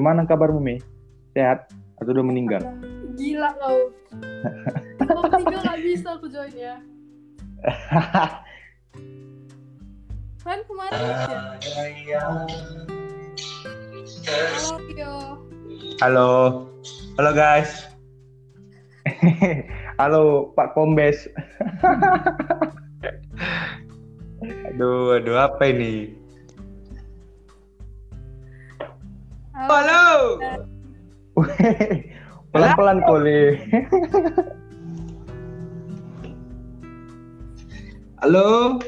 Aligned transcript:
Cuman 0.00 0.24
kabarmu 0.24 0.64
Mi? 0.64 0.80
Sehat 1.36 1.68
atau 2.00 2.16
udah 2.16 2.24
meninggal? 2.24 2.64
Gila 3.20 3.52
kau. 3.60 3.92
Kalau 4.96 5.28
tinggal 5.28 5.60
nggak 5.60 5.80
bisa 5.84 6.16
aku 6.16 6.24
join 6.32 6.56
ya. 6.56 6.80
Kan 10.40 10.64
kemarin 10.64 11.04
ya. 12.08 12.48
Halo 14.24 14.80
Tio. 14.88 15.36
Halo. 16.00 16.32
Halo 17.20 17.30
guys. 17.36 17.84
Halo 20.00 20.56
Pak 20.56 20.72
Kombes. 20.72 21.20
Aduh, 24.72 25.20
aduh 25.20 25.36
apa 25.36 25.68
ini? 25.68 26.19
Halo. 29.70 30.34
Pelan-pelan 32.50 32.98
koli. 33.06 33.54
Halo. 38.18 38.82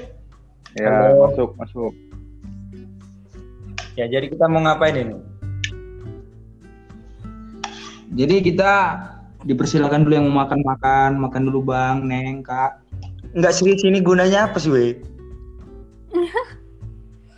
Ya, 0.75 0.91
Halo. 0.91 1.31
masuk, 1.31 1.51
masuk. 1.55 1.93
Ya, 3.95 4.11
jadi 4.11 4.27
kita 4.27 4.51
mau 4.51 4.67
ngapain 4.67 4.99
ini? 4.99 5.15
Jadi 8.19 8.43
kita 8.43 8.99
dipersilakan 9.47 10.03
dulu 10.03 10.19
yang 10.19 10.27
mau 10.35 10.43
makan-makan, 10.43 11.15
makan 11.15 11.47
dulu 11.47 11.63
Bang, 11.63 12.11
Neng, 12.11 12.43
Kak. 12.43 12.83
Enggak 13.39 13.55
sih 13.55 13.71
sini 13.79 14.03
gunanya 14.03 14.51
apa 14.51 14.59
sih, 14.59 14.75
weh? 14.75 14.99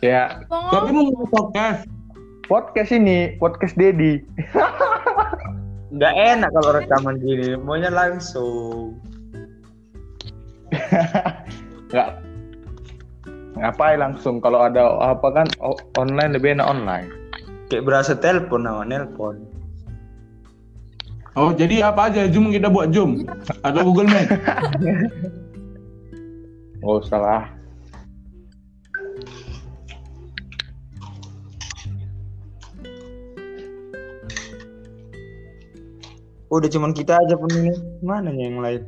Ya, 0.01 0.41
Tapi 0.49 0.89
mau 0.97 1.29
podcast. 1.29 1.94
Podcast 2.45 2.93
ini, 2.93 3.33
podcast 3.41 3.73
Dedi. 3.77 4.21
Enggak 5.95 6.13
enak 6.15 6.49
kalau 6.53 6.71
rekaman 6.75 7.17
gini, 7.21 7.55
maunya 7.57 7.89
langsung. 7.89 8.99
Nggak 11.93 12.09
ngapain 13.55 14.03
langsung 14.03 14.43
kalau 14.43 14.67
ada 14.67 14.99
apa 14.99 15.31
kan 15.31 15.47
online 15.95 16.35
lebih 16.35 16.59
enak 16.59 16.67
online. 16.67 17.07
Kayak 17.71 17.87
berasa 17.87 18.13
telepon 18.13 18.67
nama 18.67 18.83
nelpon. 18.83 19.41
Oh, 21.35 21.51
jadi 21.51 21.91
apa 21.91 22.07
aja 22.07 22.31
Zoom 22.31 22.51
kita 22.51 22.71
buat 22.71 22.95
Zoom 22.95 23.27
atau 23.63 23.81
Google 23.83 24.07
Meet? 24.07 24.29
Nggak 26.79 26.95
usah 27.03 27.19
lah. 27.19 27.54
Udah 36.53 36.69
cuman 36.69 36.93
kita 36.93 37.17
aja 37.17 37.33
pun 37.33 37.49
ini. 37.53 37.73
Mana 38.05 38.29
nih 38.29 38.45
yang 38.49 38.59
lain? 38.61 38.81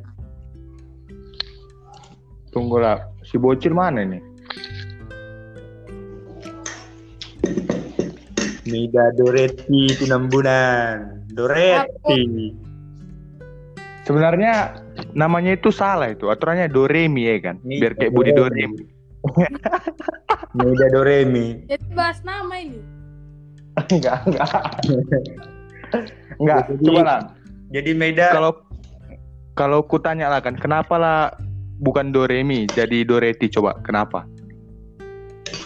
Tunggu 2.54 2.78
lah. 2.78 3.02
Si 3.26 3.36
bocil 3.36 3.74
mana 3.74 4.06
nih? 4.06 4.22
Mida 8.68 9.10
Doretti 9.16 9.96
Tunambunan. 9.96 11.24
Doretti. 11.32 12.52
Sebenarnya 14.04 14.80
namanya 15.12 15.56
itu 15.56 15.68
salah 15.68 16.12
itu. 16.12 16.32
Aturannya 16.32 16.68
Doremi 16.72 17.28
ya 17.28 17.36
kan. 17.42 17.56
Nih, 17.64 17.80
Biar 17.80 17.92
kayak 17.96 18.12
Budi 18.12 18.32
Doremi. 18.32 18.84
Mida 20.58 20.86
Doremi. 20.88 21.46
jadi 21.68 21.84
bahas 21.92 22.24
nama 22.24 22.54
ini. 22.56 22.80
enggak, 23.94 24.26
enggak. 24.26 24.50
enggak, 26.40 26.60
coba 26.82 27.02
lah. 27.04 27.20
Jadi 27.68 27.90
Mida 27.92 28.32
Kalau 28.32 28.52
kalau 29.58 29.82
ku 29.82 29.98
tanya 29.98 30.30
lah 30.30 30.38
kan, 30.38 30.54
kenapa 30.54 30.94
lah 30.94 31.34
bukan 31.82 32.14
Doremi 32.14 32.70
jadi 32.70 33.02
Doreti 33.02 33.50
coba? 33.50 33.74
Kenapa? 33.82 34.22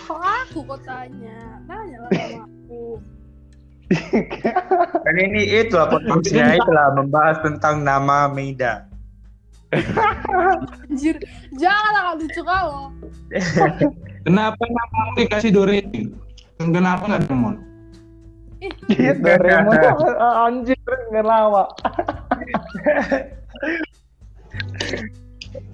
Kok 0.09 0.17
aku 0.17 0.65
kok 0.65 0.81
tanya? 0.89 1.61
Tanya 1.69 1.97
lah 2.01 2.11
sama 2.17 2.49
aku. 2.49 2.83
kan 5.05 5.15
ini 5.21 5.61
itu 5.61 5.77
lah 5.77 5.93
podcastnya 5.93 6.57
itulah 6.57 6.97
membahas 6.97 7.45
tentang 7.45 7.85
nama 7.85 8.33
Mida. 8.33 8.89
Anjir, 10.89 11.21
janganlah 11.57 12.17
lucu 12.17 12.41
kau. 12.41 12.89
Kenapa 14.25 14.63
nama 14.65 15.01
dikasih 15.21 15.53
Doremi? 15.53 16.13
Kenapa 16.57 17.05
nggak 17.09 17.29
Doraemon? 17.29 17.72
Iya, 18.91 19.15
Doraemon 19.19 19.75
anjir 20.47 20.79
ngelawa. 21.11 21.67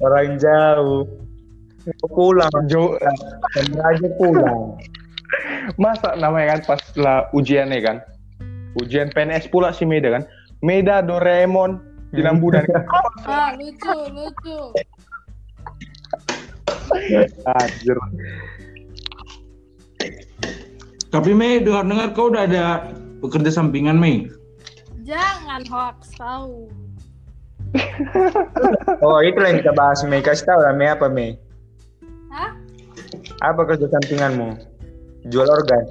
Orang 0.04 0.38
jauh. 0.41 1.04
Pulang, 2.12 2.53
Jo, 2.69 3.00
aja 3.81 4.09
pulang. 4.21 4.77
masa 5.81 6.12
namanya 6.21 6.56
kan 6.56 6.77
pas 6.77 6.82
lah 7.00 7.25
ujian 7.32 7.72
nih 7.72 7.81
kan. 7.81 8.04
Ujian 8.77 9.09
PNS 9.12 9.48
pula 9.48 9.72
si 9.72 9.88
Meda 9.88 10.12
kan. 10.12 10.28
Meda 10.60 11.00
Doraemon 11.00 11.81
di 12.12 12.21
Lambunan 12.21 12.65
kan. 12.69 12.84
Ah, 13.25 13.56
lucu, 13.56 13.97
lucu. 14.12 14.59
Anjir. 17.56 17.97
Tapi 21.08 21.32
Mei, 21.32 21.64
dengar-dengar 21.64 22.12
kau 22.12 22.28
udah 22.28 22.44
ada 22.44 22.92
pekerja 23.24 23.48
sampingan 23.48 23.96
Mei. 23.96 24.28
Jangan 25.08 25.64
hoax 25.69 26.12
tahu. 26.16 26.69
Oh, 29.04 29.20
itu 29.20 29.36
yang 29.36 29.60
kita 29.60 29.72
bahas, 29.76 30.00
Mei. 30.04 30.24
Kasih 30.24 30.48
tahu 30.48 30.60
lah, 30.60 30.72
Mei 30.76 30.88
apa, 30.88 31.08
Mei? 31.08 31.36
Hah? 32.32 32.52
Apa 33.41 33.64
kerja 33.64 33.88
sampinganmu? 33.88 34.56
Jual 35.32 35.48
organ. 35.48 35.84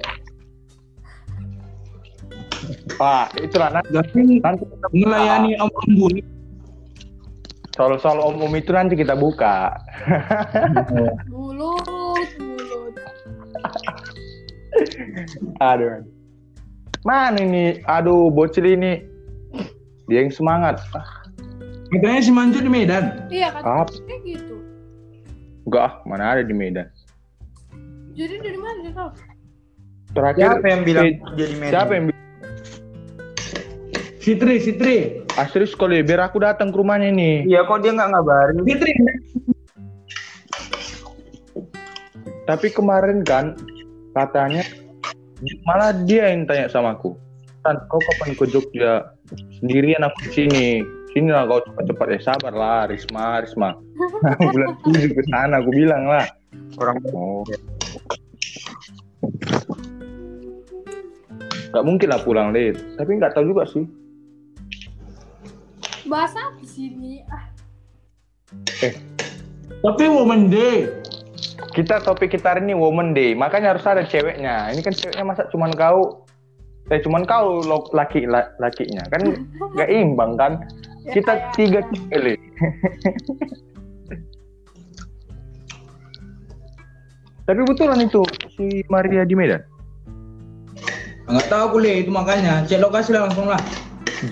Pak, 2.98 3.38
itulah 3.38 3.70
nanti, 3.70 3.94
Tapi 3.94 4.42
nanti 4.42 4.64
kita 4.66 4.86
melayani 4.90 5.54
om 5.62 5.70
embun. 5.86 6.14
soal-soal 7.78 8.18
om-om 8.18 8.50
itu 8.58 8.74
nanti 8.74 8.98
kita 8.98 9.14
buka. 9.14 9.70
Aduh. 15.60 16.04
Mana 17.06 17.38
ini? 17.38 17.80
Aduh, 17.86 18.30
bocil 18.30 18.66
ini. 18.66 19.02
Dia 20.08 20.24
yang 20.24 20.32
semangat. 20.32 20.80
Katanya 21.88 22.20
si 22.20 22.32
Manju 22.32 22.60
di 22.60 22.70
Medan. 22.70 23.28
Iya? 23.32 23.52
Apa? 23.60 23.88
Kayak 24.04 24.20
gitu. 24.24 24.56
Enggak, 25.68 25.82
ah, 25.84 25.92
mana 26.04 26.36
ada 26.36 26.42
di 26.44 26.54
Medan. 26.56 26.88
Jadi 28.16 28.34
dari 28.40 28.58
mana 28.58 28.76
dia 28.82 28.92
tahu? 28.96 29.10
Terakhir 30.16 30.42
Siapa 30.42 30.66
yang 30.66 30.82
bilang 30.82 31.04
eh, 31.06 31.14
jadi 31.36 31.54
Medan? 31.60 31.72
Siapa 31.72 31.92
yang 31.92 32.04
bilang? 32.10 32.26
Fitri, 34.18 34.54
Fitri. 34.60 34.96
Asri 35.38 35.64
sekali, 35.70 36.02
biar 36.02 36.28
aku 36.28 36.42
datang 36.42 36.74
ke 36.74 36.76
rumahnya 36.76 37.14
ini. 37.14 37.46
Iya, 37.46 37.62
kok 37.64 37.80
dia 37.80 37.94
nggak 37.94 38.10
ngabarin? 38.10 38.56
Fitri. 38.66 38.92
Tapi 42.48 42.68
kemarin 42.72 43.22
kan 43.22 43.54
katanya 44.24 44.62
malah 45.62 45.94
dia 45.94 46.34
yang 46.34 46.48
tanya 46.48 46.66
sama 46.66 46.98
aku. 46.98 47.14
Tan, 47.62 47.78
kau 47.90 47.98
kapan 48.02 48.34
ke 48.34 48.44
Jogja? 48.50 49.14
Sendirian 49.58 50.02
aku 50.02 50.18
di 50.26 50.30
sini. 50.34 50.66
Sini 51.14 51.32
lah 51.32 51.48
kau 51.48 51.62
cepat-cepat 51.62 52.06
ya 52.14 52.20
sabar 52.22 52.52
lah, 52.54 52.82
Risma, 52.90 53.42
Risma. 53.42 53.74
Bulan 54.54 54.76
tujuh 54.84 55.10
ke 55.14 55.22
sana, 55.30 55.62
aku 55.62 55.70
bilang 55.72 56.04
lah. 56.06 56.26
Orang 56.78 56.98
Oh. 57.14 57.42
Gak 61.68 61.84
mungkin 61.84 62.08
lah 62.08 62.20
pulang 62.24 62.50
late. 62.54 62.80
Tapi 62.96 63.10
nggak 63.20 63.36
tahu 63.36 63.52
juga 63.52 63.68
sih. 63.68 63.84
Bahas 66.08 66.32
apa 66.32 66.64
sih 66.64 66.88
ini? 66.88 67.20
Ah, 67.28 67.52
Tapi 69.84 70.04
Women 70.08 70.48
Day. 70.48 70.88
Kita 71.78 72.02
topik 72.02 72.34
kita 72.34 72.58
hari 72.58 72.66
ini 72.66 72.74
Woman 72.74 73.14
Day. 73.14 73.38
Makanya 73.38 73.78
harus 73.78 73.86
ada 73.86 74.02
ceweknya. 74.02 74.66
Ini 74.74 74.82
kan 74.82 74.90
ceweknya 74.90 75.22
masa 75.22 75.46
cuman 75.54 75.70
kau 75.78 76.26
eh 76.88 76.98
cuman 77.04 77.22
kau 77.28 77.60
laki 77.92 78.24
la- 78.24 78.48
lakinya 78.56 79.04
kan 79.12 79.20
nggak 79.76 79.90
imbang 79.92 80.40
kan 80.40 80.52
ya 81.04 81.20
kita 81.20 81.32
kayak- 81.36 81.52
tiga 81.52 81.80
cewek 82.08 82.40
tapi 87.44 87.60
betulan 87.64 88.00
itu 88.04 88.24
si 88.56 88.80
Maria 88.88 89.24
di 89.28 89.36
Medan 89.36 89.60
Enggak 91.28 91.48
tahu 91.52 91.76
kuliah 91.76 92.00
itu 92.00 92.08
makanya. 92.08 92.64
Cek 92.64 92.80
lokasi 92.80 93.12
lah 93.12 93.28
langsung 93.28 93.52
lah. 93.52 93.60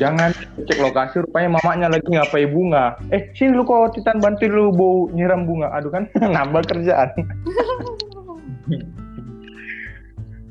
jangan 0.00 0.32
cek 0.56 0.80
lokasi 0.80 1.20
rupanya 1.20 1.60
mamanya 1.60 1.86
lagi 1.92 2.08
ngapai 2.08 2.48
bunga 2.48 2.96
eh 3.12 3.28
sini 3.36 3.52
lu 3.52 3.62
kok 3.62 3.92
Titan 3.92 4.24
bantu 4.24 4.48
lu 4.48 4.72
bau 4.72 5.12
nyiram 5.12 5.44
bunga 5.44 5.68
aduh 5.70 5.92
kan 5.92 6.08
nambah 6.36 6.64
kerjaan 6.64 7.12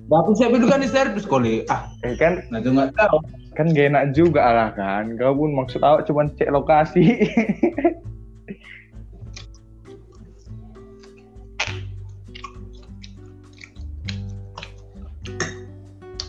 Tapi 0.05 0.37
saya 0.37 0.53
itu 0.53 0.69
kan 0.69 0.77
di 0.77 0.85
servis 0.85 1.25
kali. 1.25 1.65
Ah, 1.65 1.89
Eh, 2.05 2.13
kan 2.13 2.37
nah 2.53 2.61
itu 2.61 2.69
nggak 2.69 2.93
tahu. 2.93 3.17
kan 3.57 3.73
gak 3.73 3.89
enak 3.89 4.13
juga 4.13 4.45
lah 4.53 4.69
kan. 4.77 5.17
Kau 5.17 5.33
pun 5.33 5.57
maksud 5.57 5.81
awak 5.81 6.05
cuma 6.05 6.29
cek 6.29 6.53
lokasi. 6.53 7.01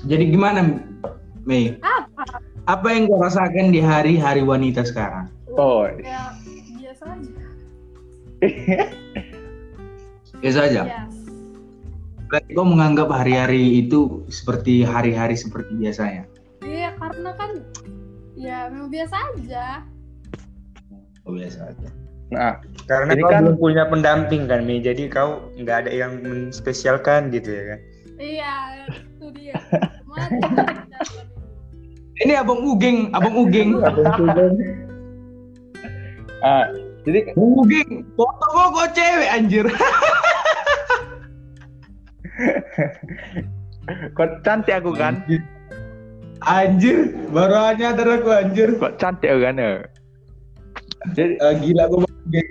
Jadi 0.06 0.25
gimana, 0.31 0.62
Mei? 1.43 1.75
Apa? 1.82 2.38
Apa 2.66 2.90
yang 2.90 3.06
kau 3.06 3.22
rasakan 3.22 3.70
di 3.70 3.78
hari-hari 3.78 4.42
wanita 4.42 4.82
sekarang? 4.82 5.30
oh, 5.54 5.86
Ya 6.02 6.34
biasa 6.76 7.04
aja. 7.08 7.44
Ya 10.42 10.50
saja. 10.52 10.82
Yes. 10.84 11.14
Berarti 12.26 12.50
kau 12.52 12.66
menganggap 12.66 13.08
hari-hari 13.08 13.80
itu 13.80 14.26
seperti 14.28 14.82
hari-hari 14.82 15.38
seperti 15.38 15.78
biasanya. 15.78 16.26
Iya 16.60 16.90
karena 16.98 17.30
kan 17.38 17.50
ya 18.34 18.66
memang 18.69 18.90
biasa 18.90 19.14
aja. 19.32 19.66
Oh, 21.22 21.32
biasa 21.32 21.70
aja. 21.70 21.88
nah, 22.26 22.58
Karena 22.86 23.14
Ini 23.14 23.22
kau 23.22 23.30
kan- 23.30 23.42
belum 23.46 23.56
punya 23.56 23.84
pendamping 23.86 24.50
kan, 24.50 24.66
Mi. 24.66 24.82
Jadi 24.82 25.06
kau 25.06 25.54
nggak 25.54 25.86
ada 25.86 25.90
yang 25.94 26.19
menspesialkan 26.20 27.30
gitu 27.30 27.46
ya 27.48 27.64
kan. 27.70 27.80
Iya 28.19 28.54
itu 28.90 29.26
dia. 29.30 29.54
Jalan 30.90 31.25
ini? 32.24 32.32
Abang 32.36 32.60
Ugeng, 32.64 33.10
abang 33.12 33.34
Ugeng. 33.36 33.80
ah, 36.46 36.64
jadi 37.04 37.32
Ugeng, 37.36 38.06
foto 38.14 38.46
kok 38.52 38.68
kok 38.72 38.88
cewek 38.96 39.28
anjir. 39.32 39.66
kok 44.16 44.30
cantik 44.44 44.76
aku 44.76 44.92
kan? 44.94 45.20
Anjir, 46.46 47.16
baru 47.32 47.74
aja 47.74 47.96
ada 47.96 48.20
aku 48.20 48.30
anjir. 48.30 48.76
Kok 48.78 48.96
cantik 49.00 49.30
aku 49.32 49.40
kan? 49.44 49.56
Jadi 51.14 51.38
Ah, 51.38 51.54
gila 51.54 51.86
gua 51.88 52.04
Ugeng. 52.04 52.48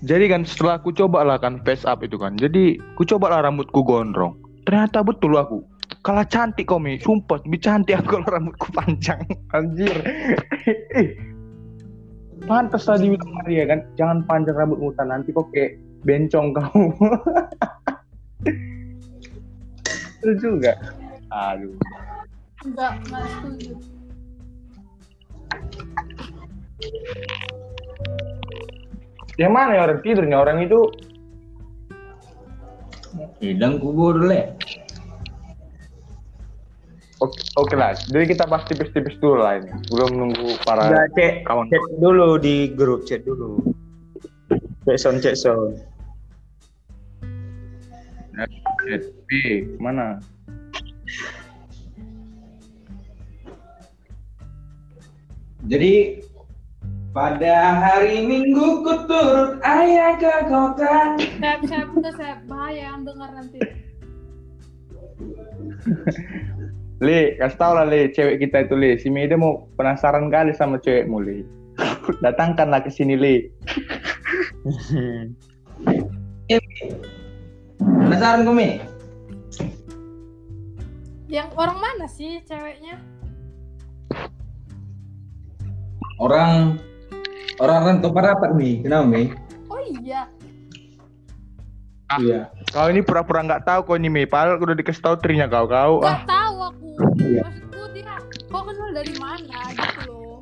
Jadi 0.00 0.32
kan 0.32 0.48
setelah 0.48 0.80
aku 0.80 0.96
coba 0.96 1.20
lah 1.20 1.36
kan 1.36 1.60
face 1.60 1.84
up 1.84 2.00
itu 2.00 2.16
kan. 2.16 2.32
Jadi 2.40 2.80
ku 2.96 3.04
coba 3.04 3.28
lah 3.28 3.44
rambutku 3.44 3.84
gondrong. 3.84 4.32
Ternyata 4.64 5.04
betul 5.04 5.36
aku. 5.36 5.60
Kalah 6.00 6.24
cantik 6.24 6.64
kau 6.64 6.80
Mi. 6.80 6.96
Sumpah 6.96 7.44
lebih 7.44 7.60
cantik 7.60 8.00
aku 8.00 8.20
kalau 8.20 8.28
rambutku 8.32 8.72
panjang. 8.72 9.20
Anjir. 9.56 9.92
Ih. 10.96 11.12
Pantas 12.48 12.88
tadi 12.88 13.12
bilang 13.12 13.32
Maria 13.36 13.68
kan. 13.68 13.80
Jangan 14.00 14.24
panjang 14.24 14.56
rambutmu 14.56 14.96
Tan. 14.96 15.12
nanti 15.12 15.28
kok 15.28 15.52
kayak 15.52 15.76
bencong 16.08 16.56
kau. 16.56 16.88
Itu 20.24 20.32
juga. 20.44 20.72
Aduh. 21.28 21.76
Enggak, 22.64 22.92
enggak 23.04 23.24
setuju. 23.28 23.72
Yang 29.36 29.52
mana 29.52 29.70
ya 29.76 29.82
orang 29.88 30.00
tidurnya 30.04 30.36
orang 30.40 30.58
itu? 30.64 30.80
Hidang 33.40 33.80
kubur 33.80 34.16
le. 34.16 34.56
Oke, 37.20 37.36
oke 37.60 37.76
lah. 37.76 37.92
Jadi 38.08 38.32
kita 38.32 38.48
bahas 38.48 38.64
tipis-tipis 38.64 39.20
dulu 39.20 39.44
lah 39.44 39.60
ini. 39.60 39.68
Belum 39.92 40.10
nunggu 40.16 40.56
para 40.64 40.88
Nggak, 40.88 41.06
cek, 41.20 41.32
kawan. 41.44 41.68
cek 41.68 41.84
dulu 42.00 42.40
di 42.40 42.72
grup, 42.72 43.04
cek 43.04 43.28
dulu. 43.28 43.60
Cek 44.88 44.96
sound, 44.96 45.20
cek 45.20 45.36
sound. 45.36 45.76
B 49.28 49.30
mana? 49.76 50.16
Jadi 55.68 56.24
pada 57.12 57.76
hari 57.76 58.24
Minggu 58.24 58.80
ku 58.80 58.94
turut 59.04 59.60
ayah 59.60 60.16
ke 60.16 60.48
kota. 60.48 61.20
Saya 61.20 61.60
saya 61.68 61.84
udah 61.84 62.12
saya 62.16 62.40
bahaya 62.48 62.96
yang 62.96 63.04
dengar 63.04 63.28
nanti. 63.36 63.60
Le, 67.00 67.40
kasih 67.40 67.56
tau 67.56 67.72
lah 67.72 67.88
Le, 67.88 68.12
cewek 68.12 68.44
kita 68.44 68.68
itu 68.68 68.76
Le. 68.76 69.00
Si 69.00 69.08
Meida 69.08 69.32
mau 69.32 69.64
penasaran 69.80 70.28
kali 70.28 70.52
sama 70.52 70.76
cewekmu 70.76 71.16
Le. 71.24 71.48
Datangkanlah 72.24 72.84
ke 72.84 72.92
sini 72.92 73.16
Le. 73.16 73.48
Penasaran 77.80 78.44
kau 78.44 78.52
Mi? 78.52 78.84
Yang 81.32 81.48
orang 81.56 81.78
mana 81.80 82.04
sih 82.04 82.44
ceweknya? 82.44 83.00
Orang 86.20 86.76
orang 87.64 87.78
rantau 87.80 88.12
parapat 88.12 88.52
Mi. 88.52 88.84
Kenapa 88.84 89.08
Mi? 89.08 89.32
Oh 89.72 89.80
iya. 89.80 90.28
Iya. 92.20 92.52
Kau 92.76 92.92
ini 92.92 93.00
pura-pura 93.00 93.40
nggak 93.40 93.64
tahu 93.64 93.80
kau 93.88 93.96
ini 93.96 94.12
Me. 94.12 94.28
Padahal 94.28 94.60
udah 94.60 94.76
dikasih 94.76 95.00
tahu 95.00 95.16
trinya 95.16 95.48
kau. 95.48 95.64
Kau 95.64 96.04
ah. 96.04 96.20
Gak 96.20 96.28
tahu 96.28 96.39
Iya. 97.00 97.42
Maksudku 97.48 97.82
dia 97.96 98.14
kok 98.50 98.62
kenal 98.68 98.90
dari 98.92 99.14
mana 99.16 99.58
gitu 99.72 100.00
loh. 100.08 100.36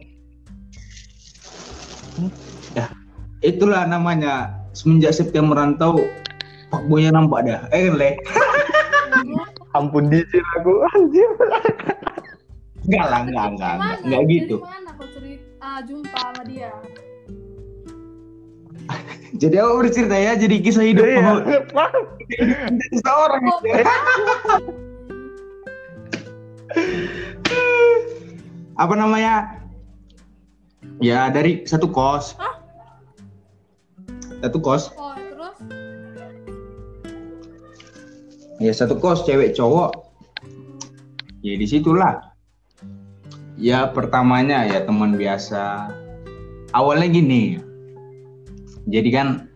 Itulah 3.39 3.87
namanya 3.87 4.51
semenjak 4.75 5.15
September 5.15 5.55
merantau 5.55 6.03
Pak 6.75 6.83
Boynya 6.91 7.15
nampak 7.15 7.47
dah. 7.47 7.61
Eh 7.71 7.89
kan 7.89 7.95
Le? 7.97 8.11
Ampun 9.79 10.11
dicil 10.11 10.43
aku. 10.59 10.73
Anjir. 10.97 11.31
Enggak 12.89 13.07
lah, 13.07 13.21
enggak, 13.23 13.47
enggak, 13.55 13.73
enggak, 13.79 13.97
enggak 14.03 14.23
gitu. 14.33 14.57
Dari 14.59 14.67
mana 14.67 14.91
kau 14.97 15.07
cerita 15.13 15.63
ah, 15.63 15.81
jumpa 15.85 16.19
sama 16.19 16.43
dia? 16.49 16.73
Jadi 19.41 19.55
aku 19.61 19.85
bercerita 19.85 20.17
ya, 20.17 20.33
jadi 20.41 20.57
kisah 20.65 20.89
hidup 20.89 21.05
Iya. 21.05 21.45
Seorang 23.05 23.43
apa 28.79 28.95
namanya? 28.95 29.59
Ya 31.03 31.31
dari 31.31 31.67
satu 31.67 31.91
kos. 31.91 32.35
Hah? 32.39 32.59
Satu 34.39 34.59
kos. 34.63 34.95
oh 34.95 35.15
terus? 35.15 35.57
Ya 38.59 38.73
satu 38.75 38.99
kos 38.99 39.27
cewek 39.27 39.55
cowok. 39.55 40.07
Ya 41.43 41.55
di 41.55 41.67
situlah. 41.67 42.35
Ya 43.59 43.91
pertamanya 43.91 44.67
ya 44.67 44.83
teman 44.87 45.19
biasa. 45.19 45.91
Awalnya 46.75 47.09
gini. 47.11 47.59
Jadi 48.89 49.09
kan 49.11 49.51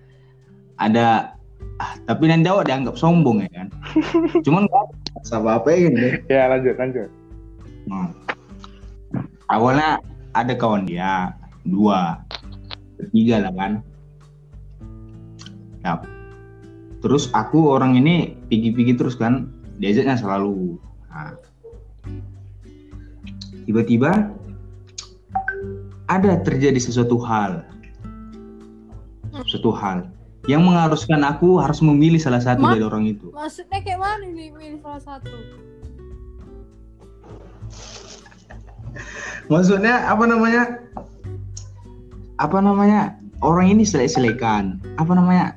ada 0.78 1.38
ah, 1.78 1.92
tapi 2.06 2.26
nanti 2.26 2.50
awak 2.50 2.66
dianggap 2.70 2.98
sombong 2.98 3.46
ya 3.46 3.50
kan. 3.50 3.68
Cuman 4.46 4.66
nggak 4.66 5.01
sama 5.22 5.58
apa 5.58 5.70
ya 5.72 5.78
gitu. 5.88 5.98
Ya 6.28 6.42
lanjut 6.50 6.74
lanjut. 6.78 7.08
Hmm. 7.88 8.10
Awalnya 9.50 9.98
ada 10.32 10.54
kawan 10.54 10.86
dia 10.86 11.34
dua, 11.66 12.22
tiga 13.10 13.42
lah 13.42 13.52
kan. 13.54 13.72
Ya. 15.82 15.98
Terus 17.02 17.26
aku 17.34 17.74
orang 17.74 17.98
ini 17.98 18.38
pigi-pigi 18.46 18.94
terus 18.94 19.18
kan, 19.18 19.50
diajaknya 19.82 20.14
selalu. 20.14 20.78
Nah. 21.10 21.34
Tiba-tiba 23.66 24.30
ada 26.06 26.32
terjadi 26.42 26.78
sesuatu 26.78 27.18
hal, 27.22 27.66
sesuatu 29.46 29.74
hal 29.74 30.06
yang 30.50 30.66
mengharuskan 30.66 31.22
aku 31.22 31.62
harus 31.62 31.78
memilih 31.78 32.18
salah 32.18 32.42
satu 32.42 32.66
Ma? 32.66 32.74
dari 32.74 32.82
orang 32.82 33.06
itu. 33.06 33.30
Maksudnya 33.30 33.78
kayak 33.78 34.02
mana 34.02 34.26
nih 34.26 34.50
milih 34.50 34.82
salah 34.82 34.98
satu? 34.98 35.30
Maksudnya 39.52 40.10
apa 40.10 40.24
namanya? 40.26 40.82
Apa 42.42 42.58
namanya? 42.58 43.14
Orang 43.42 43.70
ini 43.70 43.86
selek-selekan. 43.86 44.82
Apa 44.98 45.14
namanya? 45.14 45.54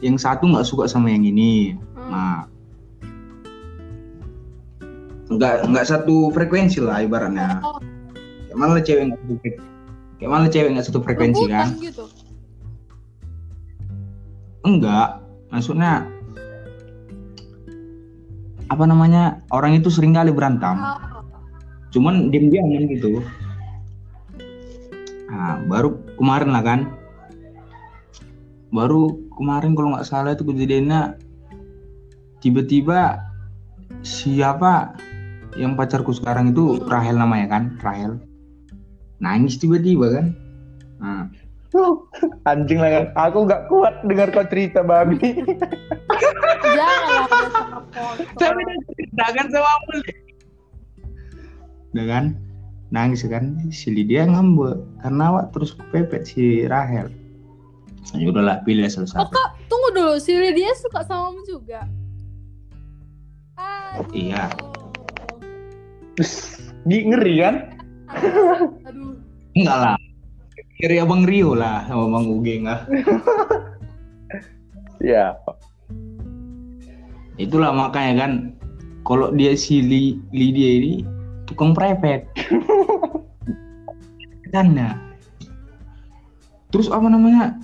Yang 0.00 0.24
satu 0.28 0.48
nggak 0.48 0.68
suka 0.68 0.84
sama 0.88 1.12
yang 1.12 1.24
ini. 1.24 1.76
Hmm. 1.96 2.10
Nah, 2.12 2.38
nggak 5.30 5.54
nggak 5.72 5.86
satu 5.88 6.28
frekuensi 6.32 6.80
lah 6.84 7.00
ibaratnya. 7.00 7.60
Oh, 7.64 7.80
Kayak 8.50 8.58
mana 8.58 8.82
cewek 8.82 9.02
nggak 9.08 9.20
satu 9.22 9.34
frek- 9.38 9.62
kayak 10.18 10.30
mana 10.32 10.46
cewek 10.50 10.70
nggak 10.74 10.86
satu 10.90 11.00
frekuensi 11.00 11.44
rebutan 11.46 11.54
kan? 11.54 11.68
gitu. 11.78 12.04
Enggak. 14.70 15.18
Maksudnya 15.50 16.06
apa 18.70 18.84
namanya? 18.86 19.42
Orang 19.50 19.74
itu 19.74 19.90
sering 19.90 20.14
kali 20.14 20.30
berantem. 20.30 20.78
Oh, 20.78 21.10
cuman 21.90 22.30
diam-diaman 22.30 22.86
gitu 22.86 23.18
nah 25.30 25.62
baru 25.66 25.94
kemarin 26.18 26.50
lah 26.54 26.62
kan 26.62 26.80
baru 28.70 29.18
kemarin 29.34 29.74
kalau 29.74 29.94
nggak 29.94 30.06
salah 30.06 30.34
itu 30.34 30.46
kejadiannya 30.46 31.18
tiba-tiba 32.38 33.18
siapa 34.06 34.94
yang 35.58 35.74
pacarku 35.74 36.14
sekarang 36.14 36.54
itu 36.54 36.78
Rahel 36.86 37.18
namanya 37.18 37.58
kan 37.58 37.62
Rahel 37.82 38.22
nangis 39.18 39.58
tiba-tiba 39.58 40.06
kan 40.14 40.26
nah, 41.02 41.22
Anjing 42.50 42.78
lah 42.82 42.90
kan. 42.90 43.04
Aku 43.30 43.46
nggak 43.46 43.70
kuat 43.70 43.94
dengar 44.06 44.28
kau 44.34 44.46
cerita 44.46 44.82
babi. 44.82 45.18
Janganlah 46.62 47.22
udah 47.26 47.48
sama 47.50 47.78
foto. 47.94 48.22
Tapi 48.38 48.60
dia 48.66 48.78
ceritakan 48.90 49.46
sama 49.54 49.68
Amul. 49.70 49.98
Udah 51.94 52.06
kan? 52.06 52.24
Nangis 52.90 53.22
kan? 53.22 53.54
Si 53.70 53.94
Lydia 53.94 54.26
ngambek 54.26 54.82
karena 55.06 55.22
awak 55.30 55.54
terus 55.54 55.78
kepepet 55.78 56.26
si 56.26 56.66
Rahel. 56.66 57.06
Ya 58.18 58.26
udahlah 58.26 58.58
pilih 58.66 58.90
salah 58.90 59.22
Oh 59.22 59.28
kak, 59.30 59.48
tunggu 59.70 59.88
dulu. 59.94 60.14
Si 60.18 60.34
Lydia 60.34 60.74
suka 60.74 61.06
sama 61.06 61.30
kamu 61.30 61.42
juga? 61.46 61.80
Aduh. 63.94 64.10
Iya. 64.10 64.44
Ngeri 66.88 67.34
kan? 67.38 67.54
Aduh. 68.88 69.14
Enggak 69.54 69.76
lah. 69.78 69.96
Kiri 70.80 70.96
abang 70.96 71.28
Rio 71.28 71.52
lah 71.52 71.84
sama 71.84 72.08
Bang 72.08 72.32
Uge 72.32 72.64
nggak. 72.64 72.80
Ya. 75.00 75.32
Itulah 77.40 77.72
makanya 77.72 78.12
kan 78.20 78.32
kalau 79.08 79.32
dia 79.32 79.56
si 79.56 79.80
Li, 79.80 80.20
Lydia 80.28 80.70
ini 80.76 80.94
tukang 81.48 81.72
prepet. 81.72 82.28
Tanda. 84.52 85.00
Terus 86.68 86.92
apa 86.92 87.08
namanya? 87.08 87.56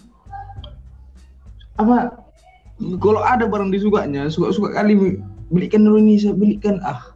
Apa? 1.76 2.08
Kalau 3.04 3.20
ada 3.20 3.44
barang 3.44 3.68
disukanya, 3.68 4.32
suka-suka 4.32 4.72
kali 4.72 5.20
belikan 5.52 5.84
dulu 5.84 6.00
ini, 6.00 6.16
saya 6.16 6.32
belikan. 6.32 6.80
Ah, 6.80 7.12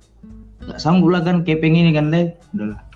nggak 0.68 0.84
sanggup 0.84 1.16
lah 1.16 1.24
kan 1.24 1.48
kepeng 1.48 1.80
ini 1.80 1.96
kan 1.96 2.12
deh. 2.12 2.28
Udahlah. 2.52 2.89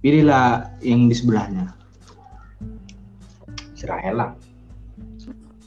Pilihlah 0.00 0.80
yang 0.80 1.06
di 1.06 1.14
sebelahnya. 1.14 1.76
Serahel 3.76 4.16
lah. 4.16 4.30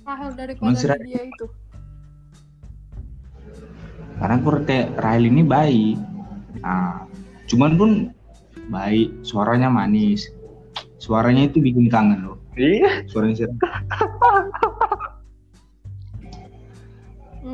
Rahel 0.03 0.31
daripada 0.35 0.75
si 0.75 0.85
Lydia 0.85 1.23
itu. 1.23 1.45
karena 4.13 4.37
Korte 4.39 4.87
Rahel 4.99 5.25
ini 5.25 5.41
baik 5.41 5.97
nah, 6.61 7.03
cuman 7.49 7.71
pun 7.75 7.91
baik 8.69 9.09
suaranya 9.25 9.67
manis 9.67 10.29
suaranya 11.01 11.49
itu 11.49 11.59
bikin 11.59 11.89
kangen 11.89 12.29
loh 12.29 12.37
Iya. 12.53 13.03
suaranya 13.09 13.35
si 13.35 13.43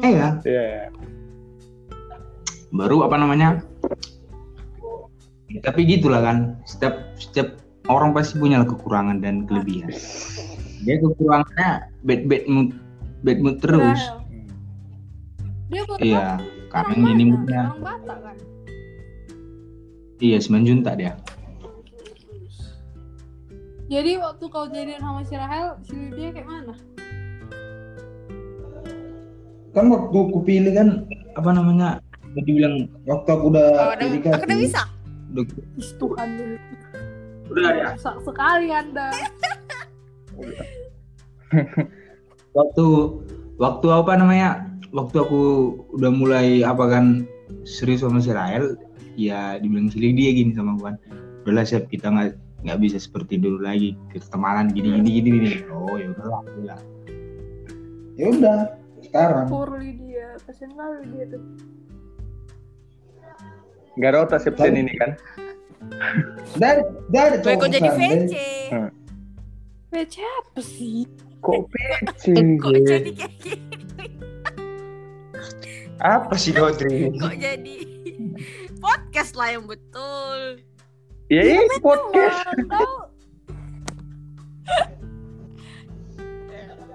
eh 0.04 0.12
ya 0.14 0.30
Iya. 0.44 0.92
baru 2.70 3.08
apa 3.08 3.16
namanya 3.18 3.64
tapi 5.66 5.82
gitulah 5.86 6.22
kan 6.22 6.38
setiap 6.64 7.18
setiap 7.18 7.58
orang 7.90 8.14
pasti 8.14 8.38
punya 8.38 8.62
kekurangan 8.62 9.18
dan 9.18 9.50
kelebihan 9.50 9.90
dia 10.86 10.96
kekurangannya 11.02 11.70
bad 12.06 12.22
bad 12.30 12.44
mood 12.46 12.70
bad 13.26 13.40
mood 13.42 13.58
terus 13.60 13.98
Rahel. 14.00 14.18
Dia 15.70 15.82
buat 15.86 16.00
iya 16.02 16.38
karena 16.70 17.08
ini 17.14 17.24
moodnya 17.30 17.62
kan? 17.74 18.38
iya 20.22 20.38
sembilan 20.38 20.66
juta 20.66 20.92
dia 20.94 21.14
Jadi 23.90 24.22
waktu 24.22 24.46
kau 24.54 24.70
jadian 24.70 25.02
sama 25.02 25.26
si 25.26 25.34
Rahel, 25.34 25.74
si 25.82 25.98
Lydia 25.98 26.30
kayak 26.30 26.46
mana? 26.46 26.78
kan 29.74 29.86
waktu 29.90 30.14
aku 30.14 30.40
pilih 30.46 30.74
kan 30.78 31.10
apa 31.34 31.50
namanya 31.54 31.98
jadi 32.38 32.50
bilang 32.54 32.76
waktu 33.06 33.30
aku 33.34 33.46
udah 33.54 33.68
Oh, 33.70 33.94
udah, 33.98 34.38
udah 34.46 34.58
bisa. 34.58 34.82
Udah, 35.34 35.44
Ih, 35.78 35.92
Tuhan 35.98 36.30
dulu. 36.38 36.58
udah 37.50 37.72
ya 37.74 37.88
sekali 37.98 38.68
anda. 38.70 39.10
waktu 42.58 42.86
waktu 43.58 43.88
apa 43.90 44.12
namanya 44.18 44.70
waktu 44.94 45.18
aku 45.22 45.42
udah 45.98 46.12
mulai 46.14 46.62
apa 46.62 46.86
kan 46.90 47.06
serius 47.66 48.06
sama 48.06 48.22
si 48.22 48.30
Rahel 48.30 48.78
ya 49.18 49.58
dibilang 49.58 49.90
si 49.90 49.98
dia 49.98 50.32
gini 50.32 50.54
sama 50.54 50.78
aku 50.78 50.94
kan 50.94 50.96
udahlah 51.46 51.66
siap 51.66 51.90
kita 51.90 52.14
nggak 52.14 52.38
nggak 52.70 52.80
bisa 52.86 53.02
seperti 53.02 53.42
dulu 53.42 53.66
lagi 53.66 53.98
ketemanan 54.14 54.70
gini 54.70 55.02
gini 55.02 55.10
gini, 55.10 55.30
gini. 55.42 55.50
oh 55.74 55.98
ya 55.98 56.14
udahlah 56.14 56.42
udah 56.62 56.80
ya 58.14 58.28
udah 58.30 58.60
sekarang 59.10 59.50
Poor 59.50 59.70
Lydia. 59.82 60.38
Kasian 60.46 60.72
kali 60.78 61.02
dia 61.10 61.26
tuh. 61.34 61.44
Gak 63.98 64.10
ada 64.14 64.20
otak 64.28 64.40
Sepsen 64.46 64.78
ini 64.78 64.94
kan? 65.00 65.18
dari 66.60 66.84
dari 67.10 67.36
Gue 67.42 67.56
kok 67.56 67.72
jadi 67.72 67.90
VC. 67.98 68.34
VC 69.90 70.16
apa 70.22 70.60
sih? 70.62 71.08
Kok 71.42 71.66
PC? 71.72 72.24
Kok 72.60 72.74
jadi 72.86 73.12
kayak 73.16 73.34
gini? 73.42 74.06
Apa 76.00 76.36
sih 76.38 76.54
Dodri? 76.54 77.10
Kok 77.18 77.36
jadi 77.40 77.76
podcast 78.80 79.34
lah 79.34 79.58
yang 79.58 79.66
betul. 79.66 80.62
Ya 81.32 81.42
ini 81.46 81.78
podcast. 81.82 82.46
Tahu 82.70 82.94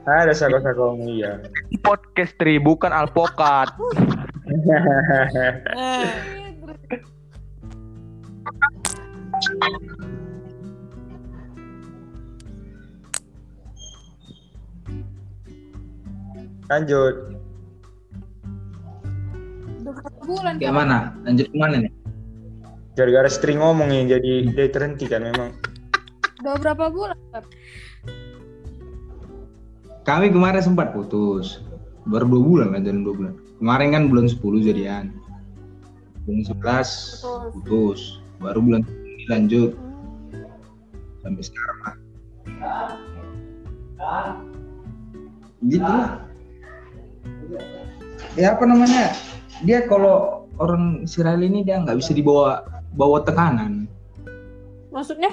Ada 0.05 0.37
sako-sakomu 0.37 1.17
iya. 1.17 1.41
Podcast 1.81 2.37
Tri, 2.37 2.61
bukan 2.61 2.93
alpokat. 2.93 3.73
Lanjut. 16.71 17.15
bulan 20.25 20.57
kayak 20.57 20.73
mana 20.73 21.13
lanjut 21.29 21.53
ke 21.53 21.57
mana 21.61 21.85
nih 21.85 21.93
Gara-gara 22.97 23.29
sering 23.29 23.61
ngomongin 23.61 24.09
jadi 24.09 24.49
dia 24.55 24.71
terhenti 24.73 25.05
kan 25.05 25.21
memang. 25.21 25.53
Udah 26.41 26.57
berapa 26.57 26.89
bulan? 26.89 27.19
Kan? 27.35 27.45
kami 30.05 30.29
kemarin 30.29 30.61
sempat 30.61 30.93
putus 30.93 31.65
baru 32.05 32.29
dua 32.29 32.43
bulan 32.45 32.69
kan 32.77 32.85
jalan 32.85 33.03
dua 33.09 33.15
bulan 33.17 33.35
kemarin 33.57 33.89
kan 33.97 34.03
bulan 34.13 34.27
10 34.29 34.69
jadian 34.69 35.05
bulan 36.29 36.45
11 36.61 37.25
putus 37.57 38.21
baru 38.45 38.61
bulan 38.61 38.83
9 38.85 39.33
lanjut 39.33 39.73
sampai 41.25 41.43
sekarang 41.43 41.79
lah 41.81 41.95
gitu 45.65 45.89
lah 45.89 46.13
ya 48.37 48.53
apa 48.53 48.65
namanya 48.69 49.17
dia 49.65 49.89
kalau 49.89 50.45
orang 50.61 51.03
Israel 51.09 51.41
ini 51.41 51.65
dia 51.65 51.81
nggak 51.81 51.97
bisa 51.97 52.13
dibawa 52.13 52.61
bawa 52.93 53.25
tekanan 53.25 53.89
Maksudnya? 54.95 55.33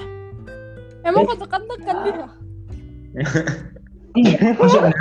Emang 1.05 1.29
kau 1.29 1.37
tekan-tekan 1.37 1.95
dia? 2.01 2.25
Iya, 4.11 4.59
maksudnya 4.59 4.91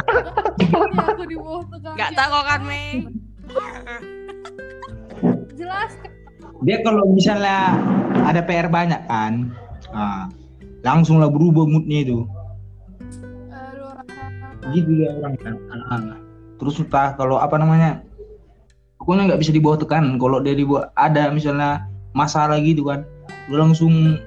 Ini 0.62 1.02
aku 1.02 1.24
di 1.26 1.34
bawah 1.34 1.64
tekan. 1.66 1.96
Gak 1.96 2.12
tahu 2.14 2.38
kan, 2.44 2.60
Mei? 2.62 3.10
Jelas 5.56 5.96
dia 6.60 6.84
kalau 6.84 7.08
misalnya 7.08 7.80
ada 8.28 8.44
PR 8.44 8.68
banyak 8.68 9.00
kan 9.08 9.48
ah, 9.96 10.28
langsung 10.84 11.20
lah 11.20 11.32
berubah 11.32 11.64
moodnya 11.64 12.04
itu. 12.04 12.18
Gitu 14.70 14.90
dia 15.00 15.16
orang 15.16 15.34
kan. 15.40 15.54
Ah, 15.72 16.20
terus 16.60 16.76
entah 16.76 17.16
kalau 17.16 17.40
apa 17.40 17.56
namanya 17.56 18.04
pokoknya 19.00 19.32
nggak 19.32 19.40
bisa 19.40 19.52
dibawa 19.56 19.80
tekanan 19.80 20.20
kalau 20.20 20.44
dia 20.44 20.52
dibawa 20.52 20.92
ada 21.00 21.32
misalnya 21.32 21.88
masalah 22.12 22.60
gitu 22.60 22.84
kan 22.84 23.08
dia 23.48 23.56
langsung 23.56 24.20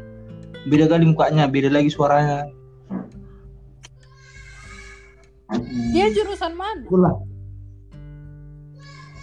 beda 0.66 0.90
kali 0.90 1.06
mukanya 1.06 1.46
beda 1.46 1.70
lagi 1.70 1.94
suaranya. 1.94 2.50
Dia 5.94 6.10
jurusan 6.10 6.58
mana? 6.58 6.82
itulah. 6.82 7.14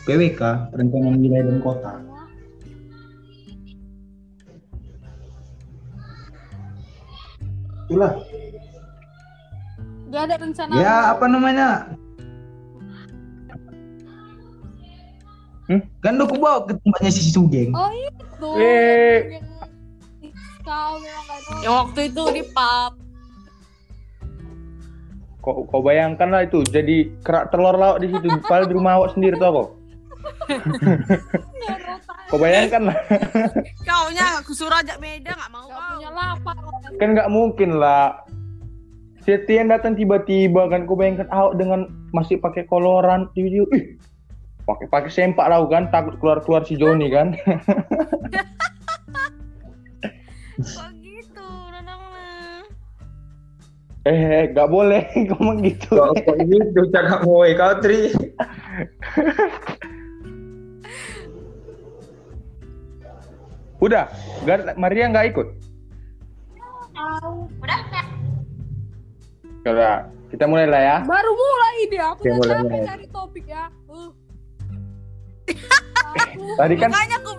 PWK 0.06 0.70
perencanaan 0.70 1.18
wilayah 1.18 1.44
dan 1.50 1.58
kota 1.58 2.09
itulah 7.90 8.14
Gak 10.10 10.22
ada 10.26 10.36
rencana. 10.38 10.72
ya 10.74 10.94
apa 11.10 11.26
namanya 11.26 11.68
Hmm? 15.66 15.86
kan 16.02 16.18
udah 16.18 16.26
aku 16.26 16.34
bawa 16.34 16.58
ke 16.66 16.74
tempatnya 16.76 17.10
si 17.12 17.30
Sugeng 17.30 17.70
Oh 17.70 17.90
itu. 17.94 18.48
Eh. 18.58 19.38
Yang 19.38 19.46
kau 20.60 20.98
memang 20.98 21.24
gak 21.24 21.38
ada. 21.38 21.50
Yang 21.62 21.74
waktu 21.78 22.00
itu 22.06 22.22
di 22.34 22.42
pub. 22.44 22.92
Kok 25.40 25.56
kau 25.70 25.80
bayangkan 25.80 26.28
lah 26.28 26.42
itu 26.42 26.66
jadi 26.66 27.14
kerak 27.22 27.48
telur 27.48 27.72
lauk 27.72 28.02
di 28.02 28.10
situ. 28.10 28.26
Padahal 28.42 28.66
di 28.66 28.74
rumah 28.74 28.98
awak 28.98 29.14
sendiri 29.14 29.38
tuh 29.38 29.46
kok. 29.46 29.68
Kau 32.30 32.38
bayangkan 32.38 32.90
lah. 32.90 32.96
Kaunya 33.82 34.38
aku 34.38 34.54
suruh 34.54 34.78
ajak 34.78 35.02
beda 35.02 35.34
nggak 35.34 35.50
mau 35.50 35.66
kau. 35.66 35.98
punya 35.98 36.10
lapak. 36.10 36.56
Kan 36.96 37.08
nggak 37.18 37.30
mungkin 37.30 37.70
lah. 37.76 38.22
Setian 39.20 39.68
datang 39.68 39.98
tiba-tiba 39.98 40.70
kan. 40.70 40.86
Kau 40.86 40.94
bayangkan 40.94 41.26
Ahok 41.28 41.58
dengan 41.58 41.90
masih 42.10 42.38
pakai 42.38 42.64
koloran. 42.66 43.26
Tiba-tiba, 43.34 43.66
ih. 43.74 43.84
Pakai 44.62 44.86
pakai 44.86 45.10
sempak 45.10 45.50
lah 45.50 45.60
kan. 45.66 45.90
Takut 45.90 46.14
keluar-keluar 46.22 46.62
si 46.62 46.78
Joni 46.78 47.10
kan. 47.10 47.34
Kok 50.60 50.90
gitu, 51.00 51.46
Nanang 51.72 52.00
lah. 52.00 52.62
eh, 54.06 54.48
nggak 54.54 54.68
boleh 54.70 55.02
ngomong 55.34 55.66
gitu. 55.66 55.98
Kok 55.98 56.38
gitu 56.46 56.80
cakap 56.94 57.26
moe 57.26 57.50
kau 57.58 57.74
Tri. 57.82 58.12
Udah, 63.80 64.04
Gar- 64.44 64.76
Maria 64.76 65.08
nggak 65.08 65.26
ikut. 65.32 65.46
Udah, 69.60 69.96
kita 70.28 70.44
mulai 70.44 70.66
lah 70.68 70.80
ya. 70.80 70.96
Baru 71.04 71.32
mulai 71.32 71.76
dia. 71.88 72.04
Aku 72.12 72.20
udah 72.22 72.34
mulai, 72.36 72.54
capek 72.54 72.70
mulai. 72.70 72.88
cari 72.88 73.06
topik 73.08 73.44
ya. 73.48 73.64
Uh. 73.88 74.10
Tadi 76.60 76.74
kan 76.76 76.90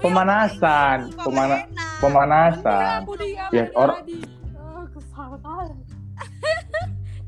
pemanasan, 0.01 0.97
pemana- 1.15 1.65
pemanasan. 2.01 3.05
Ya, 3.53 3.63
orang- 3.77 4.01
kali. 4.01 4.17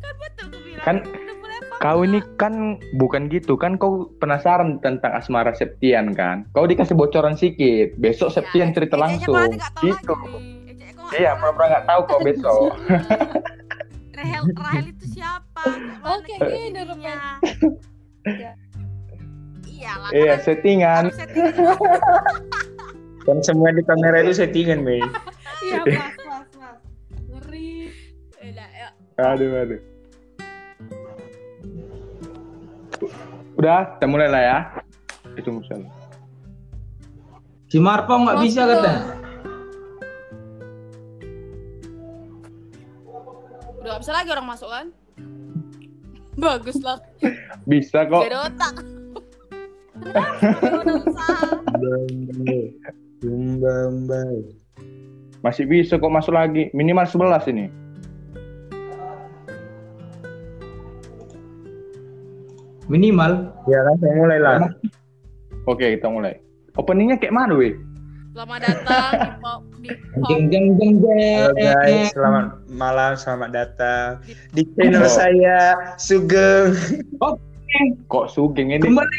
Kan 0.04 0.14
betul 0.20 0.46
aku 0.52 0.60
bilang. 0.66 0.84
Kan 0.84 0.96
udah? 1.00 1.33
Kau 1.82 2.06
ini 2.06 2.20
kan 2.38 2.78
bukan 2.98 3.32
gitu 3.32 3.58
kan 3.58 3.80
kau 3.80 4.12
penasaran 4.20 4.78
tentang 4.84 5.16
asmara 5.16 5.56
Septian 5.56 6.14
kan? 6.14 6.46
Kau 6.54 6.68
dikasih 6.70 6.94
bocoran 6.94 7.34
sedikit. 7.40 7.96
Besok 7.98 8.30
Ya, 8.30 8.36
Septian 8.42 8.70
cerita 8.76 8.96
Ejeknya 9.00 9.10
langsung. 9.18 9.36
Gitu. 9.82 10.16
Iya, 11.14 11.38
pura-pura 11.38 11.66
nggak 11.70 11.86
tahu 11.88 12.02
kok 12.10 12.22
besok. 12.26 12.72
Rahel, 14.18 14.44
Rahel 14.56 14.86
itu 14.94 15.06
siapa? 15.20 15.64
Oke, 16.06 16.38
kayak 16.38 16.54
gini, 16.54 16.80
gininya? 16.80 17.18
Ya. 18.24 18.52
Iya 19.68 19.92
lah. 20.00 20.10
Iya, 20.16 20.34
kan 20.38 20.40
settingan. 20.46 21.04
settingan. 21.12 21.78
Kan 23.24 23.40
semua 23.40 23.72
di 23.72 23.80
kamera 23.88 24.20
itu 24.20 24.36
settingan, 24.36 24.84
Mei. 24.84 25.00
Iya, 25.00 25.80
mas, 25.88 26.16
mas, 26.28 26.50
mas. 26.60 26.80
Ngeri. 27.32 27.88
Yuk. 28.44 28.92
Aduh, 29.16 29.64
aduh. 29.64 29.93
Udah, 33.58 33.96
kita 33.98 34.06
mulai 34.10 34.28
lah 34.30 34.42
ya. 34.42 34.58
Itu 35.38 35.54
misalnya. 35.54 35.90
Si 37.70 37.82
Marpo 37.82 38.14
nggak 38.14 38.38
bisa 38.46 38.62
kata. 38.70 38.92
Udah 43.82 43.90
nggak 43.94 44.02
bisa 44.02 44.14
lagi 44.14 44.30
orang 44.30 44.48
masuk 44.48 44.70
kan? 44.70 44.88
Bagus 46.38 46.78
lah. 46.82 46.98
Bisa 47.66 48.06
kok. 48.10 48.26
Beda 48.26 48.50
otak. 48.50 48.76
Masih 55.46 55.66
bisa 55.70 56.02
kok 56.02 56.14
masuk 56.14 56.34
lagi. 56.34 56.74
Minimal 56.74 57.06
11 57.06 57.52
ini. 57.54 57.83
Minimal. 62.94 63.50
Ya 63.66 63.82
kan 63.90 63.96
saya 63.98 64.14
mulai 64.22 64.38
lah. 64.38 64.70
Oke, 65.72 65.98
kita 65.98 66.14
mulai. 66.14 66.38
Openingnya 66.78 67.18
kayak 67.18 67.34
mana, 67.34 67.58
weh? 67.58 67.74
Selamat 68.34 68.60
datang 68.66 69.12
di 69.14 69.30
pop 69.42 69.62
Jeng 70.30 70.50
jeng 70.50 70.66
jeng 70.78 70.94
Halo 71.06 71.54
jeng. 71.54 71.70
guys, 71.70 72.10
selamat 72.18 72.46
malam, 72.66 73.12
selamat 73.14 73.50
datang 73.54 74.08
di 74.58 74.66
channel 74.74 75.06
saya 75.06 75.78
Sugeng. 76.02 76.74
Kok 78.10 78.26
sugeng 78.30 78.74
ini? 78.74 78.82
Kembali 78.82 79.18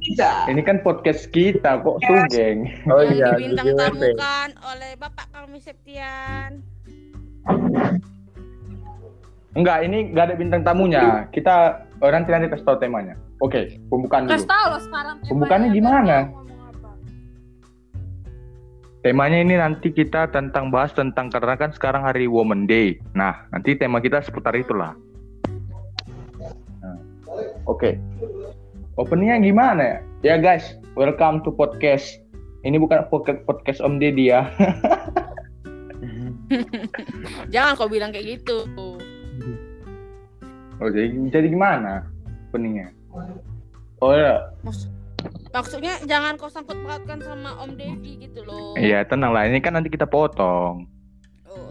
kita. 0.00 0.48
Ini 0.48 0.60
kan 0.64 0.80
podcast 0.80 1.28
kita, 1.28 1.80
kok 1.84 2.00
sugeng? 2.08 2.72
Oh 2.88 3.04
yang 3.04 3.16
iya, 3.16 3.28
dibintang 3.36 3.68
GWP. 3.68 3.76
tamukan 4.16 4.48
oleh 4.64 4.92
Bapak 4.96 5.26
kami 5.32 5.60
Septian. 5.60 6.64
Enggak, 9.54 9.86
ini 9.86 10.10
nggak 10.10 10.24
ada 10.24 10.34
bintang 10.40 10.62
tamunya. 10.64 11.28
Kita 11.30 11.84
oh, 12.04 12.12
nanti 12.12 12.28
nanti 12.30 12.52
kasih 12.52 12.66
tahu 12.68 12.76
temanya. 12.76 13.16
Oke, 13.40 13.80
pembukaan 13.88 14.28
Kasih 14.28 14.44
dulu. 14.44 14.52
tahu 14.52 14.66
loh 14.68 14.82
sekarang. 14.84 15.14
temanya. 15.16 15.30
Pembukaannya 15.32 15.70
gimana? 15.72 16.16
Temanya 19.04 19.38
ini 19.40 19.54
nanti 19.60 19.88
kita 19.92 20.32
tentang 20.32 20.72
bahas 20.72 20.92
tentang 20.96 21.28
karena 21.28 21.56
kan 21.56 21.72
sekarang 21.72 22.04
hari 22.04 22.24
Women 22.28 22.64
Day. 22.64 23.00
Nah, 23.12 23.48
nanti 23.52 23.76
tema 23.76 24.00
kita 24.00 24.20
seputar 24.24 24.56
itulah. 24.56 24.96
Nah, 26.80 26.96
Oke. 27.68 28.00
Openingnya 28.96 29.42
gimana 29.42 29.82
ya? 29.82 29.98
Ya 30.24 30.36
guys, 30.40 30.76
welcome 30.96 31.44
to 31.44 31.52
podcast. 31.52 32.20
Ini 32.64 32.80
bukan 32.80 33.04
podcast 33.12 33.44
podcast 33.44 33.80
Om 33.84 34.00
Deddy 34.00 34.32
ya. 34.32 34.48
Jangan 37.52 37.72
kau 37.76 37.88
bilang 37.88 38.12
kayak 38.12 38.40
gitu. 38.40 38.64
Oh, 40.76 40.88
jadi, 40.88 41.06
jadi 41.30 41.46
gimana 41.48 42.02
openingnya? 42.48 42.90
Oh 43.98 44.12
ya, 44.12 44.50
Maksud- 44.60 44.90
Maksudnya 45.48 46.02
jangan 46.04 46.34
kau 46.34 46.50
sangkut 46.50 46.74
pautkan 46.82 47.22
sama 47.22 47.54
Om 47.56 47.78
Deddy 47.78 48.18
gitu 48.20 48.42
loh. 48.42 48.74
iya 48.74 49.06
tenang 49.06 49.30
lah. 49.30 49.46
Ini 49.46 49.62
kan 49.62 49.72
nanti 49.72 49.86
kita 49.86 50.02
potong. 50.04 50.90
Oh. 51.46 51.70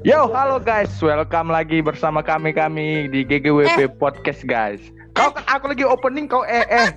Yo, 0.00 0.24
halo 0.26 0.56
guys, 0.56 0.88
welcome 0.98 1.48
lagi 1.48 1.78
bersama 1.78 2.24
kami 2.24 2.50
kami 2.50 2.86
di 3.06 3.20
GGWP 3.20 4.00
Podcast 4.00 4.42
guys. 4.42 4.80
Kau 5.12 5.28
aku 5.28 5.68
lagi 5.68 5.84
opening 5.84 6.24
kau 6.24 6.40
eh 6.42 6.64
eh. 6.64 6.88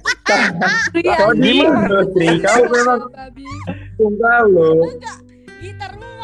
Iya, 0.93 1.15
Kau 1.17 1.31
di 1.33 1.63
mana, 1.63 1.99
Tri? 2.09 2.27
Kau 2.39 2.63
memang 2.65 2.99
babi. 3.09 3.47
tunggal 3.95 4.43
loh. 4.47 4.83
Enggak, 4.85 5.17
gitarmu 5.59 6.07
mana 6.15 6.15
gitarmu? 6.15 6.18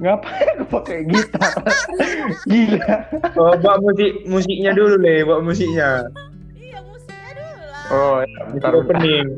Ngapain 0.00 0.56
aku 0.56 0.64
pakai 0.80 1.04
gitar? 1.04 1.60
Gila. 2.50 2.94
Oh, 3.36 3.52
bawa 3.60 3.76
musik 3.84 4.24
musiknya 4.24 4.72
dulu 4.72 4.96
deh, 4.96 5.20
bawa 5.28 5.44
musiknya. 5.44 6.08
Iya 6.56 6.80
musiknya 6.88 7.30
dulu 7.36 7.64
lah. 7.68 7.84
Oh, 7.92 8.16
ya, 8.24 8.40
bentar. 8.48 8.72
opening. 8.72 9.28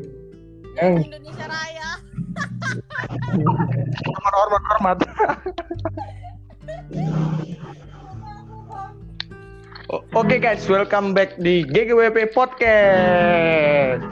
Eh, 0.79 1.03
Indonesia 1.03 1.47
Raya. 1.51 1.91
hormat, 4.23 4.39
hormat, 4.39 4.63
hormat. 4.71 4.99
Oke 10.15 10.39
guys, 10.39 10.63
welcome 10.71 11.11
back 11.11 11.35
di 11.43 11.67
GGWP 11.67 12.31
Podcast. 12.31 14.07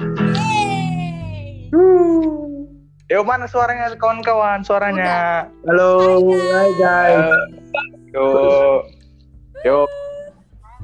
Yeay. 1.70 2.49
Yo 3.10 3.26
mana 3.26 3.50
suaranya 3.50 3.90
kawan-kawan? 3.98 4.62
Suaranya. 4.62 5.50
Halo, 5.66 6.22
hai 6.30 6.70
guys. 6.78 7.26
Yo. 8.14 8.26
Yo. 9.66 9.82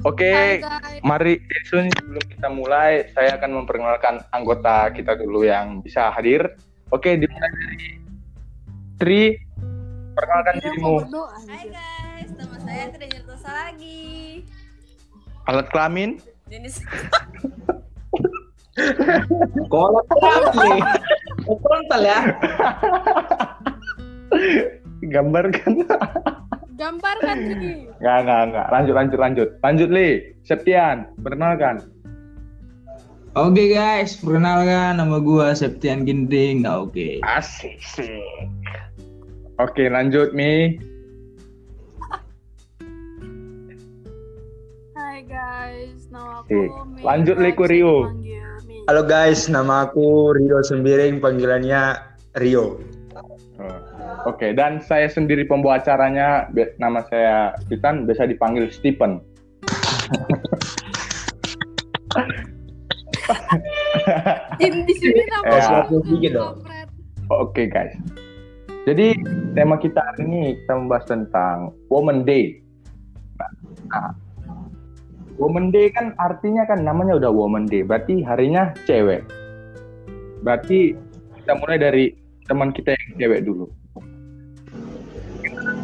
Oke, 0.03 0.59
guys. 0.59 0.99
mari 1.07 1.39
Edson 1.55 1.87
sebelum 1.87 2.19
kita 2.27 2.51
mulai, 2.51 3.07
saya 3.15 3.39
akan 3.39 3.63
memperkenalkan 3.63 4.27
anggota 4.35 4.91
kita 4.91 5.15
dulu 5.15 5.47
yang 5.47 5.79
bisa 5.79 6.11
hadir. 6.11 6.51
Oke, 6.91 7.15
dimulai 7.15 7.47
dari 7.47 7.95
Tri. 8.99 9.23
Perkenalkan 10.11 10.59
Dia 10.59 10.63
dirimu. 10.67 10.95
Hai 11.47 11.65
guys, 11.71 12.29
nama 12.35 12.57
saya 12.59 12.91
Tri 12.91 13.07
Nirtosa 13.07 13.49
lagi. 13.55 14.43
Alat 15.47 15.71
kelamin. 15.71 16.19
Jenis 16.51 16.83
Kolak 19.71 20.07
lagi. 20.11 20.75
Frontal 21.97 22.05
ya. 22.05 22.19
Gambarkan. 25.07 25.73
Gambarkan 26.77 27.37
Tri. 27.57 27.89
Enggak, 27.97 28.17
enggak, 28.21 28.41
enggak. 28.45 28.67
Lanjut, 28.69 28.93
lanjut, 28.93 29.19
lanjut. 29.19 29.49
Lanjut, 29.65 29.89
Li. 29.89 30.09
Septian, 30.45 31.09
perkenalkan. 31.25 31.81
Oke 33.37 33.69
guys, 33.69 34.17
perkenalkan 34.17 34.97
nama 34.97 35.21
gua 35.21 35.53
Septian 35.53 36.05
Ginting. 36.05 36.65
Nah, 36.65 36.85
oke. 36.85 37.21
Asik 37.21 37.77
sih. 37.81 38.21
Oke, 39.57 39.89
lanjut, 39.89 40.33
Mi. 40.37 40.77
Hai 44.93 45.21
guys, 45.25 46.09
nama 46.13 46.45
aku 46.45 46.61
Mi. 46.93 47.01
lanjut, 47.01 47.37
Bisa 47.37 47.45
Halo 48.87 49.03
guys, 49.03 49.51
nama 49.51 49.83
aku 49.83 50.31
Rio 50.31 50.63
Sembiring, 50.63 51.19
panggilannya 51.19 51.99
Rio. 52.39 52.79
Oh, 53.59 53.75
Oke, 54.25 54.55
dan 54.55 54.79
saya 54.79 55.11
sendiri 55.11 55.43
pembawa 55.43 55.79
acaranya, 55.79 56.47
be- 56.49 56.71
nama 56.79 57.03
saya 57.07 57.51
Titan, 57.67 58.07
biasa 58.07 58.27
dipanggil 58.27 58.71
Stephen. 58.71 59.19
Ini 64.57 64.79
di 64.83 64.93
sini 64.95 65.23
nama 65.35 65.83
Sedikit 65.87 66.31
dong. 66.33 66.63
kampret. 66.63 66.87
Oke 67.27 67.67
guys. 67.67 67.91
Jadi 68.87 69.19
tema 69.51 69.75
kita 69.75 69.99
hari 69.99 70.23
ini 70.23 70.41
kita 70.63 70.73
membahas 70.79 71.03
tentang 71.03 71.75
Woman 71.91 72.23
Day. 72.23 72.63
Nah, 73.91 74.15
Woman 75.37 75.69
Day 75.69 75.93
kan 75.93 76.17
artinya 76.17 76.65
kan 76.65 76.81
namanya 76.81 77.13
udah 77.21 77.29
Woman 77.29 77.69
Day, 77.69 77.85
berarti 77.85 78.25
harinya 78.25 78.73
cewek. 78.89 79.21
Berarti 80.41 80.97
kita 81.37 81.53
mulai 81.61 81.77
dari 81.77 82.05
teman 82.49 82.73
kita 82.73 82.97
yang 82.97 83.09
cewek 83.21 83.45
dulu. 83.45 83.69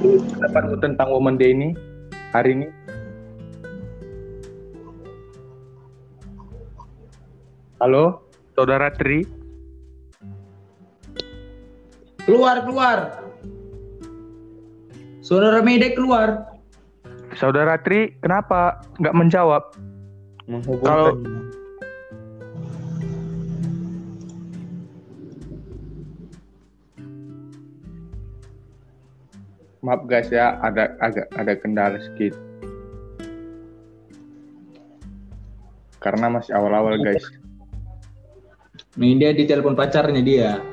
Pendapatmu 0.02 0.76
tentang 0.82 1.14
Woman 1.14 1.38
Day 1.38 1.54
ini 1.54 1.70
hari 2.34 2.58
ini? 2.58 2.68
Halo, 7.78 8.26
saudara 8.58 8.90
Tri. 8.90 9.22
Keluar, 12.26 12.66
keluar. 12.66 12.98
Saudara 15.22 15.62
Medek 15.62 15.94
keluar. 15.94 16.53
Saudara 17.38 17.78
Tri, 17.82 18.14
kenapa 18.22 18.82
nggak 19.02 19.16
menjawab? 19.18 19.64
Kalau- 20.86 21.18
Maaf 29.84 30.08
guys 30.08 30.32
ya, 30.32 30.56
ada 30.64 30.96
agak 31.04 31.28
ada 31.36 31.54
kendala 31.60 32.00
sedikit. 32.00 32.40
Karena 36.00 36.32
masih 36.32 36.56
awal-awal 36.56 37.04
guys. 37.04 37.24
Nih 38.96 39.20
dia 39.20 39.36
di 39.36 39.44
telepon 39.44 39.76
pacarnya 39.76 40.24
dia. 40.24 40.64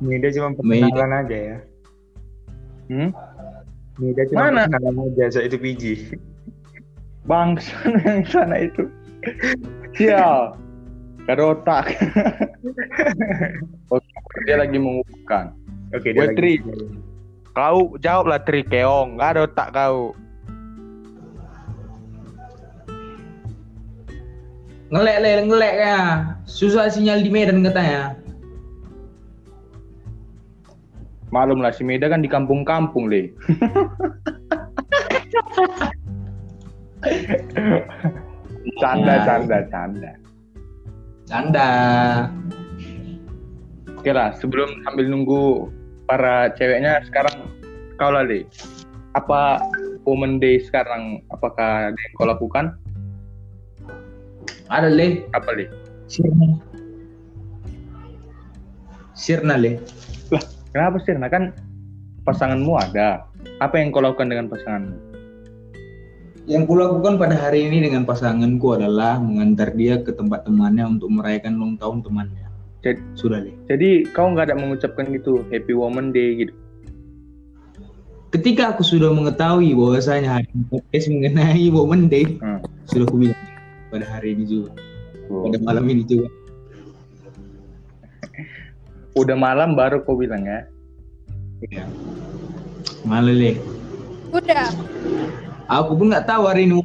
Mida 0.00 0.28
cuma 0.32 0.52
perkenalan 0.52 1.12
aja 1.24 1.36
ya. 1.36 1.58
Hmm? 2.92 3.10
Mida 3.96 4.22
cuma 4.28 4.52
Mana? 4.52 4.68
perkenalan 4.68 5.08
aja 5.12 5.24
saat 5.32 5.48
itu 5.48 5.56
PG. 5.56 5.82
Bang, 7.26 7.56
sana 7.58 7.98
yang 8.04 8.22
sana 8.28 8.56
itu. 8.68 8.84
Sial. 9.96 10.54
Gak 11.26 11.42
ada 11.42 11.44
otak. 11.58 11.84
Oke, 13.94 14.38
dia 14.46 14.62
lagi 14.62 14.78
mengumpulkan. 14.78 15.50
Oke, 15.90 16.14
dia 16.14 16.30
Tri. 16.38 16.62
lagi. 16.62 16.86
Kau 17.50 17.98
jawablah 17.98 18.38
Tri 18.46 18.62
Keong, 18.62 19.18
gak 19.18 19.34
ada 19.34 19.40
otak 19.50 19.68
kau. 19.74 20.14
Ngelek 24.86 25.18
le, 25.18 25.30
ngelek 25.50 25.74
ya. 25.82 25.98
Susah 26.46 26.86
sinyal 26.86 27.26
di 27.26 27.30
Medan 27.32 27.66
katanya. 27.66 28.14
Malum 31.34 31.58
lah 31.58 31.74
si 31.74 31.82
Meda 31.82 32.06
kan 32.06 32.22
di 32.22 32.30
kampung-kampung 32.30 33.10
le. 33.10 33.34
canda, 38.80 39.14
Ya. 39.14 39.24
canda, 39.26 39.58
canda. 39.70 40.12
Canda. 41.26 41.68
Oke 43.98 44.10
lah, 44.14 44.30
sebelum 44.38 44.70
sambil 44.86 45.10
nunggu 45.10 45.66
para 46.06 46.54
ceweknya 46.54 47.02
sekarang 47.10 47.50
kau 47.98 48.14
lah 48.14 48.22
Le. 48.22 48.46
Apa 49.18 49.58
Women 50.06 50.38
Day 50.38 50.62
sekarang? 50.62 51.26
Apakah 51.34 51.90
ada 51.90 51.98
yang 51.98 52.14
kau 52.14 52.30
lakukan? 52.30 52.78
Ada 54.70 54.86
le. 54.86 55.26
Apa 55.34 55.50
Le? 55.58 55.66
Sirna. 56.06 56.54
Sirna 59.18 59.58
le. 59.58 59.82
Kenapa 60.76 61.00
sih? 61.00 61.16
Nah 61.16 61.32
kan 61.32 61.56
pasanganmu 62.28 62.76
ada. 62.76 63.24
Apa 63.64 63.80
yang 63.80 63.96
kau 63.96 64.04
lakukan 64.04 64.28
dengan 64.28 64.52
pasanganmu? 64.52 64.92
Yang 66.44 66.68
kulakukan 66.68 67.16
pada 67.16 67.32
hari 67.32 67.64
ini 67.64 67.80
dengan 67.88 68.04
pasanganku 68.04 68.76
adalah 68.76 69.16
mengantar 69.16 69.72
dia 69.72 70.04
ke 70.04 70.12
tempat 70.12 70.44
temannya 70.44 70.84
untuk 70.84 71.08
merayakan 71.08 71.56
ulang 71.56 71.80
tahun 71.80 72.04
temannya. 72.04 72.44
Jadi, 72.84 73.00
Sudah 73.16 73.40
le. 73.40 73.56
jadi 73.72 74.04
kau 74.12 74.28
nggak 74.30 74.52
ada 74.52 74.56
mengucapkan 74.60 75.08
gitu 75.16 75.42
Happy 75.48 75.72
Woman 75.72 76.12
Day 76.12 76.44
gitu? 76.44 76.52
Ketika 78.36 78.76
aku 78.76 78.84
sudah 78.84 79.10
mengetahui 79.16 79.72
bahwasanya 79.72 80.38
hari 80.38 80.46
ini 80.52 80.62
podcast 80.68 81.06
mengenai 81.08 81.66
Women 81.72 82.02
Day, 82.12 82.36
Hmm. 82.36 82.60
sudah 82.84 83.08
aku 83.08 83.16
bilang 83.26 83.40
pada 83.88 84.04
hari 84.04 84.36
ini 84.36 84.44
juga, 84.44 84.70
Oh. 85.32 85.48
pada 85.48 85.56
malam 85.64 85.88
ini 85.88 86.04
juga. 86.04 86.28
Udah 89.16 89.32
malam 89.32 89.72
baru 89.72 90.04
kau 90.04 90.20
bilang 90.20 90.44
ya. 90.44 90.68
Ya. 91.72 91.88
Malah 93.08 93.32
le. 93.32 93.56
Udah. 94.28 94.68
Aku 95.72 95.96
pun 95.96 96.12
nggak 96.12 96.28
tahu 96.28 96.44
hari 96.44 96.68
ini. 96.68 96.84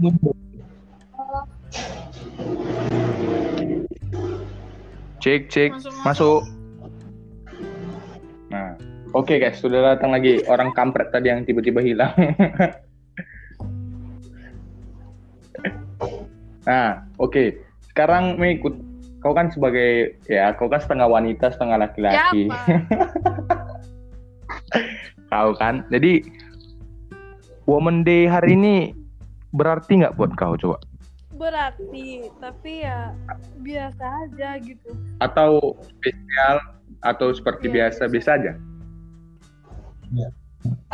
Cek 5.21 5.53
cek 5.53 5.75
Masuk, 5.75 5.93
masuk. 6.01 6.41
Nah, 8.49 8.73
oke 9.11 9.35
guys, 9.37 9.59
sudah 9.59 9.93
datang 9.93 10.15
lagi 10.15 10.41
orang 10.47 10.71
kampret 10.71 11.11
tadi 11.11 11.29
yang 11.29 11.43
tiba-tiba 11.43 11.83
hilang. 11.83 12.15
nah, 16.67 17.05
oke. 17.19 17.59
Sekarang 17.91 18.39
Mi, 18.39 18.55
ikut 18.57 18.90
kau 19.21 19.37
kan 19.37 19.53
sebagai 19.53 20.17
ya, 20.25 20.51
kau 20.57 20.65
kan 20.67 20.81
setengah 20.81 21.05
wanita, 21.05 21.53
setengah 21.53 21.77
laki-laki. 21.85 22.49
Kau 25.29 25.53
kan. 25.61 25.85
Jadi 25.93 26.25
Woman 27.69 28.01
Day 28.01 28.25
hari 28.25 28.57
ini 28.57 28.97
berarti 29.53 30.01
nggak 30.01 30.17
buat 30.17 30.33
kau 30.35 30.57
coba? 30.57 30.81
Berarti, 31.37 32.29
tapi 32.37 32.85
ya 32.85 33.13
biasa 33.61 34.03
aja 34.25 34.49
gitu. 34.61 34.89
Atau 35.21 35.77
spesial 35.81 36.61
atau 37.01 37.33
seperti 37.33 37.65
Iya, 37.69 37.73
biasa 37.89 38.01
biasa 38.09 38.29
aja? 38.37 38.53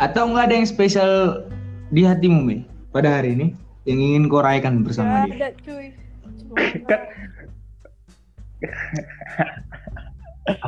Atau 0.00 0.32
nggak 0.32 0.44
ada 0.48 0.54
yang 0.56 0.68
spesial 0.68 1.44
di 1.92 2.04
hatimu 2.04 2.40
Mi 2.44 2.64
pada 2.92 3.20
hari 3.20 3.36
ini 3.36 3.46
yang 3.88 4.00
ingin 4.00 4.24
kau 4.28 4.40
rayakan 4.44 4.84
bersama 4.84 5.24
Gak 5.24 5.32
dia? 5.32 5.34
ada 5.36 5.50
cuy. 5.64 5.86
Cuma 6.40 6.56
Kan 6.92 7.00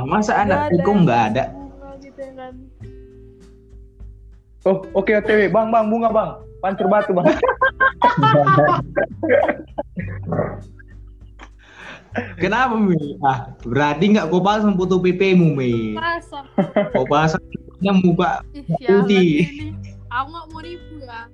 masa 0.07 0.33
Nggak 0.45 0.45
anak 0.45 0.59
kok 0.85 0.97
nggak 1.05 1.23
ada? 1.33 1.45
gitu 2.01 2.21
ya 2.21 2.33
kan. 2.37 2.55
Oh, 4.69 4.85
oke 4.93 5.09
OTW. 5.09 5.49
Bang, 5.49 5.73
bang, 5.73 5.89
bunga, 5.89 6.13
bang. 6.13 6.37
Pancur 6.61 6.89
batu, 6.93 7.17
bang. 7.17 7.25
Kenapa 12.43 12.75
Mi? 12.75 13.17
Ah, 13.23 13.55
berarti 13.63 14.11
nggak 14.11 14.29
kau 14.35 14.43
pasang 14.43 14.75
foto 14.75 14.99
PP-mu 14.99 15.55
Mi? 15.55 15.95
Masa? 15.95 16.43
Kau 16.93 17.07
pasang 17.07 17.41
yang 17.81 18.03
muka 18.03 18.43
Putih. 18.85 19.47
Aku 20.11 20.27
nggak 20.29 20.47
mau 20.51 20.61
nipu 20.61 20.99
ya. 21.01 21.31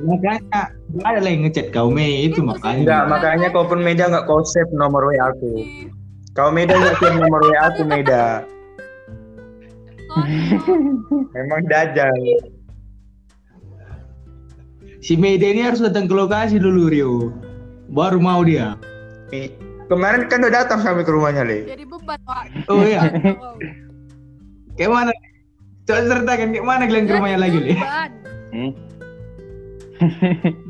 Makanya 0.00 0.72
nggak 0.90 1.06
ada 1.06 1.20
lah 1.20 1.30
yang 1.30 1.42
ngechat 1.46 1.66
kau 1.72 1.88
Mi 1.92 2.26
itu 2.28 2.40
makanya. 2.40 2.80
Enggak, 2.80 3.02
makanya 3.08 3.48
kau 3.52 3.64
pun 3.68 3.80
Meda 3.84 4.08
nggak 4.08 4.24
kau 4.24 4.40
save 4.44 4.72
nomor 4.72 5.04
WA 5.08 5.32
aku. 5.32 5.64
Kau 6.32 6.48
Meda 6.48 6.76
nggak 6.76 6.96
save 6.98 7.18
nomor 7.20 7.40
WA 7.44 7.60
aku 7.68 7.82
Meda. 7.84 8.44
Memang 11.36 11.62
dajal. 11.70 12.16
Si 15.00 15.16
Meda 15.16 15.46
ini 15.48 15.64
harus 15.64 15.80
datang 15.80 16.08
ke 16.08 16.14
lokasi 16.16 16.60
dulu 16.60 16.92
Rio. 16.92 17.14
Baru 17.90 18.20
mau 18.20 18.44
dia. 18.44 18.76
Kemarin 19.90 20.30
kan 20.30 20.42
udah 20.42 20.54
datang 20.54 20.80
kami 20.86 21.02
ke 21.02 21.10
rumahnya 21.10 21.42
Le. 21.42 21.66
Jadi 21.66 21.82
beban, 21.82 22.18
Pak. 22.22 22.70
Oh 22.70 22.78
iya, 22.86 23.10
kayak 24.78 24.90
mana? 24.90 25.10
Coba 25.82 26.06
ceritakan 26.06 26.54
kayak 26.54 26.62
mana 26.62 26.86
kalian 26.86 27.06
ke 27.10 27.14
rumahnya 27.18 27.38
lagi 27.42 27.58
Le? 27.58 27.74
Hmm? 28.54 28.70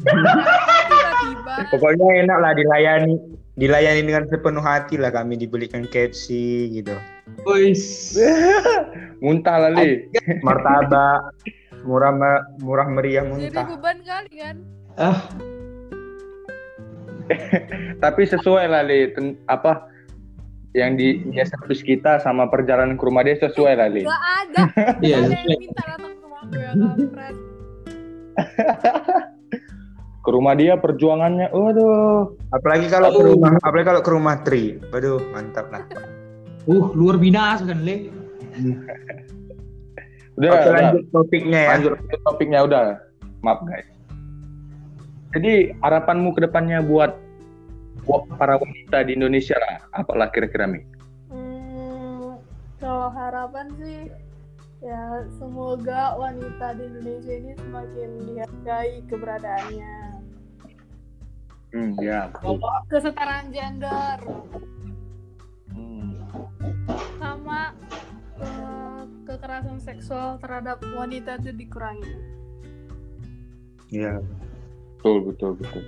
Tiba-tiba. 0.02 1.52
Pokoknya 1.72 2.06
enak 2.26 2.38
lah 2.42 2.52
dilayani 2.58 3.14
dilayani 3.58 4.02
dengan 4.06 4.24
sepenuh 4.26 4.64
hati 4.64 4.96
lah 4.96 5.12
kami 5.12 5.36
dibelikan 5.36 5.86
KFC 5.86 6.28
gitu. 6.74 6.94
Wis. 7.46 8.16
Muntah 9.24 9.68
lah, 9.68 9.70
Li. 9.76 10.10
Martabak 10.42 11.36
murah 11.80 12.12
murah 12.60 12.88
meriah 12.92 13.24
Jadi 13.24 13.32
muntah. 13.56 13.64
beban 13.72 13.98
kali 14.04 14.32
kan. 14.36 14.56
Ah, 15.00 15.18
Tapi 18.04 18.22
sesuai 18.26 18.66
lah, 18.68 18.82
Li. 18.84 19.12
Ten- 19.14 19.38
apa 19.48 19.90
yang 20.74 20.94
di 20.94 21.18
servis 21.42 21.82
kita 21.82 22.22
sama 22.22 22.46
perjalanan 22.46 22.94
ke 22.94 23.02
rumah 23.02 23.26
dia 23.26 23.34
sesuai 23.42 23.74
lah 23.74 23.88
Lin. 23.90 24.06
Gak 24.06 24.24
ada. 24.46 24.62
Iya, 25.02 25.16
ada 25.26 25.34
yang 25.34 25.58
minta 25.58 25.82
datang 25.82 26.14
ke 26.14 26.22
rumahku 26.22 26.54
ya 26.54 26.70
kampret. 26.78 27.34
Ke 30.20 30.28
rumah 30.36 30.52
dia 30.52 30.76
perjuangannya, 30.76 31.48
waduh. 31.48 32.36
Apalagi 32.52 32.92
kalau 32.92 33.08
ke 33.08 33.22
rumah, 33.24 33.56
apalagi 33.64 33.86
kalau 33.88 34.02
ke 34.04 34.10
rumah 34.12 34.34
Tri. 34.44 34.76
Waduh, 34.92 35.20
mantap 35.32 35.72
lah. 35.72 35.84
Uh, 36.68 36.92
luar 36.92 37.16
binasa 37.16 37.64
kan, 37.64 37.80
Le. 37.80 38.12
Udah, 40.36 40.50
Oke, 40.56 40.60
udah. 40.60 40.72
lanjut 40.72 41.04
topiknya 41.12 41.60
ya. 41.60 41.70
lanjut 41.76 41.92
topiknya 42.24 42.58
udah. 42.64 42.84
Maaf 43.40 43.60
guys. 43.64 43.88
Jadi 45.36 45.76
harapanmu 45.80 46.34
ke 46.36 46.44
depannya 46.44 46.84
buat 46.84 47.16
buat 48.08 48.24
para 48.40 48.56
wanita 48.56 49.04
di 49.06 49.14
Indonesia 49.20 49.54
lah, 49.60 49.84
apalah 49.94 50.32
kira-kira 50.32 50.64
Mi? 50.66 50.80
Hmm, 51.30 52.40
kalau 52.80 53.12
harapan 53.12 53.68
sih 53.78 54.08
ya 54.80 55.28
semoga 55.36 56.16
wanita 56.16 56.76
di 56.80 56.82
Indonesia 56.88 57.34
ini 57.36 57.52
semakin 57.56 58.10
dihargai 58.24 58.94
keberadaannya. 59.08 59.98
Hmm, 61.70 61.92
ya. 62.02 62.32
Kesetaraan 62.90 63.54
gender 63.54 64.18
Hmm. 65.70 66.18
sama 67.22 67.76
eh, 68.40 69.02
kekerasan 69.28 69.78
seksual 69.78 70.40
terhadap 70.42 70.82
wanita 70.96 71.38
itu 71.44 71.52
dikurangi. 71.54 72.14
Iya. 73.94 74.18
Betul, 75.00 75.32
betul, 75.32 75.50
betul. 75.56 75.82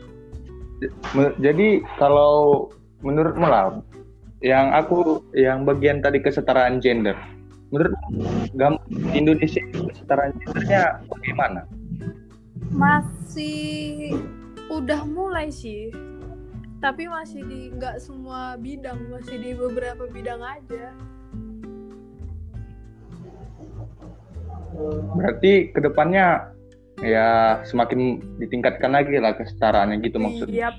Jadi 1.39 1.85
kalau 2.01 2.67
menurutmu 3.05 3.45
lah, 3.45 3.79
yang 4.43 4.73
aku 4.73 5.21
yang 5.37 5.69
bagian 5.69 6.01
tadi 6.01 6.19
kesetaraan 6.19 6.81
gender, 6.81 7.15
menurut 7.73 7.97
gam 8.55 8.77
Indonesia 9.17 9.65
kesetaraan 9.73 10.37
gendernya 10.45 11.01
bagaimana? 11.09 11.65
Masih 12.69 14.13
udah 14.69 15.09
mulai 15.09 15.49
sih, 15.49 15.89
tapi 16.85 17.09
masih 17.09 17.41
di 17.49 17.73
nggak 17.73 17.97
semua 17.99 18.61
bidang, 18.61 19.01
masih 19.09 19.41
di 19.41 19.51
beberapa 19.57 20.05
bidang 20.13 20.45
aja. 20.45 20.93
Berarti 25.17 25.73
ke 25.73 25.81
depannya 25.81 26.53
ya 27.01 27.61
semakin 27.65 28.21
ditingkatkan 28.37 28.93
lagi 28.93 29.17
lah 29.17 29.33
kesetaraannya 29.33 30.05
gitu 30.05 30.21
maksudnya. 30.21 30.69
Yap, 30.69 30.77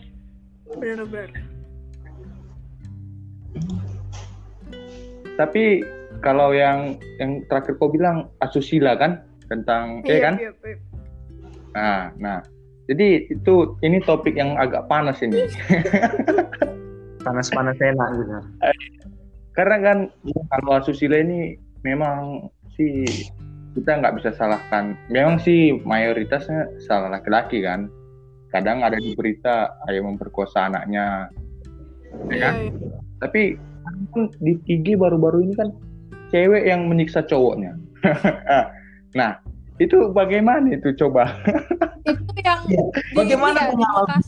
bener-bener. 0.77 1.41
Tapi 5.33 5.81
kalau 6.23 6.55
yang 6.55 6.95
yang 7.19 7.43
terakhir 7.51 7.75
kau 7.77 7.91
bilang 7.91 8.31
asusila 8.39 8.95
kan 8.95 9.27
tentang 9.51 10.01
ya 10.07 10.23
kan? 10.23 10.39
Yap, 10.39 10.57
yap. 10.63 10.79
Nah, 11.75 12.03
nah. 12.17 12.39
Jadi 12.87 13.31
itu 13.31 13.55
ini 13.83 13.99
topik 14.03 14.35
yang 14.39 14.55
agak 14.55 14.87
panas 14.87 15.19
ini. 15.23 15.47
Panas-panas 17.27 17.79
enak 17.79 18.09
gitu. 18.19 18.33
Karena 19.55 19.77
kan 19.79 19.97
kalau 20.51 20.71
asusila 20.79 21.19
ini 21.19 21.55
memang 21.87 22.51
sih 22.75 23.07
kita 23.75 23.99
nggak 23.99 24.19
bisa 24.19 24.35
salahkan. 24.35 24.99
Memang 25.07 25.39
sih 25.39 25.79
mayoritasnya 25.83 26.67
salah 26.83 27.07
laki-laki 27.07 27.63
kan. 27.63 27.87
Kadang 28.51 28.83
ada 28.83 28.99
di 28.99 29.15
berita 29.17 29.71
ayah 29.89 30.03
memperkosa 30.05 30.69
anaknya, 30.69 31.25
ya 32.29 32.37
kan? 32.37 32.53
Iya, 32.53 32.69
iya. 32.69 32.97
Tapi 33.17 33.41
kan 34.13 34.29
di 34.43 34.53
IG 34.69 34.93
baru-baru 34.99 35.41
ini 35.49 35.53
kan 35.57 35.73
cewek 36.33 36.65
yang 36.65 36.89
menyiksa 36.89 37.21
cowoknya. 37.29 37.77
nah, 39.19 39.37
itu 39.77 40.09
bagaimana 40.09 40.73
itu 40.73 40.89
coba? 40.97 41.29
Itu 42.03 42.35
yang 42.43 42.59
Iya. 42.67 42.83
Bagaimana 43.15 43.71
di 43.71 43.79
pengalaman? 43.79 44.19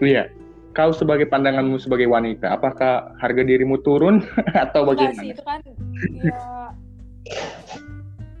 Iya. 0.00 0.24
Kau 0.72 0.94
sebagai 0.94 1.26
pandanganmu 1.26 1.76
sebagai 1.82 2.06
wanita, 2.06 2.54
apakah 2.54 3.12
harga 3.18 3.42
dirimu 3.42 3.82
turun 3.82 4.22
atau 4.64 4.86
Enggak 4.88 5.18
sih, 5.18 5.34
bagaimana? 5.34 5.34
itu 5.34 5.42
kan 5.42 5.60
ya 6.14 6.42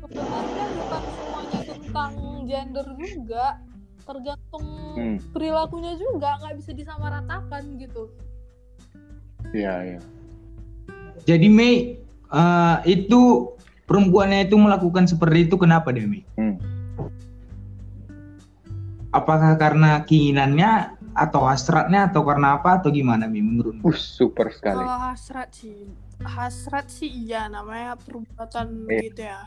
sebenarnya 0.00 0.64
bukan 0.72 1.02
semuanya 1.12 1.60
tentang 1.66 2.12
gender 2.46 2.86
juga 2.96 3.44
tergantung 4.08 4.64
Hmm, 4.98 5.14
perilakunya 5.30 5.94
juga 5.94 6.42
nggak 6.42 6.58
bisa 6.58 6.74
disamaratakan 6.74 7.78
gitu 7.78 8.10
iya, 9.54 9.94
iya. 9.94 10.00
Jadi 11.28 11.46
Mei 11.52 12.00
eh, 12.32 12.76
itu 12.88 13.52
perempuannya 13.84 14.48
itu 14.48 14.56
melakukan 14.56 15.04
seperti 15.04 15.52
itu 15.52 15.60
kenapa 15.60 15.92
dia 15.92 16.08
Mei? 16.08 16.24
Hmm. 16.40 16.56
Apakah 19.08 19.56
karena 19.56 20.04
keinginannya 20.04 20.96
atau 21.12 21.48
hasratnya 21.48 22.08
atau 22.12 22.22
karena 22.22 22.56
apa 22.56 22.78
atau 22.80 22.88
gimana 22.88 23.28
Mei 23.28 23.44
menurutmu? 23.44 23.84
Uh, 23.84 23.96
super 23.96 24.48
sekali. 24.48 24.80
kalau 24.80 24.98
hasrat 25.04 25.48
sih 25.50 25.88
hasrat 26.18 26.86
sih 26.88 27.10
iya 27.10 27.46
namanya 27.46 27.94
perbuatan 27.98 28.86
Iya. 28.86 28.98
gitu 29.06 29.22
ya 29.22 29.40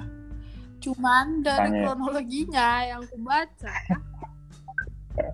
cuman 0.81 1.45
dari 1.45 1.69
Tanya. 1.69 1.79
kronologinya 1.85 2.67
yang 2.89 2.99
aku 3.05 3.17
baca 3.21 3.73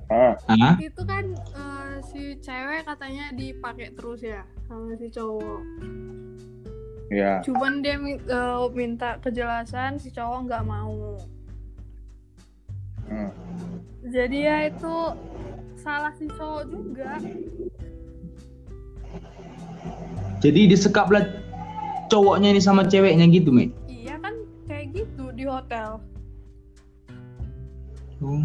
Ah, 0.09 0.75
itu 0.77 1.01
kan 1.03 1.25
eh, 1.33 1.95
si 2.03 2.35
cewek 2.37 2.83
katanya 2.83 3.31
dipakai 3.31 3.91
terus 3.91 4.19
ya 4.19 4.41
sama 4.65 4.95
si 4.95 5.07
cowok 5.07 5.61
ya. 7.07 7.39
cuman 7.41 7.79
dia 7.79 7.95
mi- 7.95 8.19
eh, 8.19 8.65
minta 8.71 9.15
kejelasan 9.19 9.95
si 9.95 10.09
cowok 10.09 10.39
nggak 10.45 10.63
mau 10.63 11.15
Hmm. 13.07 13.31
jadi 14.03 14.37
ya 14.37 14.57
itu 14.67 14.95
salah 15.77 16.11
si 16.13 16.27
cowok 16.27 16.63
juga 16.67 17.11
Jadi 20.37 20.69
disekaplah 20.69 21.23
cowoknya 22.07 22.51
ini 22.51 22.61
sama 22.61 22.85
ceweknya 22.85 23.25
gitu 23.25 23.49
Mei? 23.49 23.73
iya 23.87 24.19
kan 24.19 24.35
kayak 24.67 24.93
gitu 24.93 25.31
di 25.31 25.47
hotel 25.47 25.97
Oh. 28.17 28.41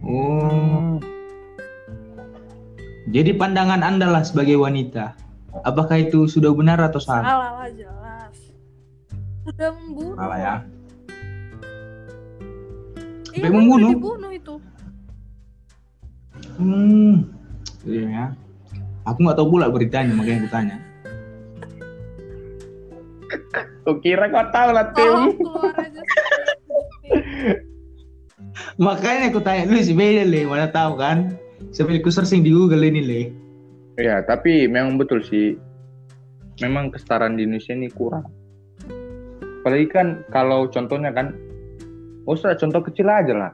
Oh. 0.00 0.96
Jadi 3.10 3.34
pandangan 3.34 3.82
anda 3.82 4.06
lah 4.06 4.22
sebagai 4.22 4.54
wanita, 4.54 5.18
apakah 5.60 5.98
itu 6.00 6.24
sudah 6.24 6.54
benar 6.54 6.78
atau 6.78 7.02
salah? 7.02 7.26
salah 7.26 7.50
lah 7.58 7.68
jelas 7.70 8.36
udah 9.42 9.70
membunuh 9.74 10.14
Salah 10.14 10.38
ya. 10.38 10.44
iya, 10.44 10.54
Sampai 13.26 13.48
kan 13.48 13.52
membunuh? 13.56 13.90
dibunuh 13.90 14.30
itu 14.30 14.54
Hmm. 16.54 17.24
Iya 17.82 18.04
ya. 18.06 18.26
Aku 19.04 19.24
nggak 19.24 19.32
tahu 19.34 19.48
pula 19.50 19.72
beritanya 19.72 20.12
makanya 20.12 20.44
aku 20.44 20.50
tanya. 20.52 20.76
Kau 23.80 23.96
kira 23.98 24.28
kau 24.28 24.44
tahu 24.52 24.68
lah, 24.70 24.86
Tim. 24.92 25.40
keluar 25.40 25.72
aja 25.72 26.00
Makanya 28.80 29.30
aku 29.30 29.40
tanya 29.42 29.68
lu 29.68 29.80
si 29.80 29.92
beda 29.92 30.24
le, 30.24 30.46
mana 30.48 30.70
tahu 30.70 30.96
kan? 30.96 31.36
Sambil 31.70 32.00
ku 32.00 32.08
searching 32.08 32.40
di 32.40 32.50
Google 32.50 32.84
ini 32.84 33.00
le. 33.04 33.22
Ya, 34.00 34.24
tapi 34.24 34.64
memang 34.64 34.96
betul 34.96 35.20
sih. 35.20 35.56
Memang 36.60 36.92
kesetaraan 36.92 37.36
di 37.36 37.44
Indonesia 37.44 37.72
ini 37.72 37.88
kurang. 37.92 38.24
Apalagi 39.60 39.86
kan 39.92 40.24
kalau 40.32 40.68
contohnya 40.72 41.12
kan, 41.12 41.36
usah 42.24 42.56
contoh 42.56 42.80
kecil 42.80 43.08
aja 43.08 43.32
lah. 43.36 43.52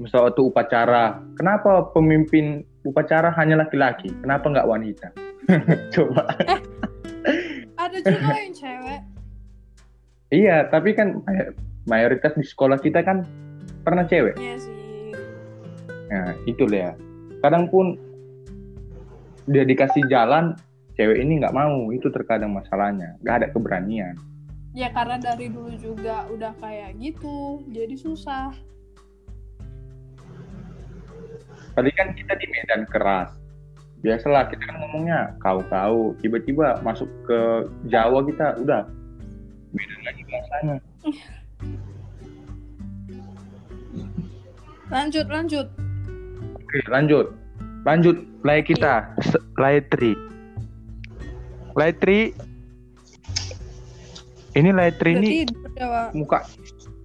Misal 0.00 0.30
waktu 0.30 0.40
upacara, 0.40 1.20
kenapa 1.36 1.90
pemimpin 1.92 2.64
upacara 2.86 3.34
hanya 3.36 3.60
laki-laki? 3.60 4.08
Kenapa 4.24 4.46
nggak 4.48 4.68
wanita? 4.68 5.08
Coba. 5.94 6.28
ada 7.78 7.96
juga 8.04 8.34
yang 8.36 8.52
cewek 8.52 9.00
Iya, 10.28 10.68
tapi 10.68 10.92
kan 10.92 11.24
may- 11.24 11.56
mayoritas 11.88 12.36
di 12.36 12.44
sekolah 12.44 12.76
kita 12.76 13.00
kan 13.00 13.24
pernah 13.88 14.04
cewek. 14.04 14.36
Iya 14.36 14.56
sih 14.60 14.76
Nah, 16.08 16.32
itu 16.48 16.64
ya. 16.72 16.96
Kadang 17.44 17.68
pun 17.68 17.96
dia 19.44 19.64
dikasih 19.64 20.08
jalan, 20.08 20.56
cewek 20.96 21.20
ini 21.20 21.40
nggak 21.40 21.56
mau. 21.56 21.92
Itu 21.92 22.08
terkadang 22.12 22.52
masalahnya. 22.52 23.16
Nggak 23.24 23.36
ada 23.44 23.48
keberanian. 23.52 24.16
ya 24.76 24.92
karena 24.94 25.18
dari 25.18 25.50
dulu 25.50 25.74
juga 25.80 26.28
udah 26.28 26.54
kayak 26.60 27.00
gitu 27.00 27.66
jadi 27.72 27.98
susah 27.98 28.52
Tadi 31.78 31.90
kan 31.94 32.10
kita 32.10 32.34
di 32.34 32.46
medan 32.50 32.82
keras. 32.90 33.38
Biasalah 34.02 34.50
kita 34.50 34.66
kan 34.66 34.82
ngomongnya 34.82 35.38
kau-kau. 35.38 36.10
Tiba-tiba 36.18 36.82
masuk 36.82 37.06
ke 37.22 37.70
Jawa 37.86 38.26
kita 38.26 38.58
udah 38.58 38.82
medan 39.70 40.00
lagi 40.02 40.22
bahasanya. 40.26 40.76
lanjut 44.88 45.26
lanjut 45.28 45.68
Oke, 46.68 46.84
lanjut. 46.92 47.32
Lanjut 47.88 48.28
Lai 48.44 48.60
kita, 48.60 49.08
Lai 49.56 49.80
Tri. 49.88 50.12
Lai 51.72 51.96
Tri. 51.96 52.36
Ini 54.52 54.76
Lai 54.76 54.92
Tri 54.92 55.16
ini 55.16 55.48
muka 56.12 56.44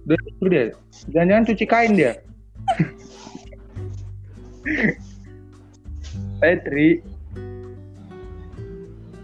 udah 0.04 0.20
tidur 0.20 0.46
dia. 0.52 0.64
Jangan-jangan 1.16 1.44
cuci 1.48 1.64
kain 1.64 1.92
dia. 1.96 2.12
Lai 6.44 6.54
Tri. 6.60 6.88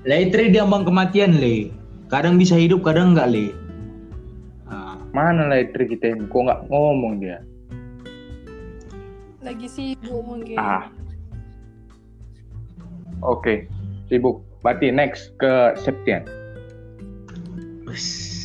Laitri 0.09 0.49
di 0.49 0.57
ambang 0.57 0.89
kematian 0.89 1.37
le. 1.37 1.69
Kadang 2.09 2.41
bisa 2.41 2.57
hidup, 2.57 2.81
kadang 2.81 3.13
enggak 3.13 3.29
le. 3.29 3.53
Ah, 4.73 4.97
Mana 5.13 5.53
Lai 5.53 5.69
Tri 5.69 5.85
kita 5.85 6.17
ini? 6.17 6.25
Kok 6.33 6.41
nggak 6.49 6.61
ngomong 6.73 7.21
dia? 7.21 7.45
Lagi 9.41 9.67
sibuk 9.67 10.21
mungkin. 10.21 10.57
Ah. 10.61 10.93
Oke, 13.25 13.69
sibuk. 14.09 14.45
Berarti 14.61 14.93
next 14.93 15.33
ke 15.41 15.73
Septian. 15.81 16.25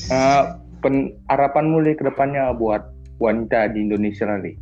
Eh, 0.09 0.43
pen, 0.79 1.11
harapanmu 1.27 1.83
Le, 1.83 1.91
ke 1.99 2.07
depannya 2.07 2.55
buat 2.55 2.95
wanita 3.19 3.71
di 3.75 3.83
Indonesia 3.83 4.27
Le? 4.39 4.55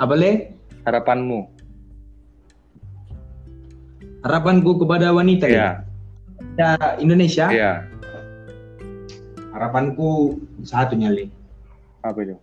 apa 0.00 0.16
le? 0.16 0.56
Harapanmu? 0.88 1.44
Harapanku 4.24 4.80
kepada 4.80 5.12
wanita 5.12 5.44
Iya, 5.44 5.84
ya. 6.56 6.96
Indonesia. 6.96 7.52
iya. 7.52 7.84
Harapanku 9.52 10.40
satunya 10.64 11.12
le. 11.12 11.28
Apa 12.00 12.18
itu? 12.24 12.36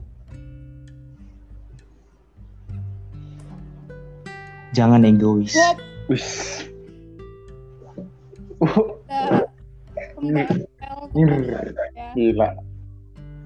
Jangan 4.77 5.01
egois. 5.09 5.57
Wis. 6.05 6.27
Gila. 12.13 12.49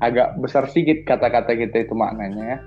Agak 0.02 0.36
besar 0.42 0.66
sedikit 0.68 1.06
kata-kata 1.08 1.54
kita 1.56 1.86
itu 1.88 1.94
maknanya 1.96 2.44
ya. 2.44 2.60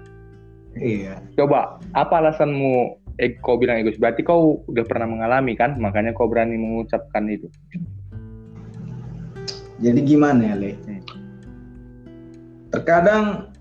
Iya. 0.75 1.15
Coba, 1.39 1.79
apa 1.95 2.15
alasanmu 2.25 2.99
eh, 3.21 3.37
kau 3.43 3.61
bilang 3.61 3.79
egois? 3.79 3.99
Berarti 4.01 4.25
kau 4.25 4.65
udah 4.65 4.85
pernah 4.87 5.07
mengalami 5.11 5.55
kan? 5.59 5.77
Makanya 5.77 6.17
kau 6.17 6.31
berani 6.31 6.57
mengucapkan 6.57 7.29
itu. 7.29 7.51
Jadi 9.83 10.01
gimana 10.07 10.55
ya 10.55 10.57
le? 10.57 10.73
Terkadang 12.75 13.55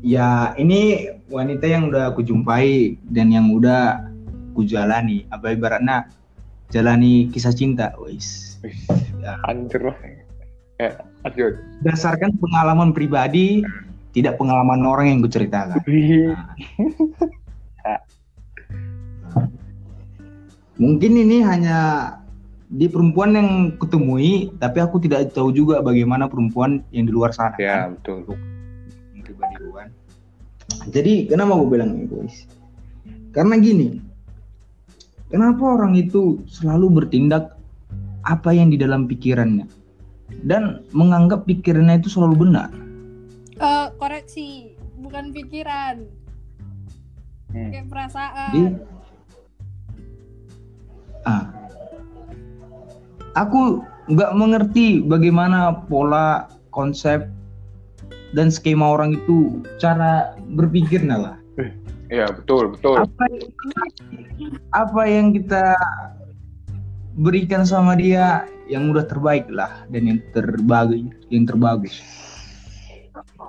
ya 0.00 0.56
ini 0.56 1.12
wanita 1.28 1.68
yang 1.68 1.92
udah 1.92 2.16
aku 2.16 2.24
jumpai 2.24 2.96
dan 3.12 3.28
yang 3.28 3.52
udah 3.52 4.08
aku 4.56 4.64
jalani. 4.64 5.28
Apa 5.28 5.52
ibaratnya 5.52 6.08
jalani 6.72 7.28
kisah 7.28 7.52
cinta, 7.52 7.92
wis. 8.00 8.56
Ya. 9.20 9.36
Hancur 9.44 9.92
lah. 9.92 9.98
Lanjut. 11.28 11.60
Berdasarkan 11.84 12.40
pengalaman 12.40 12.96
pribadi, 12.96 13.60
tidak 14.16 14.40
pengalaman 14.40 14.80
orang 14.88 15.12
yang 15.12 15.20
kuceritakan. 15.20 15.84
Wih. 15.84 16.32
Nah. 17.84 18.00
Mungkin 20.78 21.12
ini 21.20 21.42
hanya 21.44 21.78
di 22.68 22.84
perempuan 22.84 23.32
yang 23.32 23.50
kutemui, 23.80 24.52
tapi 24.60 24.78
aku 24.84 25.00
tidak 25.00 25.32
tahu 25.32 25.48
juga 25.56 25.80
bagaimana 25.80 26.28
perempuan 26.28 26.84
yang 26.92 27.08
di 27.08 27.12
luar 27.12 27.32
sana. 27.32 27.56
Ya, 27.56 27.88
kan. 27.88 27.96
betul. 27.96 28.36
Pribadi 29.24 29.54
kan. 29.72 29.88
Jadi 30.92 31.28
kenapa 31.28 31.56
gue 31.56 31.68
bilang 31.68 31.96
egois? 31.96 32.44
Karena 33.32 33.56
gini, 33.56 34.00
kenapa 35.32 35.80
orang 35.80 35.96
itu 35.96 36.44
selalu 36.48 37.02
bertindak 37.04 37.56
apa 38.28 38.52
yang 38.52 38.68
di 38.68 38.76
dalam 38.76 39.08
pikirannya 39.08 39.64
dan 40.44 40.84
menganggap 40.92 41.48
pikirannya 41.48 42.04
itu 42.04 42.12
selalu 42.12 42.48
benar. 42.48 42.68
Eh, 43.58 43.88
koreksi, 43.96 44.76
bukan 45.00 45.32
pikiran, 45.32 46.04
Hmm. 47.48 47.72
kayak 47.72 47.88
perasaan. 47.88 48.52
Jadi, 48.52 48.64
aku 53.38 53.86
nggak 54.10 54.34
mengerti 54.34 55.06
bagaimana 55.06 55.86
pola 55.86 56.50
konsep 56.74 57.30
dan 58.34 58.50
skema 58.50 58.98
orang 58.98 59.16
itu 59.16 59.62
cara 59.78 60.34
berpikirnya 60.58 61.16
lah. 61.16 61.36
Iya, 62.08 62.32
betul, 62.32 62.72
betul. 62.72 63.04
Apa 63.04 63.24
apa 64.72 65.02
yang 65.04 65.36
kita 65.36 65.76
berikan 67.20 67.68
sama 67.68 67.98
dia 67.98 68.48
yang 68.68 68.92
udah 68.92 69.04
terbaik 69.04 69.48
lah 69.48 69.84
dan 69.92 70.08
yang 70.08 70.18
terbagus, 70.32 71.04
yang 71.28 71.44
terbagus. 71.44 71.94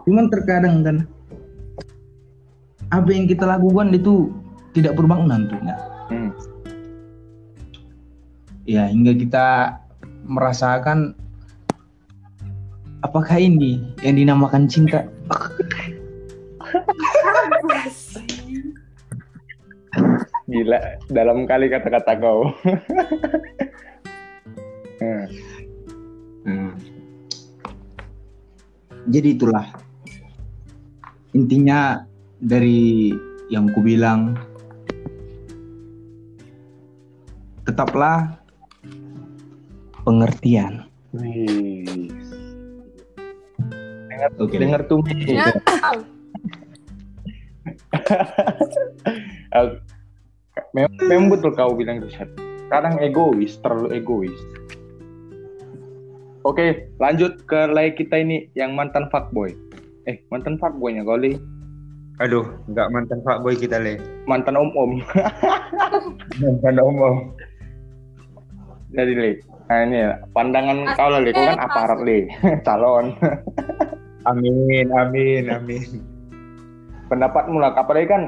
Cuman 0.08 0.28
terkadang 0.32 0.84
kan 0.84 0.98
apa 2.90 3.10
yang 3.14 3.30
kita 3.30 3.46
lakukan 3.46 3.94
itu 3.96 4.34
tidak 4.76 4.98
bermakna 4.98 5.40
tentunya. 5.40 5.76
Hmm. 6.10 6.32
Ya 8.70 8.86
hingga 8.86 9.18
kita 9.18 9.48
merasakan 10.30 11.18
apakah 13.02 13.42
ini 13.42 13.82
yang 14.06 14.22
dinamakan 14.22 14.70
cinta 14.70 15.10
Gila, 20.50 20.82
dalam 21.14 21.46
kali 21.46 21.70
kata-kata 21.70 22.18
kau. 22.18 22.50
Hmm. 25.00 25.26
Hmm. 26.46 26.74
jadi 29.08 29.38
itulah 29.38 29.70
intinya 31.32 32.04
dari 32.42 33.14
yang 33.48 33.72
ku 33.72 33.80
bilang 33.80 34.36
tetaplah 37.64 38.39
pengertian 40.04 40.88
Wih. 41.10 42.10
Dengar, 44.10 44.30
Oke. 44.38 44.56
dengar 44.62 44.82
tuh. 44.86 45.02
Ya. 45.26 45.50
Eh, 49.50 49.70
Memang, 50.76 50.94
memang 51.08 51.28
betul 51.34 51.52
kau 51.56 51.74
bilang 51.74 52.04
itu 52.04 52.14
Seth. 52.14 52.30
Kadang 52.70 53.02
egois, 53.02 53.58
terlalu 53.66 53.98
egois. 53.98 54.38
Oke, 56.46 56.94
lanjut 57.02 57.42
ke 57.50 57.68
lay 57.74 57.90
kita 57.96 58.22
ini 58.22 58.48
yang 58.54 58.78
mantan 58.78 59.10
fuckboy. 59.10 59.50
Eh, 60.06 60.22
mantan 60.30 60.62
fuckboynya 60.62 61.02
kau 61.02 61.18
Li. 61.18 61.36
Aduh, 62.20 62.44
nggak 62.68 62.92
mantan 62.92 63.24
Pak 63.24 63.40
Boy 63.48 63.56
kita 63.56 63.80
le. 63.80 63.96
Mantan 64.28 64.60
om-om. 64.60 65.00
Mantan 66.44 66.76
om-om. 66.76 67.32
Jadi 68.92 69.14
Li. 69.16 69.32
Nah 69.70 69.78
ini 69.86 70.02
pandangan 70.34 70.98
kau 70.98 71.10
lah. 71.14 71.22
Kau 71.30 71.46
kan 71.46 71.62
aparat 71.62 72.00
Li. 72.02 72.26
Calon. 72.68 73.14
Amin, 74.26 74.90
amin, 74.92 75.48
amin. 75.48 75.86
pendapatmu 77.10 77.58
lah 77.58 77.74
apalagi 77.74 78.08
kan 78.08 78.24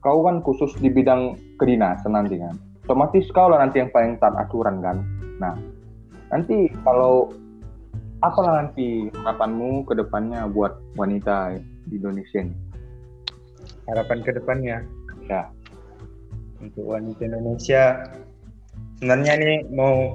kau 0.00 0.22
kan 0.22 0.40
khusus 0.46 0.70
di 0.78 0.88
bidang 0.88 1.34
kedinasan 1.58 2.14
nanti 2.14 2.38
kan 2.38 2.54
otomatis 2.86 3.26
kau 3.34 3.50
lah 3.50 3.60
nanti 3.60 3.82
yang 3.82 3.90
paling 3.90 4.16
taat 4.22 4.38
aturan 4.38 4.78
kan 4.78 5.02
nah 5.42 5.58
nanti 6.30 6.70
kalau 6.86 7.28
apalah 8.22 8.62
nanti 8.62 9.10
harapanmu 9.10 9.82
ke 9.84 9.98
depannya 9.98 10.46
buat 10.46 10.78
wanita 10.94 11.58
di 11.90 11.98
Indonesia 11.98 12.40
ini 12.46 12.56
Harapan 13.82 14.22
ke 14.22 14.30
depannya 14.30 14.86
ya 15.26 15.50
untuk 16.62 16.86
wanita 16.86 17.26
Indonesia 17.26 18.06
sebenarnya 19.02 19.32
nih 19.42 19.60
mau 19.74 20.14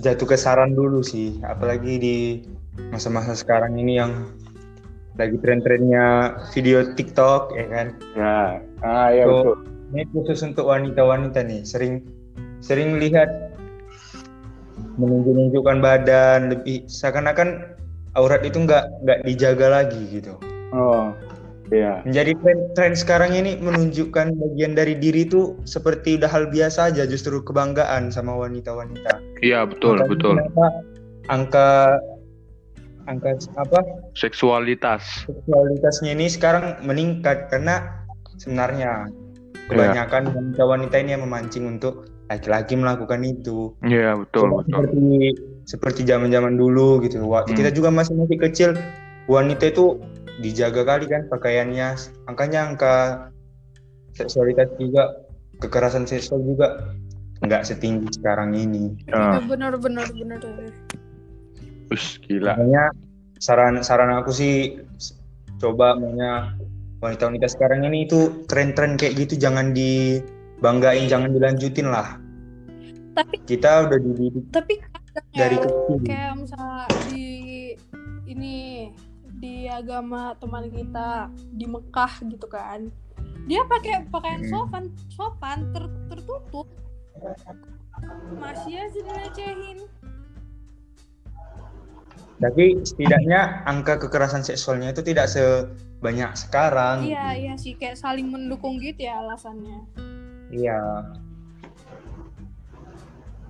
jatuh 0.00 0.26
ke 0.28 0.36
saran 0.36 0.76
dulu 0.76 1.00
sih, 1.00 1.40
apalagi 1.44 1.92
di 1.96 2.16
masa-masa 2.92 3.32
sekarang 3.32 3.76
ini 3.80 3.98
yang 4.00 4.12
lagi 5.16 5.40
tren-trennya 5.40 6.36
video 6.52 6.92
TikTok 6.92 7.56
ya 7.56 7.66
kan. 7.72 7.86
ya. 8.12 8.40
Ah 8.84 9.08
ya 9.08 9.24
So, 9.24 9.32
betul. 9.32 9.56
Ini 9.86 10.02
khusus 10.12 10.42
untuk 10.42 10.66
wanita-wanita 10.68 11.46
nih, 11.46 11.62
sering 11.62 12.02
sering 12.60 12.98
lihat 12.98 13.30
menunjuk-nunjukkan 14.96 15.78
badan 15.80 16.40
lebih 16.52 16.84
seakan-akan 16.90 17.76
aurat 18.16 18.42
itu 18.44 18.64
nggak 18.64 18.84
nggak 19.04 19.18
dijaga 19.28 19.66
lagi 19.82 20.00
gitu. 20.08 20.36
oh 20.72 21.12
iya 21.70 22.02
Menjadi 22.06 22.32
tren, 22.42 22.58
tren 22.74 22.92
sekarang 22.94 23.32
ini 23.32 23.58
menunjukkan 23.58 24.34
bagian 24.34 24.72
dari 24.74 24.94
diri 24.96 25.26
itu 25.26 25.58
seperti 25.64 26.18
udah 26.18 26.30
hal 26.30 26.46
biasa 26.48 26.90
aja, 26.90 27.02
justru 27.04 27.42
kebanggaan 27.42 28.10
sama 28.10 28.34
wanita-wanita. 28.36 29.18
iya 29.42 29.66
betul 29.66 29.98
Makanya 29.98 30.10
betul 30.10 30.34
Angka 31.26 31.98
angka 33.06 33.30
apa 33.58 33.80
Seksualitas. 34.14 35.26
seksualitasnya 35.26 36.14
ini 36.14 36.26
sekarang 36.26 36.82
meningkat 36.82 37.50
karena 37.50 38.02
sebenarnya 38.38 39.06
kebanyakan 39.66 40.30
wanita-wanita 40.30 40.94
ini 41.02 41.10
yang 41.14 41.22
memancing 41.26 41.66
untuk 41.66 42.06
laki-laki 42.26 42.74
melakukan 42.74 43.22
itu. 43.22 43.74
Iya, 43.82 44.18
betul, 44.18 44.50
Cuma 44.50 44.62
betul. 44.62 44.70
seperti 44.70 45.02
seperti 45.66 46.00
zaman-zaman 46.02 46.54
dulu 46.54 46.98
gitu. 47.02 47.22
Waktu 47.22 47.54
Hmm. 47.54 47.58
kita 47.62 47.70
juga 47.70 47.90
masih 47.90 48.14
masih 48.18 48.38
kecil, 48.38 48.70
wanita 49.26 49.70
itu 49.70 49.98
dijaga 50.40 50.82
kali 50.84 51.06
kan 51.08 51.28
pakaiannya. 51.28 51.96
Angkanya 52.28 52.72
angka 52.72 52.96
seksualitas 54.16 54.68
juga 54.80 55.26
kekerasan 55.60 56.04
seksual 56.08 56.44
juga 56.44 56.96
nggak 57.44 57.68
setinggi 57.68 58.08
sekarang 58.16 58.56
ini. 58.56 58.96
Ah, 59.12 59.40
bener 59.44 59.76
bener 59.76 60.08
bener 60.08 60.40
Wih, 61.86 62.06
gila. 62.26 62.56
Makanya 62.56 62.90
saran 63.38 63.84
saran 63.84 64.10
aku 64.16 64.32
sih 64.32 64.80
coba 65.60 65.96
makanya 65.96 66.56
wanita-wanita 67.04 67.46
sekarang 67.52 67.84
ini 67.84 68.08
itu 68.08 68.44
tren-tren 68.48 68.96
kayak 68.96 69.20
gitu 69.20 69.36
jangan 69.36 69.76
dibanggain, 69.76 71.06
jangan 71.08 71.30
dilanjutin 71.32 71.88
lah. 71.92 72.16
tapi 73.16 73.40
Kita 73.48 73.88
udah 73.88 73.96
dididik 73.96 74.44
tapi 74.52 74.76
kadang 74.80 75.24
ya, 75.32 75.38
dari 75.40 75.56
kecil. 75.56 75.96
kayak 76.04 76.32
misalnya 76.36 76.84
di 77.08 77.24
ini 78.28 78.56
di 79.36 79.66
agama 79.66 80.32
teman 80.36 80.66
kita 80.66 81.28
di 81.52 81.64
Mekah 81.64 82.12
gitu 82.24 82.46
kan 82.46 82.88
dia 83.44 83.62
pakai 83.62 84.08
pakaian 84.08 84.42
Hmm. 84.42 84.50
sopan 84.50 84.84
sopan 85.08 85.58
ter- 85.70 85.98
tertutup 86.08 86.66
masih 88.34 88.74
aja 88.78 88.92
dilecehin 88.94 89.78
Tapi 92.36 92.84
setidaknya 92.84 93.64
angka 93.64 93.96
kekerasan 93.96 94.44
seksualnya 94.44 94.92
itu 94.92 95.00
tidak 95.00 95.24
sebanyak 95.24 96.36
sekarang. 96.36 97.00
iya 97.02 97.32
iya 97.32 97.54
sih 97.56 97.72
kayak 97.72 97.96
saling 97.96 98.28
mendukung 98.28 98.76
gitu 98.76 99.00
ya 99.02 99.24
alasannya 99.24 99.88
Iya. 100.46 100.76
Ya. 100.76 100.80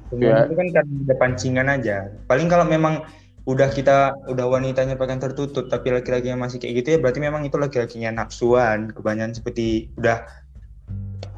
Sebenarnya 0.06 0.46
itu 0.46 0.54
kan 0.54 0.66
karena 0.70 0.94
ada 1.02 1.14
pancingan 1.18 1.66
aja. 1.68 1.96
Paling 2.24 2.46
kalau 2.46 2.62
memang 2.62 3.02
udah 3.46 3.70
kita 3.70 4.18
udah 4.26 4.46
wanitanya 4.50 4.98
pakaian 4.98 5.22
tertutup 5.22 5.70
tapi 5.70 5.94
laki-lakinya 5.94 6.50
masih 6.50 6.58
kayak 6.58 6.82
gitu 6.82 6.88
ya 6.94 6.98
berarti 6.98 7.22
memang 7.22 7.46
itu 7.46 7.54
laki-lakinya 7.54 8.10
nafsuan 8.10 8.90
kebanyakan 8.90 9.38
seperti 9.38 9.86
udah 9.94 10.26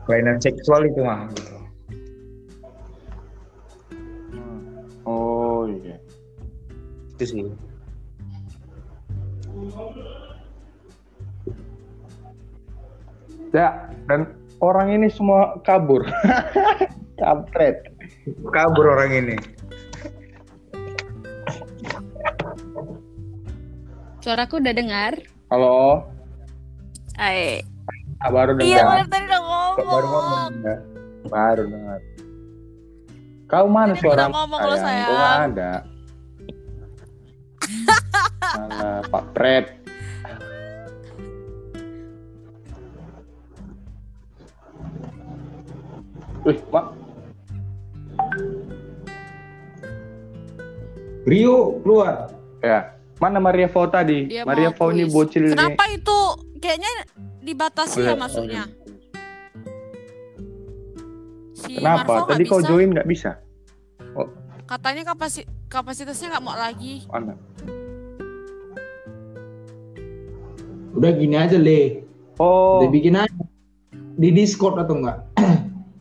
kelainan 0.09 0.41
seksual 0.41 0.89
itu 0.89 1.05
mah 1.05 1.29
gitu. 1.37 1.53
Oh, 5.09 5.65
iya. 5.69 5.97
Itu 7.17 7.25
sih. 7.29 7.45
Ya, 13.53 13.89
dan 14.09 14.33
orang 14.61 14.93
ini 14.93 15.09
semua 15.09 15.57
kabur. 15.65 16.05
Kampret. 17.21 17.89
Kabur 18.53 18.85
orang 18.97 19.13
ini. 19.17 19.37
Suaraku 24.29 24.61
udah 24.61 24.76
dengar. 24.76 25.12
Halo, 25.49 26.05
Ay. 27.16 27.64
ah, 28.20 28.29
baru 28.29 28.61
Iya, 28.61 28.85
dengar. 28.85 28.85
bener 28.93 29.07
tadi 29.09 29.24
udah 29.24 29.41
Kok 29.41 29.49
baru 29.81 30.05
ngomong 30.05 30.29
ngomong. 30.29 30.53
ya? 30.61 30.76
Baru 31.24 31.62
dengar. 31.64 32.01
Kau 33.49 33.66
mana 33.72 33.97
suara 33.97 34.29
udah 34.29 34.29
ngomong 34.29 34.61
lo, 34.61 34.68
Kau 34.68 34.76
sayang. 34.76 35.09
nggak 35.09 35.33
ada. 35.49 35.72
Alah, 38.61 39.01
Pak 39.09 39.24
Pret. 39.33 39.66
Wih, 46.45 46.61
Pak. 46.68 46.87
Rio 51.24 51.81
keluar. 51.81 52.33
Ya. 52.64 52.98
Mana 53.19 53.39
Maria 53.39 53.66
Fau 53.66 53.87
tadi? 53.87 54.31
Dia 54.31 54.47
Maria 54.47 54.71
Fau 54.71 54.95
ini 54.95 55.05
bocil 55.05 55.51
ini. 55.51 55.55
Kenapa 55.55 55.91
itu 55.91 56.19
kayaknya 56.59 56.91
dibatasi 57.43 57.99
ya 58.01 58.14
Oh, 58.14 58.19
masuknya? 58.19 58.64
Si 61.53 61.75
Kenapa? 61.75 62.07
Marvo 62.07 62.31
Tadi 62.31 62.45
kau 62.47 62.62
bisa. 62.62 62.69
join 62.71 62.89
nggak 62.95 63.09
bisa? 63.09 63.31
Katanya 64.69 65.03
kapasi 65.03 65.43
kapasitasnya 65.66 66.37
nggak 66.37 66.45
mau 66.45 66.55
lagi. 66.55 67.03
Mana? 67.11 67.35
Udah 70.93 71.11
gini 71.11 71.35
aja 71.35 71.59
le. 71.59 72.07
Oh, 72.39 72.79
Udah 72.79 72.91
bikin 72.93 73.19
aja. 73.19 73.43
Di 74.14 74.31
Discord 74.31 74.79
atau 74.79 74.99
enggak? 74.99 75.19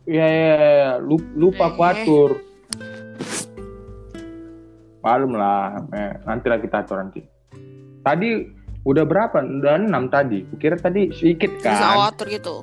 iya 0.04 0.26
iya, 0.30 0.54
iya. 0.54 0.90
Lu- 0.98 1.32
lupa 1.34 1.70
aku 1.70 1.82
Eh. 1.82 1.90
atur. 1.92 2.30
Malum 4.98 5.38
lah, 5.38 5.78
eh, 5.94 6.12
nanti 6.26 6.46
lah 6.50 6.58
kita 6.58 6.82
atur 6.82 6.98
nanti. 6.98 7.22
Tadi 8.02 8.28
udah 8.82 9.04
berapa? 9.06 9.38
Udah 9.42 9.78
enam 9.78 10.10
tadi. 10.10 10.42
Kukira 10.50 10.74
tadi 10.74 11.14
sedikit 11.14 11.54
Bisa 11.58 11.70
kan? 11.70 12.10
atur 12.10 12.26
gitu. 12.26 12.56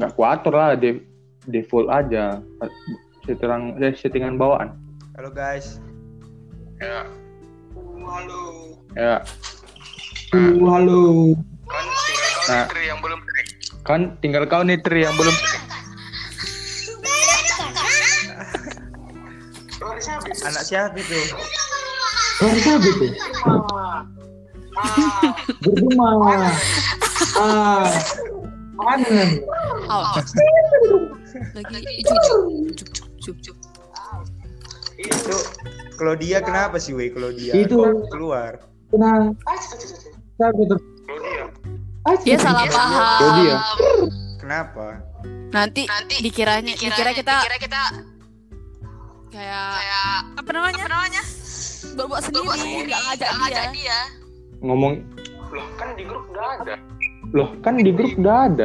Nggak 0.00 0.12
kuatur 0.18 0.54
lah, 0.56 0.74
de- 0.74 1.04
default 1.46 1.86
aja. 1.92 2.40
Settingan, 3.22 3.78
eh, 3.78 3.94
settingan 3.94 4.34
bawaan. 4.34 4.74
Halo 5.14 5.30
guys. 5.30 5.78
Ya. 6.80 7.06
Halo. 8.02 8.42
Ya, 8.92 9.16
halo. 10.58 11.32
nah, 12.50 12.66
kan 13.86 14.18
tinggal 14.20 14.44
kau 14.50 14.60
nih 14.66 14.76
Tri 14.82 15.06
yang 15.06 15.14
belum. 15.14 15.32
Anak 20.42 20.62
siapa 20.62 20.96
itu? 20.96 21.20
Oh, 22.42 22.52
siapa 22.56 22.86
itu? 22.86 23.06
Bergema. 25.62 26.08
Ah. 27.38 27.86
Mana? 28.72 29.24
Lagi 31.54 32.02
cucu, 32.02 32.34
cucu, 32.74 32.94
cucu. 33.22 33.52
Itu 34.98 35.36
Claudia 35.94 36.42
kenapa 36.42 36.78
sih 36.78 36.92
weh 36.92 37.10
Claudia? 37.10 37.54
Itu- 37.54 38.06
keluar. 38.10 38.58
Ah, 42.02 42.16
Dia 42.20 42.36
salah 42.36 42.66
paham. 42.66 43.38
Kenapa? 44.42 44.98
Nanti, 45.52 45.86
dikiranya, 46.18 46.74
dikira 46.74 47.12
kita, 47.14 47.46
kayak, 49.32 50.20
apa 50.38 50.50
namanya? 50.52 50.84
Buat-buat 51.96 52.22
sendiri, 52.28 52.92
nggak 52.92 53.00
ngajak 53.18 53.66
dia. 53.74 53.98
Ngomong. 54.62 55.02
Loh 55.52 55.68
kan 55.76 55.92
di 55.98 56.04
grup 56.06 56.24
udah 56.32 56.46
ada. 56.60 56.74
Loh 57.32 57.50
kan 57.60 57.76
di 57.76 57.92
grup 57.92 58.12
udah 58.16 58.36
ada. 58.48 58.64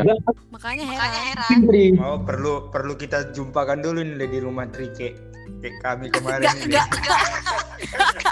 Makanya 0.53 0.86
heran. 0.88 1.47
Sendiri. 1.49 1.97
Oh 1.99 2.20
perlu 2.22 2.72
perlu 2.72 2.95
kita 2.95 3.36
jumpakan 3.36 3.84
dulu 3.84 3.99
nih 4.05 4.28
di 4.30 4.39
rumah 4.39 4.70
Tri 4.72 4.88
kayak, 4.95 5.20
kayak 5.59 5.76
kami 5.84 6.07
kemarin 6.13 6.47
Nggak, 6.47 6.55
ini. 6.63 6.72
nggak, 6.72 6.88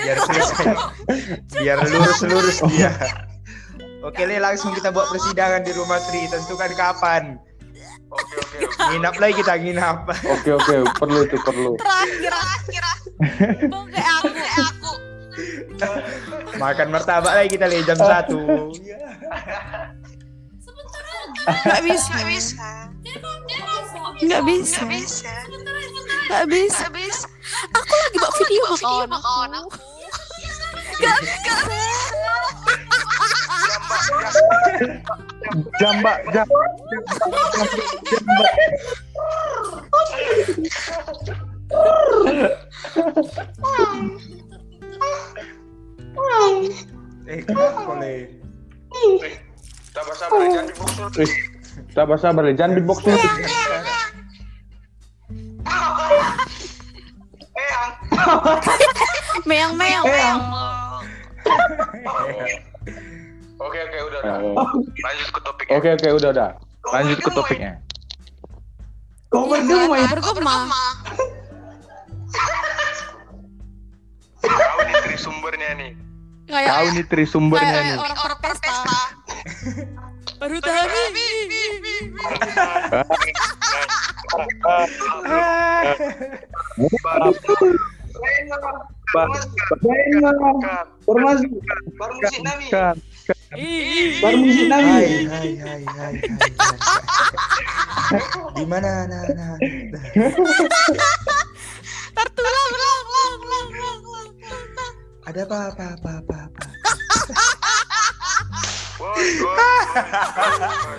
biar 0.00 0.18
selesai 0.22 0.74
biar 1.60 1.78
lurus 1.82 2.20
lurus 2.24 2.58
dia 2.70 2.90
oke 4.06 4.22
le 4.22 4.38
langsung 4.38 4.72
kita 4.72 4.94
buat 4.94 5.10
persidangan 5.10 5.66
di 5.66 5.72
rumah 5.74 5.98
Tri 6.08 6.30
tentukan 6.30 6.70
kapan 6.78 7.36
nginap 8.90 9.14
lagi 9.22 9.34
kita 9.38 9.54
nginap 9.60 9.98
Oke 10.26 10.50
oke, 10.56 10.74
perlu 10.98 11.22
itu 11.22 11.38
perlu. 11.46 11.72
terakhir, 11.78 12.32
terakhir. 12.66 12.84
Kok 13.70 13.84
kayak 13.92 14.10
aku, 14.18 14.92
makan 16.62 16.88
martabak 16.90 17.32
lagi 17.32 17.54
kita 17.54 17.66
le 17.70 17.80
jam 17.86 17.98
satu 18.10 18.72
nggak 21.40 21.82
bisa. 21.84 22.12
Nggak 24.20 24.42
bisa. 24.44 24.82
Nggak 26.28 26.46
bisa. 26.52 26.84
Aku 27.74 27.94
lagi 27.96 28.16
buat 28.20 28.34
video 28.38 28.66
sama 28.76 29.18
kawan 29.18 29.52
aku. 29.56 29.70
Nggak 31.00 31.18
bisa. 31.24 32.19
Jambak, 35.80 36.18
jam. 36.30 36.46
eh 47.30 47.40
kenapa 47.46 47.94
le 48.02 48.14
Sabar 49.90 50.14
sabar, 50.14 50.38
jangan 50.46 50.66
di 50.70 50.74
box 50.78 50.90
Sabar 52.22 52.46
jangan 52.54 52.78
di 52.78 52.82
box 52.86 52.98
dulu. 53.02 53.18
Meong 59.48 59.74
meong 59.74 60.06
meong. 60.06 60.42
Oke 63.60 63.76
oke 63.76 63.98
udah 64.08 64.20
udah. 64.24 64.36
Oh. 64.56 64.68
Lanjut 65.04 65.28
ke 65.28 65.40
topiknya. 65.44 65.76
Oke 65.76 65.88
oke 65.92 66.08
udah 66.16 66.28
udah. 66.32 66.50
Lanjut 66.96 67.18
ke 67.20 67.30
topiknya. 67.30 67.72
Kau 69.28 69.44
bergema 69.46 70.00
ya? 70.00 70.08
Bergema. 70.08 70.56
Kau 74.40 74.78
nih 74.80 74.94
tri 75.04 75.16
sumbernya 75.20 75.70
nih. 75.76 75.92
Kayak 76.48 76.68
Kau 76.72 76.86
nih 76.88 77.04
tri 77.04 77.24
sumbernya 77.28 77.68
kayak 77.68 77.84
nih. 77.84 77.96
orang 78.00 78.18
berpesta. 78.24 78.72
Baru 80.40 80.56
tahu. 80.64 80.84
Formasi. 91.04 91.46
Baru 92.00 92.12
musik 92.16 92.40
nami. 92.40 92.66
Baru 94.20 94.38
Hai, 94.42 94.66
nami. 94.66 94.90
hai, 94.90 95.26
hai, 95.26 95.50
hai, 95.58 95.82
hai, 95.86 96.14
hai. 96.14 96.14
Di 98.58 98.64
mana, 98.66 99.06
nah, 99.06 99.22
nah, 99.30 99.54
nah. 99.54 99.56
Tertulang, 102.10 102.72
lang, 102.74 103.04
lang, 103.06 103.38
lang, 103.40 103.68
lang, 103.70 104.00
lang, 104.04 104.66
lang. 104.74 104.94
Ada 105.30 105.40
apa, 105.46 105.58
apa, 105.70 105.86
apa, 105.94 106.12
apa, 106.20 106.38
apa. 106.50 106.64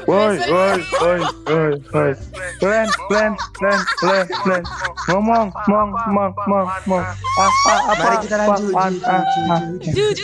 Woi, 0.10 0.34
woi. 0.50 0.78
Woi 1.02 1.22
woi 1.46 1.72
woi. 1.94 2.12
Plan 2.60 2.88
plan 3.10 3.32
plan 3.58 3.80
plan 4.02 4.26
plan. 4.42 4.64
Ngomong 5.06 5.54
ngomong 5.70 5.90
ngomong 5.94 6.34
ngomong 6.34 6.68
ngomong. 6.90 7.06
Apa 7.38 7.74
apa? 7.94 8.02
Mari 8.02 8.18
kita 8.26 8.36
lanjut. 8.42 10.18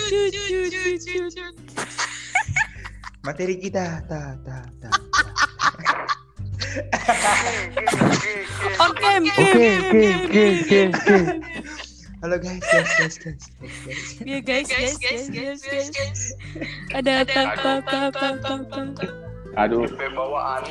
Materi 3.28 3.56
kita, 3.60 4.08
ta, 4.08 4.40
ta, 4.40 4.58
ta. 4.80 4.90
On 8.80 8.92
cam, 8.96 9.22
cam, 9.28 9.36
Oke 9.36 9.52
cam, 9.52 9.84
oke 9.84 10.00
cam, 10.00 10.18
oke 10.24 10.44
oke 10.48 10.80
oke. 10.96 11.18
Halo 12.28 12.44
guys, 12.44 12.60
guys, 12.60 12.92
guys, 13.00 13.16
guys, 13.24 13.40
guys, 13.56 13.76
guys. 13.88 14.04
Ya 14.28 14.44
guys, 14.44 14.68
guys, 14.68 15.00
guys, 15.00 15.32
guys, 15.32 15.88
guys. 15.96 16.22
Ada 16.92 17.24
apa, 17.24 17.40
apa, 17.56 17.70
apa, 17.80 17.98
apa, 18.12 18.28
apa, 18.36 18.52
apa. 18.84 19.06
Aduh, 19.56 19.88
Bawaan. 20.12 20.68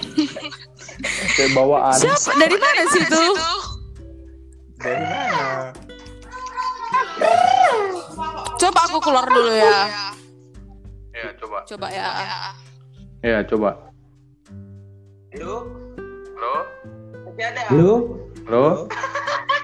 bawaan. 1.57 1.96
Siapa? 1.96 2.36
Dari 2.36 2.61
mana 2.61 2.82
sih 2.92 3.00
itu? 3.09 3.24
Dari 4.84 5.00
mana? 5.00 5.72
Coba 8.61 8.80
aku 8.92 8.98
keluar 9.00 9.24
dulu 9.24 9.52
ya. 9.57 10.12
Ya 11.16 11.32
coba. 11.40 11.64
Coba 11.64 11.86
ya. 11.88 12.09
Ya 13.24 13.40
coba. 13.48 13.80
Halo. 15.32 15.72
Halo? 16.36 17.88
Halo 18.44 18.66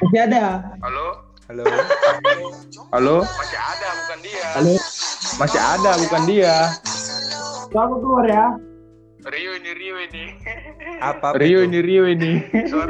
Masih 0.01 0.21
ada? 0.25 0.73
Halo. 0.81 1.32
Halo. 1.53 1.69
halo. 2.97 3.17
Masih 3.29 3.61
ada 3.61 3.89
bukan 3.93 4.19
dia. 4.25 4.47
Halo? 4.57 4.75
Masih 5.37 5.61
ada 5.61 5.91
bukan 6.01 6.23
dia. 6.25 6.55
Aku 7.77 7.95
keluar 8.01 8.25
ya. 8.25 8.47
Rio 9.29 9.53
ini 9.61 9.71
Rio 9.77 9.97
ini. 10.01 10.25
Apa? 11.05 11.37
Rio 11.37 11.61
ini 11.61 11.79
Rio 11.85 12.09
ini. 12.09 12.41
Suara, 12.73 12.89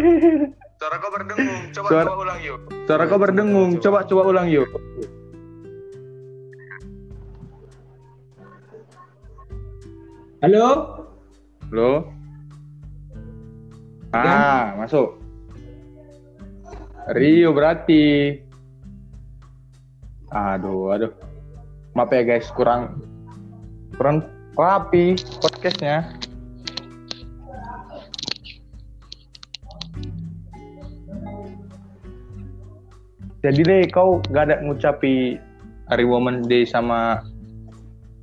suara 0.78 0.94
kau 1.02 1.10
berdengung. 1.10 1.74
Coba 1.74 1.88
Suara- 1.90 2.06
coba 2.06 2.22
ulang 2.22 2.38
yuk. 2.38 2.60
Suara 2.86 3.04
kau 3.10 3.18
berdengung. 3.18 3.70
Coba 3.82 3.98
coba 4.06 4.22
ulang 4.30 4.46
yuk. 4.46 4.70
Halo? 10.38 10.66
Halo. 11.66 11.90
Ah, 14.14 14.78
masuk. 14.78 15.18
Rio 17.10 17.50
berarti. 17.50 18.38
Aduh, 20.32 20.96
aduh. 20.96 21.12
Maaf 21.92 22.08
ya 22.08 22.24
guys, 22.24 22.48
kurang 22.56 23.04
kurang 24.00 24.24
rapi 24.56 25.12
podcastnya. 25.44 26.08
Jadi 33.42 33.60
deh, 33.60 33.82
kau 33.92 34.22
gak 34.30 34.48
ada 34.48 34.56
ngucapi 34.64 35.36
Hari 35.90 36.04
Women 36.06 36.48
Day 36.48 36.64
sama 36.64 37.20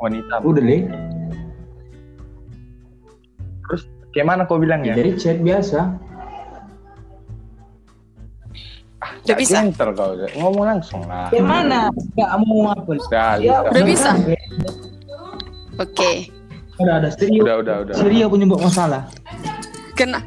wanita. 0.01 0.41
Udah 0.41 0.63
deh. 0.63 0.87
Terus 3.67 3.83
gimana 4.15 4.49
kau 4.49 4.57
bilangnya? 4.57 4.97
Dari 4.97 5.13
chat 5.13 5.43
biasa. 5.43 6.08
Udah 9.29 9.37
bisa. 9.37 9.61
Gentle 9.61 9.91
kau 9.93 10.11
ngomong 10.41 10.65
langsung 10.65 11.01
lah. 11.05 11.29
Gimana? 11.29 11.93
Gak 12.17 12.33
mau 12.41 12.73
apa? 12.73 12.91
Udah, 12.97 13.37
Ya, 13.37 13.61
bisa. 13.61 13.69
Udah 13.69 13.83
bisa? 13.85 14.11
Oke. 15.77 16.11
Udah 16.81 16.93
ada 16.97 17.09
serius. 17.13 17.45
Udah, 17.45 17.55
udah, 17.61 17.75
udah. 17.85 17.93
Serius 17.93 18.27
penyebab 18.33 18.59
masalah. 18.65 19.01
Kena. 19.93 20.25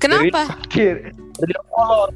Kenapa? 0.00 0.48
Kir, 0.72 1.12
dia 1.44 1.60
kolot. 1.68 2.14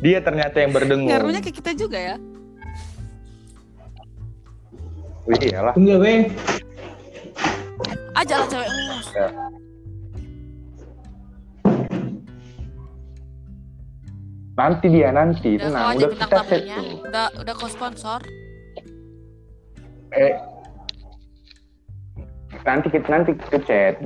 dia 0.00 0.18
ternyata 0.24 0.56
yang 0.56 0.72
berdengung. 0.72 1.10
Ngaruhnya 1.10 1.42
ke 1.44 1.52
kita 1.52 1.76
juga 1.76 1.98
ya. 1.98 2.16
Wih, 5.26 5.50
iyalah. 5.50 5.74
Tunggu 5.74 5.98
weh. 5.98 6.30
Aja 8.16 8.34
lah 8.40 8.46
cewek. 8.48 8.68
Ya. 9.12 9.28
Nanti 14.56 14.88
dia 14.88 15.12
nanti, 15.12 15.60
Udah 15.60 15.68
tenang. 15.68 15.96
Udah 16.00 16.08
kita 16.16 16.38
set 16.48 16.62
tuh. 16.64 16.96
Udah 17.04 17.26
udah 17.44 17.54
kau 17.54 17.68
sponsor. 17.68 18.20
Eh, 20.16 20.32
nanti 22.64 22.88
kita 22.88 23.08
nanti 23.12 23.30
kita 23.36 23.58
chat. 23.68 24.00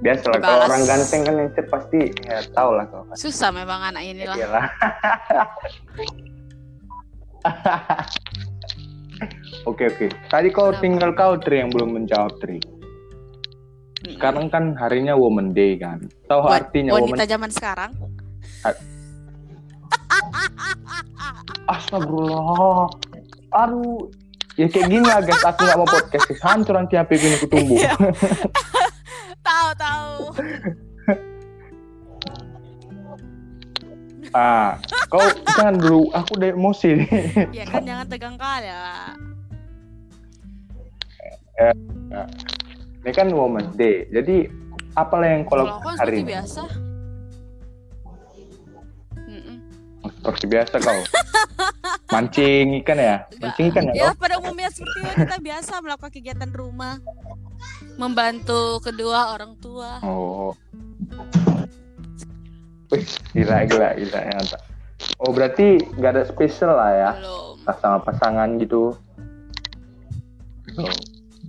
Biasalah 0.00 0.40
kalau 0.40 0.64
Dibalas. 0.64 0.70
orang 0.70 0.82
ganteng 0.86 1.20
kan 1.26 1.34
yang 1.34 1.50
chat 1.52 1.66
pasti 1.66 2.00
ya 2.24 2.38
tau 2.54 2.70
lah 2.78 2.86
kau. 2.86 3.02
Susah 3.18 3.50
memang 3.50 3.90
anak 3.90 4.06
ini 4.06 4.22
lah. 4.22 4.38
Iyalah. 4.38 4.66
Oke 9.68 9.92
oke. 9.92 10.08
Tadi 10.32 10.48
kau 10.48 10.72
Kenapa? 10.72 10.80
tinggal 10.80 11.10
kau 11.12 11.36
Tri 11.36 11.60
yang 11.60 11.68
belum 11.68 12.00
menjawab 12.00 12.32
Tri. 12.40 12.56
Sekarang 14.16 14.48
kan 14.48 14.72
harinya 14.80 15.12
Women 15.12 15.52
Day 15.52 15.76
kan. 15.76 16.00
Tahu 16.24 16.48
artinya 16.48 16.96
wanita 16.96 17.12
Women 17.12 17.28
zaman 17.28 17.50
sekarang. 17.52 17.92
Astagfirullah. 21.70 22.90
Aduh. 23.54 24.10
Ya 24.58 24.66
kayak 24.68 24.92
gini 24.92 25.06
lah 25.06 25.24
guys, 25.24 25.40
aku 25.40 25.64
gak 25.64 25.78
mau 25.78 25.88
podcast. 25.88 26.26
Hancur 26.44 26.74
nanti 26.76 26.98
HP 26.98 27.16
ini 27.16 27.38
kutumbuh. 27.40 27.78
Iya. 27.80 27.94
Tahu 29.46 29.68
tahu. 29.72 30.14
ah, 34.36 34.76
kau 35.08 35.24
jangan 35.56 35.80
dulu. 35.80 36.12
Aku 36.12 36.36
udah 36.36 36.48
emosi. 36.52 36.90
Ya 37.56 37.64
kan 37.64 37.88
jangan 37.88 38.04
tegang 38.04 38.36
kali 38.36 38.68
ya. 38.68 39.16
Ini 43.00 43.10
kan 43.16 43.32
Women 43.32 43.72
Day. 43.80 44.04
Jadi 44.12 44.44
apalah 44.92 45.28
yang 45.40 45.48
kalau 45.48 45.80
aku 45.80 45.88
hari 45.96 46.20
ini? 46.20 46.36
biasa. 46.36 46.89
Seperti 50.30 50.46
biasa 50.46 50.74
kau. 50.78 51.00
Mancing 52.14 52.78
ikan 52.86 52.98
ya? 53.02 53.26
Mancing 53.42 53.66
ikan 53.74 53.82
ya 53.90 53.92
Ya 53.94 54.08
pada 54.14 54.38
umumnya 54.38 54.70
seperti 54.70 55.02
itu 55.02 55.10
kita 55.26 55.36
biasa 55.42 55.72
melakukan 55.82 56.10
kegiatan 56.14 56.50
rumah, 56.54 57.02
membantu 57.98 58.78
kedua 58.78 59.34
orang 59.34 59.58
tua. 59.58 59.98
Oh. 60.06 60.54
Wih, 62.94 63.06
gila, 63.34 63.66
gila, 63.66 63.88
gila. 63.98 64.20
Ya. 64.22 64.38
Oh, 65.18 65.34
berarti 65.34 65.82
gak 65.98 66.14
ada 66.14 66.22
spesial 66.30 66.78
lah 66.78 66.90
ya? 66.94 67.10
Belum. 67.18 67.58
Sama 67.82 67.98
pasangan 68.06 68.54
gitu. 68.62 68.94
Oh. 70.78 70.94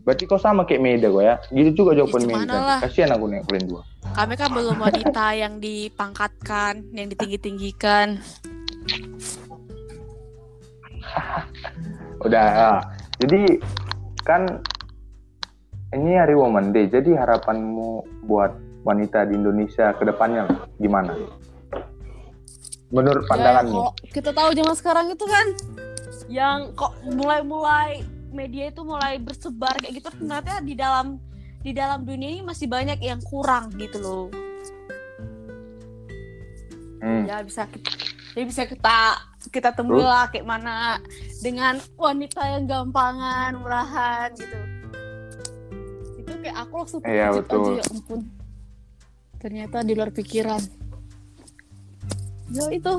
Berarti 0.02 0.26
kau 0.26 0.42
sama 0.42 0.66
kayak 0.66 0.82
Meda 0.82 1.08
kok 1.14 1.22
ya? 1.22 1.36
Gitu 1.54 1.86
juga 1.86 1.94
jawaban 1.94 2.26
Ya, 2.26 2.28
gimana 2.34 2.46
Meda. 2.50 2.58
lah. 2.58 2.80
Kasihan 2.82 3.14
aku 3.14 3.26
nih 3.30 3.40
kalian 3.46 3.66
dua. 3.70 3.82
Kami 4.18 4.34
kan 4.34 4.50
belum 4.50 4.78
wanita 4.82 5.26
yang 5.38 5.54
dipangkatkan, 5.62 6.74
yang 6.98 7.08
ditinggi-tinggikan. 7.14 8.18
Udah, 12.26 12.48
ya. 12.54 12.78
jadi 13.26 13.58
kan 14.22 14.62
ini 15.92 16.16
hari 16.16 16.38
Women 16.38 16.72
Day. 16.72 16.88
Jadi 16.88 17.18
harapanmu 17.18 18.06
buat 18.30 18.54
wanita 18.86 19.26
di 19.28 19.36
Indonesia 19.36 19.92
ke 19.98 20.06
depannya 20.06 20.46
gimana? 20.78 21.18
menurut 22.92 23.24
Ya, 23.26 23.30
pandanganmu 23.32 23.80
kalau 23.80 23.94
kita 24.12 24.32
tahu 24.36 24.50
zaman 24.52 24.76
sekarang 24.76 25.06
itu 25.16 25.26
kan 25.26 25.48
yang 26.28 26.60
kok 26.76 26.92
mulai-mulai 27.08 28.04
media 28.32 28.72
itu 28.72 28.84
mulai 28.84 29.20
bersebar 29.20 29.76
kayak 29.80 30.00
gitu 30.00 30.08
ternyata 30.12 30.60
di 30.64 30.76
dalam 30.76 31.20
di 31.64 31.72
dalam 31.72 32.04
dunia 32.04 32.40
ini 32.40 32.42
masih 32.44 32.68
banyak 32.68 33.00
yang 33.04 33.20
kurang 33.24 33.72
gitu 33.76 33.98
loh. 34.00 34.26
Hmm. 37.02 37.26
Ya 37.26 37.42
bisa 37.42 37.66
kita, 37.66 38.11
ya 38.32 38.44
bisa 38.46 38.64
kita 38.64 38.98
kita 39.52 39.74
temui 39.74 40.06
lah 40.06 40.30
kayak 40.30 40.46
mana 40.46 41.02
dengan 41.42 41.82
wanita 41.98 42.42
yang 42.46 42.64
gampangan, 42.70 43.58
murahan 43.58 44.30
gitu. 44.38 44.58
Itu 46.22 46.32
kayak 46.40 46.58
aku 46.62 46.74
langsung 46.78 47.02
Iya, 47.04 47.34
terkejut 47.34 47.44
betul. 47.44 47.62
aja 47.62 47.74
ya 47.74 47.86
ampun. 47.90 48.20
Ternyata 49.42 49.78
di 49.82 49.94
luar 49.98 50.12
pikiran. 50.14 50.62
Ya 52.54 52.66
itu. 52.70 52.94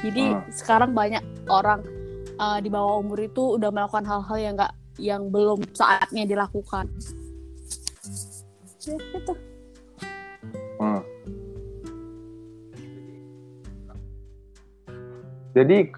Jadi 0.00 0.24
Hmm. 0.32 0.42
sekarang 0.48 0.90
banyak 0.92 1.20
orang 1.48 1.84
uh, 2.36 2.58
di 2.58 2.68
bawah 2.68 3.00
umur 3.00 3.20
itu 3.20 3.60
udah 3.60 3.68
melakukan 3.68 4.04
hal-hal 4.04 4.38
yang 4.40 4.54
enggak 4.56 4.72
yang 4.96 5.22
belum 5.28 5.60
saatnya 5.76 6.24
dilakukan. 6.24 6.88
Ya, 8.86 8.96
itu. 8.96 9.34
Hmm. 10.78 11.02
Jadi 15.56 15.88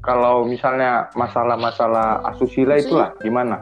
kalau 0.00 0.48
misalnya 0.48 1.12
masalah-masalah 1.12 2.24
asusila 2.32 2.80
itulah 2.80 3.12
gimana? 3.20 3.60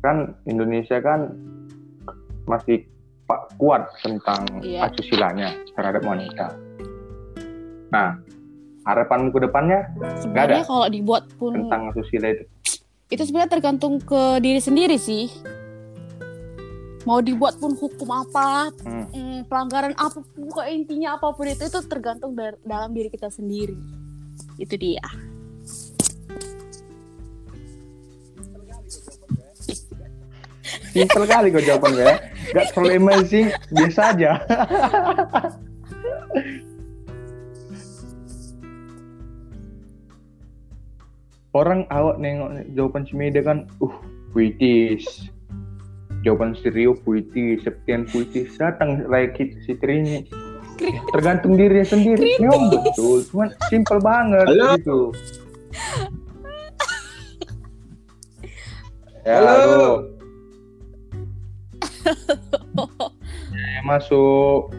Kan 0.00 0.38
Indonesia 0.46 1.02
kan 1.02 1.34
masih 2.46 2.86
kuat 3.58 3.90
tentang 4.06 4.46
Iya. 4.62 4.86
asusilanya 4.86 5.50
terhadap 5.74 6.02
wanita. 6.06 6.54
Nah, 7.90 8.14
harapanmu 8.86 9.34
ke 9.34 9.50
depannya 9.50 9.90
Sebenarnya 10.22 10.62
kalau 10.62 10.86
dibuat 10.86 11.26
pun 11.36 11.58
tentang 11.58 11.90
asusila 11.90 12.30
itu? 12.30 12.46
itu 13.10 13.22
sebenarnya 13.26 13.50
tergantung 13.58 13.98
ke 13.98 14.38
diri 14.38 14.62
sendiri 14.62 14.94
sih. 14.94 15.26
Mau 17.08 17.24
dibuat 17.24 17.56
pun 17.56 17.72
hukum 17.72 18.08
apa, 18.12 18.68
Hmm. 18.84 19.08
mm, 19.08 19.38
pelanggaran 19.48 19.96
apa, 19.96 20.20
pokoknya 20.20 20.68
intinya 20.68 21.08
apa 21.16 21.32
pun 21.32 21.48
itu 21.48 21.64
itu 21.64 21.80
tergantung 21.88 22.36
dari 22.36 22.60
dalam 22.60 22.92
diri 22.92 23.08
kita 23.08 23.32
sendiri. 23.32 23.72
Itu 24.60 24.76
dia. 24.76 25.00
Simpel 30.90 31.24
kali 31.24 31.48
kok 31.54 31.64
jawabannya 31.64 32.02
ya. 32.04 32.16
Gak 32.50 32.66
terlalu 32.74 32.90
amazing, 32.98 33.46
biasa 33.70 34.00
aja. 34.10 34.30
Orang 41.50 41.86
awak 41.90 42.18
nengok 42.22 42.50
jawaban 42.78 43.02
si 43.06 43.14
Meda 43.18 43.42
kan, 43.42 43.66
uh, 43.82 43.94
puitis. 44.30 45.30
Jawaban 46.20 46.52
si 46.52 46.68
Rio 46.68 46.92
puitis, 46.94 47.64
Septian 47.64 48.04
puitis. 48.04 48.52
Datang 48.56 49.08
lagi 49.08 49.56
si 49.64 49.72
Trini. 49.76 50.28
Tergantung 51.12 51.56
dirinya 51.56 51.84
sendiri. 51.84 52.40
Memang 52.40 52.72
betul, 52.72 53.20
cuman 53.28 53.48
simpel 53.68 54.00
banget 54.00 54.48
Halo? 54.48 54.68
gitu. 54.76 55.00
Ya, 59.20 59.36
Halo. 59.36 59.52
halo. 59.52 59.84
Eh, 63.52 63.80
masuk. 63.84 64.72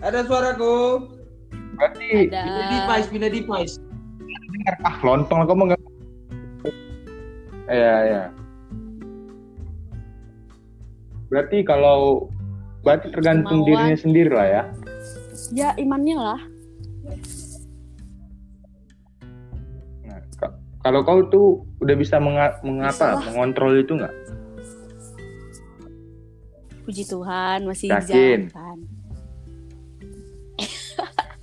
Ada 0.00 0.24
suaraku. 0.24 0.76
Berarti 1.76 2.32
Ada. 2.32 2.40
Pindah 2.40 2.66
device, 2.72 3.08
pindah 3.12 3.30
device. 3.30 3.74
dengar 4.50 4.74
ah 4.82 4.96
lontong 5.04 5.44
kamu 5.44 5.62
enggak. 5.68 5.80
Iya, 7.70 7.94
iya. 8.04 8.22
Berarti 11.30 11.62
kalau 11.62 12.26
berarti 12.82 13.06
tergantung 13.08 13.62
Kemauan. 13.62 13.68
dirinya 13.86 13.96
sendiri 13.96 14.30
lah 14.30 14.48
ya. 14.48 14.62
Ya 15.50 15.68
imannya 15.76 16.16
lah. 16.16 16.40
Nah, 20.02 20.18
ka- 20.36 20.56
kalau 20.80 21.00
kau 21.02 21.20
tuh 21.24 21.46
udah 21.78 21.94
bisa 21.94 22.18
menga- 22.18 22.58
mengapa 22.60 23.14
Bisa 23.14 23.24
mengontrol 23.24 23.78
itu 23.78 23.94
nggak? 23.94 24.14
Puji 26.82 27.04
Tuhan 27.06 27.58
masih 27.62 27.88
Yakin? 27.88 28.50
jalan. 28.50 28.78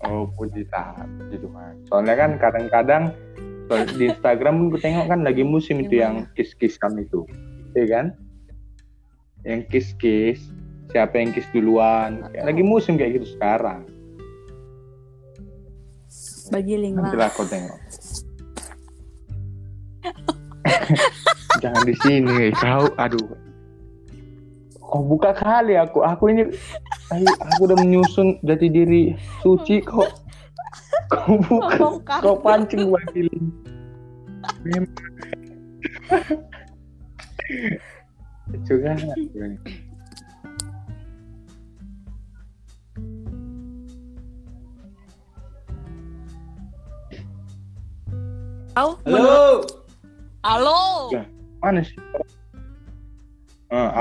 Oh 0.03 0.23
puji 0.29 0.63
Tuhan, 0.63 1.07
puji 1.17 1.37
Tuhan. 1.37 1.73
Soalnya 1.87 2.15
kan 2.15 2.31
kadang-kadang 2.37 3.03
di 3.99 4.03
Instagram 4.07 4.53
pun 4.57 4.67
ku 4.71 4.77
tengok 4.79 5.11
kan 5.11 5.19
lagi 5.27 5.43
musim 5.43 5.83
itu 5.83 5.99
yang 5.99 6.23
kan 6.33 6.91
itu, 6.95 7.27
iya 7.75 7.85
kan? 7.87 8.05
Yang 9.43 9.61
kiss-kiss, 9.71 10.39
siapa 10.91 11.19
yang 11.19 11.35
kiss 11.35 11.47
duluan? 11.51 12.23
Lagi 12.31 12.63
musim 12.63 12.95
kayak 12.95 13.19
gitu 13.21 13.27
sekarang. 13.37 13.83
Bagi 16.47 16.79
link 16.79 16.95
Nanti 16.95 17.19
lah. 17.19 17.27
kau 17.31 17.43
tengok. 17.43 17.79
Jangan 21.63 21.83
di 21.83 21.95
sini, 22.03 22.51
kau. 22.55 22.87
Aduh. 22.95 23.27
Kau 24.79 25.03
buka 25.03 25.35
kali 25.35 25.75
aku. 25.75 25.99
Aku 26.07 26.31
ini, 26.31 26.47
aku 27.11 27.59
udah 27.67 27.75
menyusun 27.75 28.39
jati 28.47 28.71
diri 28.71 29.11
suci. 29.43 29.83
Kau, 29.83 30.07
kau 31.07 31.39
buka, 31.39 31.75
Bongkar. 31.77 32.19
kau 32.21 32.35
pancing 32.37 32.89
buat 32.89 33.03
feeling. 33.11 33.47
Memang. 34.63 34.91
Juga. 38.63 38.91
Tahu? 48.71 48.91
Halo. 49.09 49.41
Halo. 50.45 50.79
Ya. 51.09 51.23
Mana 51.59 51.81
sih? 51.81 51.97
Ah, 53.67 53.99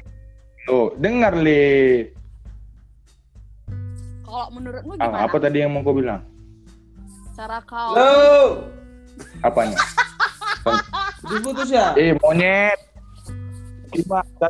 Tuh, 0.68 0.92
dengar 1.00 1.32
li. 1.34 2.06
Kalau 4.26 4.46
menurutmu 4.52 4.98
Ah, 4.98 5.08
gimana? 5.08 5.24
apa 5.24 5.36
tadi 5.40 5.62
yang 5.64 5.72
mau 5.72 5.80
kau 5.80 5.96
bilang? 5.96 6.20
Cara 7.36 7.60
kau 7.68 7.92
Halo. 7.92 8.64
Apanya? 9.44 9.76
Diputus 11.28 11.68
ya? 11.68 11.92
Eh 12.00 12.16
monyet. 12.24 12.80
Gimana? 13.92 14.48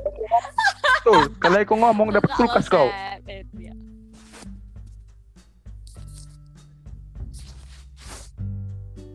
Tuh, 1.02 1.26
kalau 1.42 1.58
aku 1.58 1.74
ngomong 1.74 2.08
dapat 2.14 2.30
kulkas 2.34 2.70
kau. 2.70 2.86
eh. 2.86 3.42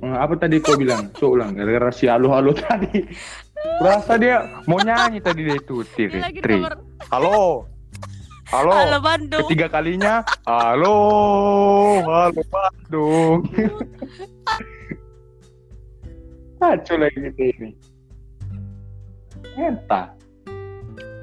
Hmm, 0.01 0.17
apa 0.17 0.33
tadi 0.35 0.57
kau 0.59 0.75
bilang? 0.75 1.13
So 1.15 1.37
ulang 1.37 1.53
gara-gara 1.53 1.93
si 1.93 2.09
halo-halo 2.09 2.51
tadi. 2.67 3.05
Rasa 3.79 4.17
dia 4.17 4.41
mau 4.65 4.81
nyanyi 4.81 5.21
tadi 5.21 5.45
dia 5.45 5.55
itu. 5.55 5.85
Tri. 5.85 6.09
Tri. 6.41 6.59
Halo. 7.07 7.70
Halo. 8.51 8.71
Halo 8.75 8.97
Bandung. 8.99 9.47
Ketiga 9.47 9.71
kalinya. 9.71 10.19
Halo. 10.43 10.95
Halo 12.03 12.41
Bandung. 12.51 13.47
Kacau 16.59 16.95
lagi 16.99 17.17
gitu 17.17 17.41
ini. 17.47 17.69
Entah. 19.55 20.11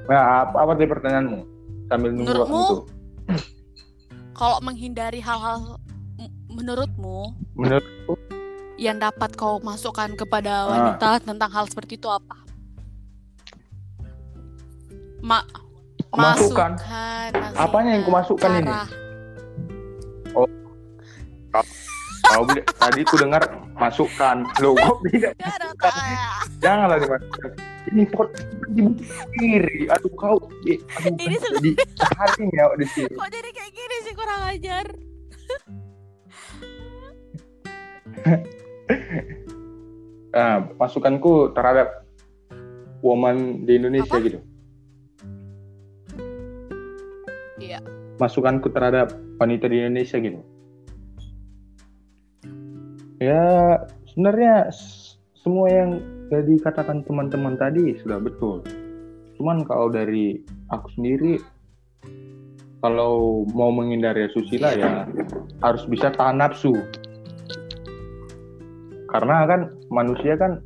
Nah, 0.09 0.41
apa, 0.43 0.55
apa 0.57 0.71
tadi 0.73 0.89
pertanyaanmu? 0.89 1.39
Sambil 1.85 2.09
nunggu 2.11 2.25
Menurutmu? 2.27 2.57
waktu. 2.57 2.75
Kalau 4.33 4.57
menghindari 4.59 5.19
hal-hal 5.19 5.77
menurutmu 6.49 7.35
Menurutku 7.53 8.17
yang 8.79 8.97
dapat 8.97 9.35
kau 9.35 9.59
masukkan 9.59 10.09
kepada 10.15 10.65
Ah. 10.65 10.67
wanita 10.71 11.21
tentang 11.21 11.51
hal 11.51 11.67
seperti 11.67 11.93
itu 11.95 12.09
apa? 12.09 12.41
Masukkan, 16.09 16.73
Apanya 17.53 17.93
yang 17.93 18.03
kumasukkan 18.09 18.49
ini? 18.65 18.71
Cara. 18.73 18.83
Kau 22.29 22.45
beli, 22.45 22.61
tadi 22.77 23.01
ku 23.09 23.15
dengar 23.17 23.41
masukkan. 23.73 24.45
Lo 24.61 24.77
kok 24.77 25.01
tidak 25.09 25.33
kayak. 25.81 26.45
janganlah 26.61 26.97
dimasukkan. 27.01 27.51
Ini 27.89 28.03
pot 28.13 28.29
dibuka 28.69 29.01
sendiri. 29.01 29.89
Aduh 29.89 30.13
kau, 30.13 30.37
eh, 30.69 30.77
aduh, 30.99 31.13
Ini 31.17 31.35
di 31.57 31.71
hari 32.05 32.45
ya 32.53 32.65
di 32.77 32.85
sini. 32.93 33.15
Kok 33.17 33.29
jadi 33.33 33.49
kayak 33.49 33.71
gini 33.73 33.95
sih 34.05 34.13
kurang 34.13 34.41
ajar? 34.45 34.85
Nah, 40.29 40.57
masukanku 40.79 41.49
terhadap 41.57 42.05
woman 43.01 43.65
di 43.65 43.79
Indonesia 43.79 44.17
Apa? 44.19 44.25
gitu. 44.27 44.39
Masukanku 48.19 48.67
terhadap 48.69 49.15
wanita 49.39 49.65
di 49.71 49.79
Indonesia 49.79 50.19
gitu. 50.19 50.39
Ya 53.19 53.43
sebenarnya 54.11 54.71
semua 55.35 55.67
yang 55.71 55.99
sudah 56.27 56.43
dikatakan 56.45 57.03
teman-teman 57.07 57.55
tadi 57.57 57.95
sudah 57.99 58.19
betul. 58.19 58.63
Cuman 59.39 59.63
kalau 59.63 59.87
dari 59.87 60.39
aku 60.71 60.87
sendiri, 60.99 61.39
kalau 62.83 63.43
mau 63.55 63.71
menghindari 63.71 64.27
susila 64.35 64.75
ya 64.75 65.07
harus 65.63 65.83
bisa 65.87 66.11
tahan 66.15 66.39
nafsu. 66.43 66.75
Karena 69.09 69.47
kan 69.49 69.73
manusia 69.89 70.37
kan 70.37 70.61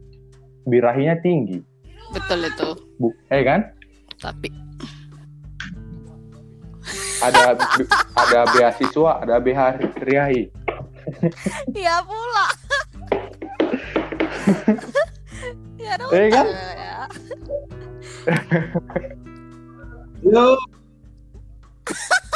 birahinya 0.68 1.16
tinggi, 1.24 1.64
Betul 2.12 2.44
itu. 2.44 2.70
bu, 3.00 3.08
eh 3.32 3.44
kan? 3.48 3.72
Tapi 4.20 4.52
Ada 7.24 7.56
ada 8.20 8.40
beasiswa, 8.52 9.12
ada 9.24 9.36
BH 9.40 9.62
riahi. 10.04 10.52
ya 11.72 12.04
pula. 12.04 12.48
ya 15.80 15.94
dong. 15.96 16.12
Eh, 16.12 16.28
kan? 16.28 16.46
Ya. 16.52 17.00
Halo. 20.24 20.48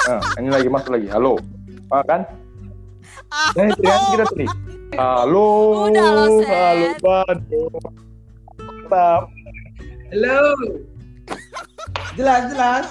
Nah, 0.08 0.22
ini 0.40 0.50
lagi 0.52 0.70
masuk 0.72 0.92
lagi. 0.96 1.08
Halo. 1.12 1.36
Ah, 1.92 2.04
kan? 2.08 2.22
Ah, 3.28 3.52
Eh, 3.60 3.68
teriak 3.76 4.00
kita 4.12 4.24
tadi. 4.32 4.48
Halo. 4.96 5.48
Udah 5.92 6.32
Sen. 6.32 6.48
Halo, 6.48 6.88
Bandung. 7.04 7.76
Halo. 10.16 10.40
Jelas 12.16 12.42
jelas. 12.56 12.86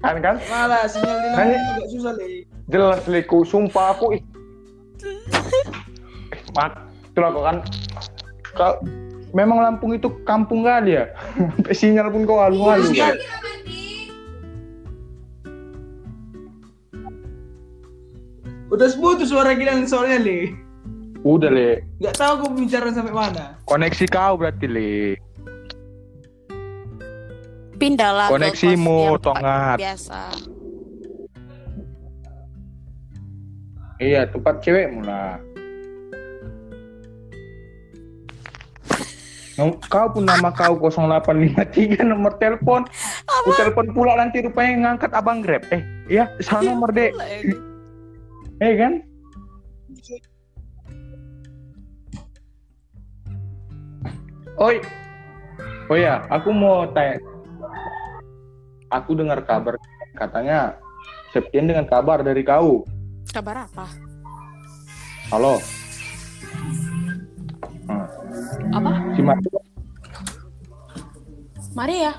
Kan 0.00 0.16
kan? 0.20 0.36
Malah 0.46 0.84
sinyal 0.84 1.16
di 1.16 1.28
Nanya. 1.32 1.56
Lampung 1.56 1.74
agak 1.74 1.88
susah 1.88 2.12
le. 2.14 2.26
Jelas 2.68 3.02
liku, 3.06 3.38
sumpah 3.44 3.86
aku 3.92 4.16
ih. 4.16 4.22
Mak, 6.52 6.72
itulah 7.12 7.30
kok 7.32 7.44
kan. 7.44 7.56
Kau, 8.54 8.72
memang 9.32 9.58
Lampung 9.60 9.92
itu 9.92 10.08
kampung 10.22 10.62
kali 10.62 10.96
ya. 10.96 11.08
Sampai 11.56 11.74
sinyal 11.74 12.08
pun 12.08 12.22
kau 12.24 12.38
halu-halu. 12.38 12.88
Sinyal. 12.88 13.16
kan? 13.16 13.16
Udah 18.72 18.90
putus 18.98 19.30
suara 19.30 19.54
Gilang 19.54 19.86
soalnya 19.86 20.18
le. 20.18 20.38
Udah 21.24 21.48
le, 21.48 21.80
Gak 22.04 22.20
tahu 22.20 22.32
aku 22.36 22.46
bicara 22.52 22.92
sampai 22.92 23.14
mana. 23.16 23.56
koneksi 23.64 24.04
kau 24.12 24.36
berarti 24.36 24.66
le. 24.68 25.16
Pindahlah 27.84 28.32
ke 28.32 28.40
Koneksimu, 28.40 29.20
tongat. 29.20 29.76
biasa. 29.76 30.20
Iya, 34.00 34.24
tempat 34.24 34.64
cewekmu 34.64 35.04
lah. 35.04 35.36
Nom- 39.54 39.78
Kau 39.86 40.08
pun 40.10 40.24
nama 40.24 40.48
kau 40.50 40.80
0853 40.80 42.02
nomor 42.02 42.34
telepon. 42.40 42.88
Aku 43.28 43.52
telepon 43.54 43.92
pula 43.92 44.16
nanti 44.16 44.40
rupanya 44.40 44.96
ngangkat 44.96 45.12
abang 45.12 45.44
Grab. 45.44 45.62
Eh, 45.68 45.84
iya, 46.08 46.32
salah 46.40 46.72
nomor 46.72 46.88
dek. 46.90 47.12
Pula 47.12 47.26
ini. 47.28 47.54
Eh 48.58 48.74
kan? 48.80 48.92
Oi. 54.56 54.76
Oh 55.86 55.98
ya, 56.00 56.24
aku 56.32 56.48
mau 56.48 56.88
tanya. 56.90 57.20
Aku 58.94 59.18
dengar 59.18 59.42
kabar 59.42 59.74
katanya 60.14 60.78
Septian 61.34 61.66
dengan 61.66 61.82
kabar 61.82 62.22
dari 62.22 62.46
kau. 62.46 62.86
Kabar 63.34 63.66
apa? 63.66 63.90
Halo. 65.34 65.58
Hmm. 67.90 68.06
Apa? 68.70 68.92
Si 69.18 69.22
Maria, 69.26 69.58
Maria. 71.74 72.12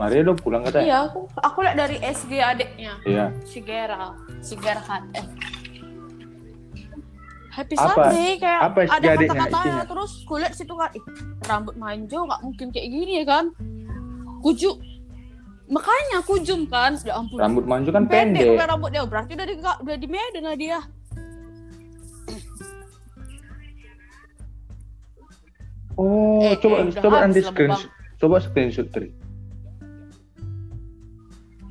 Maria 0.00 0.20
udah 0.24 0.36
pulang 0.40 0.64
katanya. 0.64 0.86
Iya, 0.88 0.98
aku 1.04 1.20
aku 1.36 1.58
lihat 1.60 1.76
dari 1.76 1.96
SG 2.00 2.32
adiknya. 2.40 2.96
Iya. 3.04 3.28
Si 3.44 3.60
Gera, 3.60 4.16
si 4.40 4.56
Gerhan. 4.56 5.12
Eh. 5.12 5.26
Happy 7.52 7.76
Apa? 7.76 8.08
Sunday 8.08 8.40
kayak 8.40 8.60
Apa 8.72 8.78
ada 8.88 9.08
kata-katanya 9.20 9.84
terus 9.84 10.12
kulit 10.24 10.52
situ 10.56 10.72
kan 10.72 10.88
ih, 10.96 11.04
rambut 11.44 11.76
manjo 11.76 12.24
nggak 12.24 12.40
mungkin 12.40 12.72
kayak 12.72 12.88
gini 12.88 13.12
ya 13.20 13.24
kan 13.28 13.52
kuju 14.40 14.80
makanya 15.70 16.18
kujum 16.22 16.66
kan 16.66 16.98
ya 17.00 17.14
ampun 17.14 17.38
Rambut 17.38 17.64
manju 17.64 17.88
kan 17.88 18.04
pendek 18.04 18.42
pendek. 18.42 18.58
bukan 18.58 18.66
rambut 18.68 18.90
dia 18.90 19.02
berarti 19.06 19.32
udah 19.32 19.46
di 19.46 19.54
udah 19.56 19.96
di 19.96 20.08
Medan 20.10 20.42
lah 20.42 20.56
dia 20.56 20.78
Oh, 26.00 26.40
Eh, 26.40 26.56
coba 26.56 26.76
eh, 26.80 26.94
coba 26.96 27.16
nanti 27.20 27.44
screenshot. 27.44 27.90
Coba 28.16 28.40
screenshot 28.40 28.88
Tri. 28.88 29.12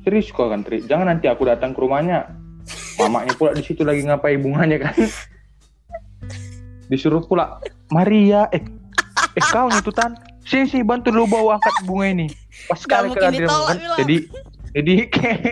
Serius 0.00 0.30
kok 0.30 0.48
kan 0.48 0.62
Tri. 0.62 0.86
Jangan 0.86 1.10
nanti 1.10 1.26
aku 1.26 1.42
datang 1.44 1.74
ke 1.74 1.82
rumahnya. 1.82 2.30
Mamanya 2.94 3.34
pula 3.34 3.56
di 3.56 3.64
situ 3.64 3.82
lagi 3.82 4.06
ngapain 4.06 4.38
bunganya 4.38 4.86
kan. 4.86 4.94
Disuruh 6.86 7.22
pula 7.22 7.58
Maria, 7.90 8.46
eh 8.50 8.62
eh 9.34 9.44
kau 9.50 9.66
nih 9.66 9.82
tuh 9.82 9.90
tan. 9.90 10.14
Sini 10.46 10.66
sih 10.68 10.82
bantu 10.82 11.10
lu 11.10 11.26
bawa 11.26 11.58
angkat 11.58 11.74
bunga 11.82 12.06
ini. 12.10 12.26
Pas 12.70 12.78
sekali 12.78 13.10
kehadiran 13.10 13.50
ditolak, 13.50 13.66
kan. 13.66 13.78
Jadi 13.98 14.16
jadi 14.70 14.94
kayak 15.10 15.40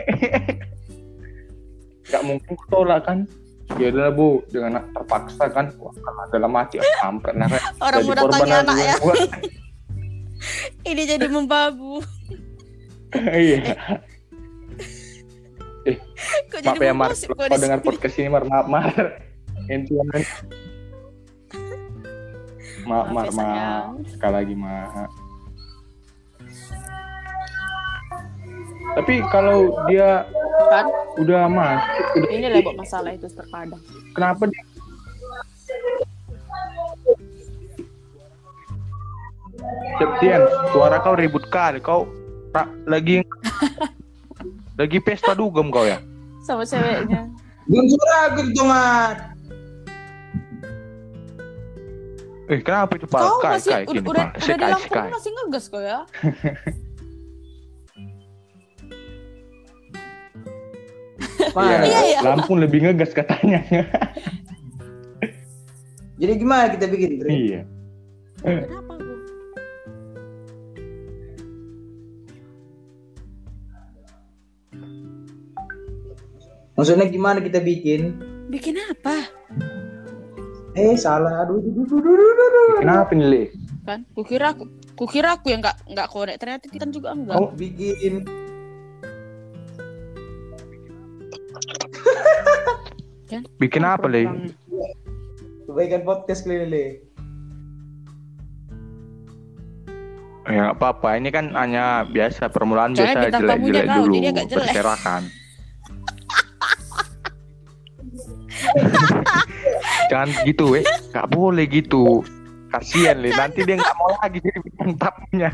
nggak 2.08 2.22
mungkin 2.22 2.50
aku 2.54 2.64
tolak 2.70 3.02
kan. 3.04 3.26
Ya 3.76 3.92
udah 3.92 4.08
bu, 4.14 4.40
dengan 4.48 4.80
terpaksa 4.96 5.44
kan. 5.52 5.76
Wah, 5.76 5.92
karena 5.92 6.22
dalam 6.32 6.56
hati 6.56 6.80
ah, 6.80 6.84
kampret 7.04 7.36
nah, 7.36 7.52
kan. 7.52 7.60
orang 7.84 8.00
datangi 8.00 8.16
korban 8.16 8.48
anak 8.64 8.76
ya 8.80 8.94
gua. 9.02 9.14
ini 10.90 11.02
jadi 11.04 11.26
membabu 11.28 12.00
Iya. 13.18 13.72
kok 16.52 16.60
jadi 16.60 16.76
Maaf 16.76 16.84
ya 16.84 16.92
Mar, 16.92 17.10
kalau 17.16 17.56
dengar 17.56 17.80
podcast 17.80 18.20
ini 18.20 18.28
Mar, 18.28 18.44
maaf 18.44 18.68
Mar. 18.68 18.92
Intinya 19.72 20.04
maaf 20.12 20.28
Maaf 22.84 23.08
Mar, 23.12 23.24
ya, 23.24 23.32
maaf. 23.32 23.84
Sekali 24.12 24.34
lagi 24.36 24.54
maaf. 24.56 25.27
Tapi 28.94 29.14
kalau 29.28 29.58
dia 29.86 30.24
kan 30.68 30.86
udah 31.16 31.44
masuk, 31.46 31.88
udah 32.18 32.30
ini 32.30 32.46
lah 32.48 32.60
buat 32.62 32.78
masalah 32.78 33.10
itu 33.12 33.28
terkadang 33.30 33.80
kenapa 34.12 34.42
dia 34.46 34.62
Septian, 39.98 40.42
suara 40.70 41.02
kau 41.02 41.18
ribut 41.18 41.42
kali. 41.50 41.82
Kau 41.82 42.06
tak 42.54 42.70
lagi 42.86 43.20
lagi 44.80 44.98
pesta 45.02 45.34
dugem 45.34 45.68
kau 45.68 45.82
ya? 45.84 45.98
sama 46.38 46.64
ceweknya 46.64 47.28
suara 47.68 48.16
aku 48.32 48.40
itu 48.48 48.62
Mat. 48.64 49.16
Eh, 52.48 52.64
kenapa 52.64 52.96
itu 52.96 53.04
Pak? 53.04 53.20
kau 53.20 53.36
Kai, 53.44 53.60
masih 53.60 53.68
kai, 53.68 53.82
udah 53.84 53.92
gini, 53.92 54.08
udah, 54.08 54.26
udah 54.32 54.68
Lampung 54.72 54.88
sekai. 54.88 55.08
masih 55.12 55.30
ngegas 55.36 55.64
kau 55.68 55.82
ya 55.84 55.98
Iya, 61.50 61.78
Iya, 61.82 62.00
iya. 62.06 62.18
Lampung 62.20 62.58
lebih 62.58 62.82
ngegas 62.82 63.12
katanya. 63.12 63.60
Jadi 66.18 66.32
gimana 66.34 66.66
kita 66.68 66.86
bikin? 66.86 67.10
Tri? 67.16 67.30
iya. 67.30 67.60
kenapa 68.42 68.92
gua 68.96 69.16
Maksudnya 76.74 77.06
gimana 77.10 77.38
kita 77.42 77.58
bikin? 77.58 78.14
bikin 78.48 78.80
apa 78.80 79.28
Eh 80.72 80.94
salah. 80.94 81.42
Aduh, 81.42 81.58
aduh, 81.58 81.84
aduh, 81.84 81.98
aduh, 81.98 82.14
aduh, 82.14 82.46
aduh. 82.46 82.78
Kenapa 82.80 83.10
nih, 83.12 83.26
Le? 83.26 83.42
kan 83.82 84.04
kukira 84.12 84.52
aku 84.52 84.68
kukira 84.94 85.32
aku 85.34 85.48
yang 85.48 85.64
nggak 85.64 85.80
nggak 85.88 86.08
korek 86.12 86.36
ternyata 86.36 86.68
kita 86.68 86.84
juga 86.88 87.16
enggak 87.16 87.40
Oh. 87.40 87.48
Bikin. 87.50 88.20
Bikin 93.60 93.84
apa, 93.84 94.08
Le? 94.08 94.24
Kebaikan 95.68 96.00
podcast 96.08 96.48
kali 96.48 96.64
Le. 96.64 97.04
Ya 100.48 100.72
nggak 100.72 100.80
apa-apa, 100.80 101.20
ini 101.20 101.28
kan 101.28 101.52
hanya 101.52 102.08
biasa 102.08 102.48
permulaan 102.48 102.96
Soalnya 102.96 103.28
biasa 103.28 103.36
jelek-jelek 103.36 103.84
dulu, 104.00 104.16
jelek. 104.16 104.48
berserakan. 104.48 105.28
Jangan 110.10 110.28
gitu, 110.48 110.72
weh. 110.72 110.80
Gak 111.12 111.28
boleh 111.28 111.68
gitu. 111.68 112.24
Kasian, 112.72 113.20
Le. 113.20 113.28
Nanti 113.36 113.60
dia 113.68 113.76
nggak 113.76 113.96
mau 114.00 114.08
lagi 114.24 114.40
jadi 114.40 114.58
bintang 114.64 114.96
tamunya. 114.96 115.52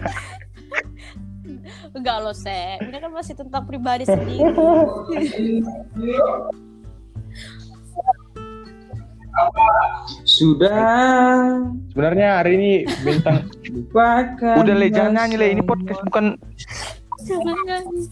Enggak 1.90 2.22
loh, 2.22 2.34
Se. 2.34 2.78
Ini 2.78 2.98
kan 3.02 3.10
masih 3.10 3.34
tentang 3.34 3.66
pribadi 3.66 4.06
sendiri. 4.06 4.46
Sudah 10.24 10.78
Sebenarnya 11.90 12.38
hari 12.38 12.52
ini 12.54 12.72
bintang 13.00 13.42
lupakan. 13.64 14.56
udah 14.58 14.74
le 14.74 14.86
jangan 14.88 15.12
nyanyi 15.20 15.36
le 15.36 15.46
ini 15.48 15.62
podcast 15.62 16.00
bukan 16.02 16.24
Jangan 17.20 17.56
nyanyi. 17.64 18.02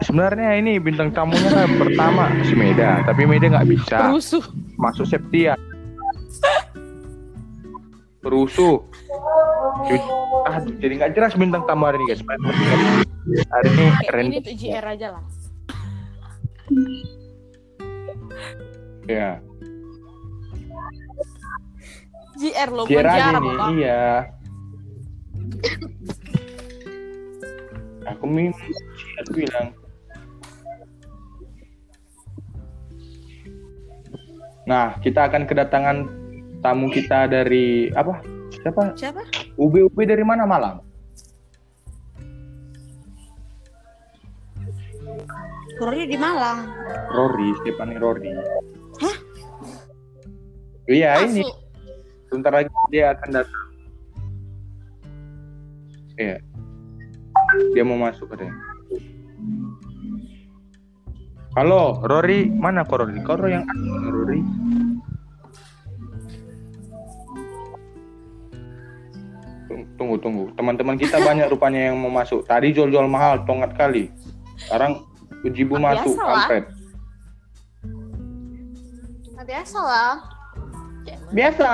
sebenarnya 0.00 0.50
ini 0.56 0.76
bintang 0.76 1.08
tamunya 1.08 1.46
kan 1.48 1.70
pertama 1.78 2.26
si 2.42 2.52
Meda 2.52 3.00
tapi 3.02 3.22
Meda 3.24 3.46
nggak 3.48 3.68
bisa 3.68 4.10
Rusuh. 4.10 4.42
masuk 4.76 5.06
Septia 5.06 5.54
perusuh 8.18 8.82
Cu- 9.84 10.06
Aduh, 10.46 10.74
jadi 10.76 10.92
nggak 10.96 11.12
jelas 11.14 11.32
bintang 11.34 11.64
tamu 11.64 11.86
hari 11.86 11.96
ini 11.98 12.06
guys 12.08 12.20
hari 13.48 13.68
ini 13.70 13.84
keren 14.04 14.26
ini 14.28 14.38
tuh 14.40 14.54
JR 14.54 14.84
aja 14.86 15.08
lah. 15.12 15.22
Ya 19.04 19.38
JR 22.34 22.70
aja 22.72 23.16
jarang, 23.16 23.44
nih 23.44 23.54
Bang. 23.56 23.70
iya 23.78 24.04
aku 28.08 28.24
minum 28.28 28.56
aku 29.22 29.30
bilang 29.44 29.68
Nah, 34.64 34.96
kita 35.04 35.28
akan 35.28 35.44
kedatangan 35.44 35.96
tamu 36.64 36.88
kita 36.88 37.28
dari 37.28 37.92
apa? 37.92 38.24
Siapa? 38.64 38.96
Siapa? 38.96 39.20
UB 39.60 39.92
UB 39.92 39.96
dari 40.08 40.24
mana 40.24 40.48
Malang? 40.48 40.80
Rory 45.74 46.06
di 46.06 46.14
Malang. 46.14 46.70
Rory, 47.10 47.48
Stefani 47.62 47.98
Rory. 47.98 48.30
Hah? 49.02 49.16
Iya, 50.86 51.24
ini 51.24 51.42
sebentar 52.28 52.52
lagi 52.52 52.70
dia 52.88 53.12
akan 53.12 53.28
datang. 53.32 53.64
Iya. 56.14 56.36
Dia 57.74 57.82
mau 57.82 57.98
masuk 57.98 58.30
katanya. 58.30 58.54
Halo, 61.54 62.02
Rory, 62.02 62.50
mana 62.50 62.82
kok 62.82 62.98
Rory? 62.98 63.18
Kau 63.22 63.38
Rory 63.38 63.54
yang 63.54 63.66
Rory? 64.10 64.42
Tung- 69.66 69.88
Tunggu, 69.96 70.16
tunggu. 70.18 70.44
Teman-teman 70.54 70.94
kita 70.98 71.18
banyak 71.18 71.46
rupanya 71.48 71.90
yang 71.90 71.96
mau 71.98 72.10
masuk. 72.12 72.44
Tadi 72.44 72.70
jual-jual 72.70 73.06
mahal, 73.06 73.42
tongat 73.46 73.74
kali. 73.74 74.10
Sekarang 74.64 74.92
Ujibu 75.42 75.76
Ah, 75.76 75.92
masuk, 75.92 76.08
biasa 76.08 76.22
lah. 76.22 76.32
kampret. 76.40 76.64
Nah, 79.30 79.44
biasa 79.44 79.78
lah. 79.78 80.12
Biasa. 81.36 81.68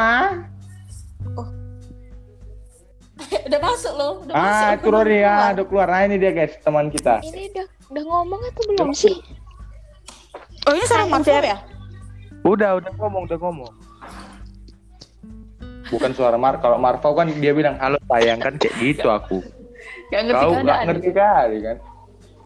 udah 3.20 3.60
masuk 3.62 3.92
loh, 3.94 4.12
udah 4.20 4.32
Ah, 4.32 4.42
masuk. 4.42 4.74
itu 4.74 4.88
Rory 4.90 5.18
ya, 5.20 5.54
udah 5.54 5.64
keluar. 5.64 5.86
Nah, 5.86 6.02
ini 6.02 6.16
dia 6.16 6.32
guys, 6.32 6.56
teman 6.58 6.88
kita. 6.88 7.22
Ini 7.22 7.52
udah 7.52 7.66
udah 7.90 8.04
ngomong 8.04 8.40
atau 8.42 8.62
belum 8.66 8.90
sih? 8.90 9.14
Oh, 10.64 10.72
ini 10.72 10.82
seorang 10.82 11.08
Marvel 11.08 11.44
ya? 11.44 11.58
Udah, 12.42 12.70
udah 12.74 12.92
ngomong, 12.96 13.22
udah 13.24 13.38
ngomong. 13.38 13.72
Bukan 15.86 16.10
suara 16.10 16.34
Mar, 16.34 16.58
kalau 16.58 16.74
Marvo 16.76 17.12
kan 17.12 17.28
dia 17.28 17.50
bilang 17.50 17.74
halo 17.76 17.98
sayang 18.08 18.38
kan 18.38 18.54
kayak 18.56 18.74
gitu 18.78 19.06
aku. 19.06 19.42
Gak 20.08 20.22
ngerti 20.24 20.38
Kau 20.40 20.50
nggak 20.52 20.64
keadaan. 20.64 20.86
ngerti 20.88 21.10
kali 21.12 21.58
kan? 21.60 21.76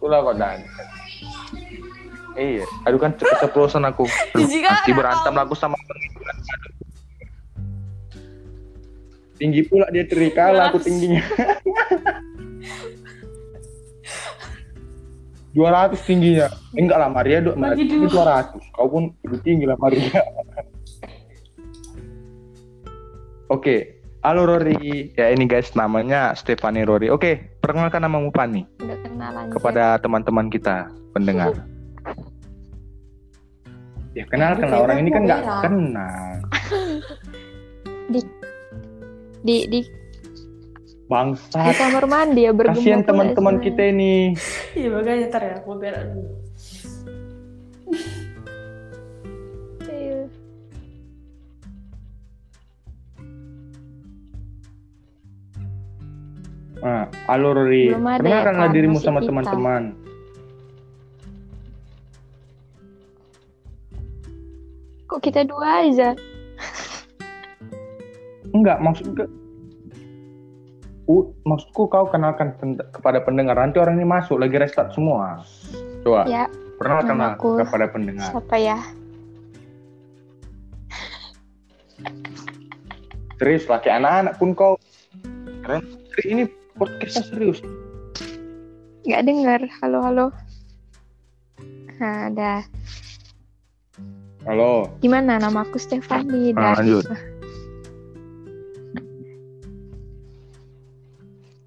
Itulah 0.04 0.20
kok 0.20 0.36
Dan. 0.36 0.60
Iya, 2.36 2.68
aduh 2.84 3.00
kan 3.00 3.16
keceplosan 3.16 3.88
aku. 3.88 4.04
Aduh, 4.04 4.44
Jijik 4.44 4.68
kan, 4.68 4.76
Nanti 4.76 4.92
berantem 4.92 5.32
aku 5.32 5.56
sama 5.56 5.80
Tinggi 9.40 9.64
pula 9.64 9.88
dia 9.88 10.04
terikala 10.04 10.68
aku 10.68 10.76
tingginya. 10.84 11.24
200 15.56 15.96
tingginya. 16.04 16.52
Eh, 16.76 16.84
enggak 16.84 17.00
lah 17.00 17.08
Maria 17.08 17.40
dua, 17.40 17.56
Bagi 17.56 17.88
Maria 17.88 18.52
200. 18.52 18.76
Kau 18.76 18.92
pun 18.92 19.08
lebih 19.24 19.40
tinggi 19.40 19.64
lah 19.64 19.80
Maria. 19.80 20.20
Oke, 23.48 23.93
halo 24.24 24.48
Rory. 24.48 25.12
Ya 25.14 25.28
ini 25.28 25.44
guys 25.44 25.76
namanya 25.76 26.32
Stefani 26.32 26.82
Rory. 26.88 27.12
Oke, 27.12 27.52
perkenalkan 27.60 28.00
namamu 28.00 28.32
Pani 28.32 28.64
Udah 28.80 28.98
kenalan. 29.04 29.46
kepada 29.52 30.00
teman-teman 30.00 30.48
kita 30.48 30.88
pendengar. 31.12 31.52
Ya 34.14 34.22
kenalkan 34.30 34.70
lah 34.70 34.86
orang 34.86 35.02
ini 35.02 35.10
kan 35.10 35.26
nggak 35.26 35.42
kenal. 35.66 36.38
di 38.14 38.22
di 39.42 39.56
di 39.66 39.80
Bangsat. 41.10 41.74
kamar 41.74 42.06
mandi 42.06 42.46
ya 42.46 42.54
bergembira. 42.54 42.78
Kasihan 42.78 43.02
teman-teman 43.02 43.58
kita 43.58 43.90
ini. 43.90 44.38
Iya, 44.78 44.94
makanya 44.94 45.34
ntar 45.34 45.42
ya, 45.42 45.52
aku 45.58 45.74
berak 45.82 46.14
dulu. 46.14 46.30
Nah, 56.84 57.08
ada 57.08 57.64
ya, 57.72 57.96
Kenalkanlah 57.96 58.68
Pan, 58.68 58.74
dirimu 58.76 59.00
sama 59.00 59.24
teman-teman. 59.24 59.96
Kok 65.08 65.20
kita 65.24 65.48
dua 65.48 65.88
aja? 65.88 66.12
Enggak, 68.52 68.78
maksudku 68.84 69.24
Uh, 71.04 71.28
maksudku 71.44 71.84
kau 71.92 72.08
kenalkan 72.08 72.56
kepada 72.88 73.20
pendengar 73.20 73.60
nanti 73.60 73.76
orang 73.76 74.00
ini 74.00 74.08
masuk 74.08 74.40
lagi 74.40 74.56
restart 74.56 74.88
semua. 74.96 75.44
Coba 76.00 76.24
Ya, 76.24 76.48
perkenalkanlah 76.80 77.36
namaku 77.36 77.60
kepada 77.60 77.86
pendengar. 77.92 78.32
siapa 78.32 78.56
ya? 78.56 78.80
Serius 83.36 83.68
laki 83.68 83.92
anak-anak 83.92 84.34
pun 84.40 84.56
kau 84.56 84.80
keren. 85.60 85.84
Ini 86.24 86.48
podcastnya 86.74 87.24
serius. 87.30 87.58
Nggak 89.04 89.22
dengar. 89.26 89.60
Halo 89.82 89.98
halo. 90.02 90.26
Nah, 91.98 92.26
dah. 92.34 92.62
Halo. 94.44 94.90
Gimana? 95.00 95.40
Namaku 95.40 95.80
Stefani. 95.80 96.52
Nah, 96.52 96.74
Dah. 96.74 96.82
lanjut. 96.82 97.06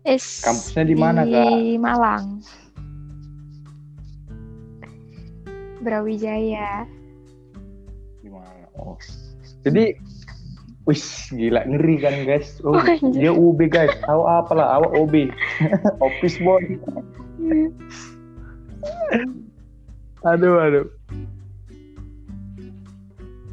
Es 0.08 0.40
Kampusnya 0.40 0.84
di 0.88 0.96
mana, 0.96 1.28
Kak? 1.28 1.52
Di 1.52 1.76
Malang. 1.76 2.26
Brawijaya. 5.84 6.88
Gimana? 8.24 8.68
Oh. 8.78 8.96
Jadi 9.66 9.98
Wis 10.88 11.04
gila 11.30 11.68
ngeri 11.68 12.00
kan 12.00 12.16
guys. 12.24 12.64
Oh, 12.64 12.72
Oh, 12.72 12.80
anjir. 12.80 13.12
dia 13.12 13.30
UB 13.30 13.60
guys. 13.68 13.92
Tahu 14.02 14.24
apa 14.24 14.52
lah 14.56 14.80
awak 14.80 14.92
OB. 14.96 15.14
Office 16.08 16.40
boy. 16.40 16.64
aduh 20.26 20.56
aduh. 20.58 20.88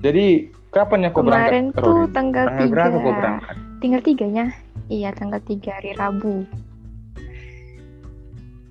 Jadi 0.01 0.47
kapan 0.71 1.07
ya 1.07 1.11
kau 1.11 1.23
Kemarin 1.23 1.71
berangkat? 1.71 1.83
tuh 1.83 1.97
Rory? 2.03 2.13
tanggal 2.13 2.45
Tanggal 2.47 2.69
berapa 2.71 2.97
kau 2.97 3.13
3. 3.13 3.19
berangkat? 3.19 3.57
Tinggal 3.81 4.01
tiganya. 4.01 4.47
Iya, 4.87 5.11
tanggal 5.11 5.41
3 5.41 5.71
hari 5.71 5.91
Rabu. 5.97 6.45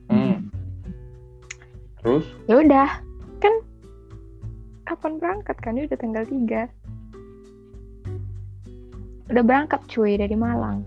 Hmm. 0.07 0.35
Terus? 1.99 2.25
Ya 2.45 2.61
udah, 2.61 2.89
kan 3.39 3.53
kapan 4.85 5.17
berangkat 5.17 5.57
kan? 5.57 5.73
Ini 5.73 5.89
udah 5.89 5.97
tanggal 5.97 6.23
3. 6.23 6.69
Udah 9.31 9.43
berangkat 9.43 9.79
cuy 9.87 10.19
dari 10.19 10.35
Malang. 10.35 10.83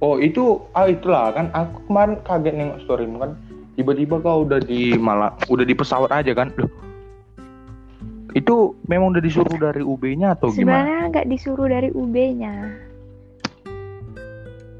Oh 0.00 0.16
itu, 0.16 0.64
ah 0.72 0.88
itulah 0.88 1.36
kan 1.36 1.52
aku 1.52 1.76
kemarin 1.84 2.16
kaget 2.24 2.54
nengok 2.56 2.80
storymu 2.88 3.16
kan. 3.20 3.36
Tiba-tiba 3.76 4.16
kau 4.24 4.48
udah 4.48 4.56
di 4.56 4.96
malah 4.96 5.36
udah 5.52 5.64
di 5.64 5.76
pesawat 5.76 6.08
aja 6.08 6.32
kan? 6.32 6.48
Loh. 6.56 6.72
Itu 8.32 8.80
memang 8.88 9.12
udah 9.12 9.20
disuruh 9.20 9.58
dari 9.60 9.84
UB-nya 9.84 10.38
atau 10.38 10.48
gimana? 10.54 10.88
Sebenarnya 10.88 10.98
nggak 11.12 11.28
disuruh 11.28 11.68
dari 11.68 11.90
UB-nya. 11.92 12.54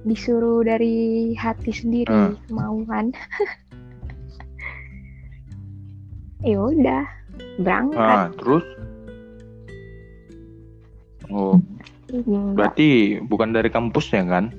Disuruh 0.08 0.64
dari 0.64 0.96
hati 1.36 1.72
sendiri, 1.76 2.08
Hmm. 2.08 2.40
kemauan. 2.48 3.12
ya 6.48 6.56
udah, 6.56 7.04
berangkat. 7.60 7.98
Nah, 7.98 8.28
terus? 8.36 8.64
Oh, 11.30 11.62
Enggak. 12.10 12.54
berarti 12.58 12.88
bukan 13.22 13.54
dari 13.54 13.70
kampusnya 13.70 14.26
kan? 14.26 14.50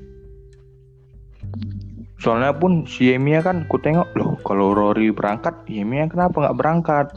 Soalnya 2.22 2.54
pun 2.54 2.86
si 2.86 3.10
Yemia 3.12 3.42
kan 3.42 3.66
ku 3.66 3.82
tengok 3.82 4.14
loh 4.14 4.38
kalau 4.46 4.78
Rory 4.78 5.10
berangkat, 5.10 5.58
Yemia 5.66 6.06
kenapa 6.06 6.38
nggak 6.38 6.58
berangkat? 6.58 7.08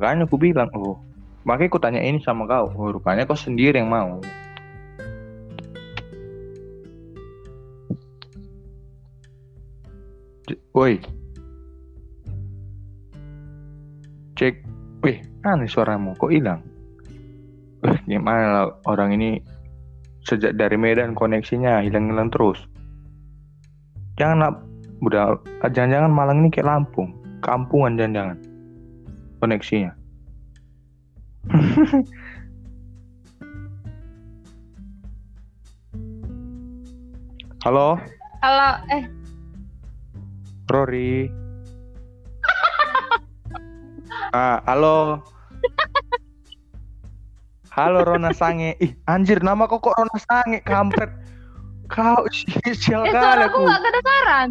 Makanya 0.00 0.24
aku 0.26 0.36
bilang, 0.40 0.72
oh, 0.74 0.98
makanya 1.46 1.70
ku 1.70 1.78
tanya 1.78 2.00
ini 2.02 2.18
sama 2.24 2.48
kau. 2.48 2.72
Oh, 2.74 2.90
rupanya 2.90 3.28
kau 3.28 3.38
sendiri 3.38 3.78
yang 3.78 3.92
mau. 3.92 4.18
Woi. 10.74 10.98
Cek. 14.34 14.54
Wih, 15.06 15.22
aneh 15.46 15.70
suaramu. 15.70 16.14
Kok 16.18 16.32
hilang? 16.32 16.60
Eh, 17.84 17.98
gimana 18.08 18.44
lah 18.48 18.66
orang 18.88 19.12
ini 19.14 19.38
sejak 20.24 20.56
dari 20.56 20.80
Medan 20.80 21.12
koneksinya 21.12 21.84
hilang-hilang 21.84 22.32
terus. 22.32 22.56
Jangan 24.16 24.56
udah 25.04 25.36
jangan-jangan 25.68 26.08
Malang 26.08 26.40
ini 26.40 26.48
kayak 26.48 26.64
Lampung, 26.66 27.12
kampungan 27.44 28.00
jangan-jangan 28.00 28.38
koneksinya. 29.44 29.92
Halo, 37.64 37.96
Kalau 38.44 38.72
eh 38.92 39.04
Rory. 40.68 41.43
Ah, 44.34 44.58
halo. 44.66 45.22
Halo 47.70 48.02
Rona 48.02 48.34
Sange. 48.34 48.74
Ih, 48.82 48.98
anjir 49.06 49.38
nama 49.46 49.70
kok 49.70 49.78
kok 49.78 49.94
Rona 49.94 50.18
Sange, 50.18 50.58
kampret. 50.66 51.06
Kau 51.86 52.26
sial 52.74 53.06
eh 53.06 53.14
kali 53.14 53.46
aku. 53.46 53.62
nggak 53.62 53.78
kedengaran. 53.78 54.48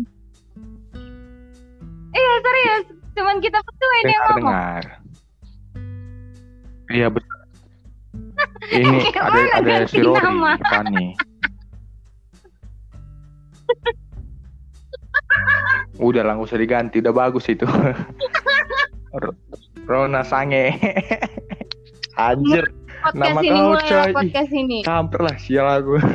Iya 2.16 2.34
serius, 2.40 2.86
cuman 3.12 3.36
kita 3.44 3.60
berdua 3.60 3.96
ini 4.00 4.08
yang 4.08 4.24
Dengar, 4.24 4.32
ngomong. 4.32 4.56
dengar. 4.56 4.84
Iya 6.88 7.08
betul. 7.12 7.40
Ini 8.80 9.00
ada 9.20 9.42
ada 9.60 9.76
si 9.84 10.00
Rory? 10.00 10.24
Fani. 10.64 11.12
Udah 16.00 16.24
lah, 16.24 16.40
nggak 16.40 16.48
usah 16.48 16.62
diganti, 16.62 17.04
udah 17.04 17.12
bagus 17.12 17.52
itu. 17.52 17.68
Rona 19.84 20.24
Sange. 20.24 20.74
Anjir, 22.16 22.70
Podcast 23.04 23.20
Nama 23.20 23.40
ini 23.42 23.50
kau, 23.50 23.68
mulai 23.68 23.84
coy. 23.84 24.12
podcast 24.16 24.52
ini. 24.54 24.80
lah 25.20 25.36
sial 25.36 25.68
aku. 25.68 25.96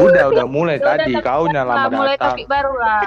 udah, 0.00 0.24
udah 0.32 0.46
mulai 0.46 0.76
Udah, 0.76 0.96
tadi, 0.96 1.12
kau 1.20 1.44
Lah, 1.60 1.76
lama 1.84 1.92
mulai 1.92 2.16
datang. 2.16 2.34
topik 2.34 2.48
baru 2.48 2.72
lah. 2.74 3.04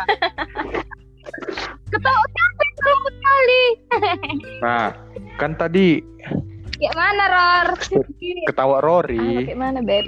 Ketawa 1.88 2.24
capek 2.28 2.70
terlalu 2.76 3.10
sekali. 3.10 3.64
Nah, 4.60 4.88
kan 5.36 5.52
tadi 5.56 6.04
Kayak 6.78 6.94
mana 6.94 7.24
Ror? 7.26 7.68
ketawa 8.46 8.78
Ah, 8.78 8.84
Rory. 8.84 9.50
kayak 9.50 9.58
mana, 9.58 9.82
Beb? 9.82 10.06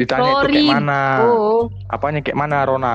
Ditanya 0.00 0.30
itu 0.32 0.40
Rory. 0.40 0.54
kayak 0.56 0.72
mana? 0.72 1.00
Oh, 1.28 1.68
Apanya 1.86 2.20
kayak 2.24 2.38
mana 2.38 2.64
Rona? 2.64 2.94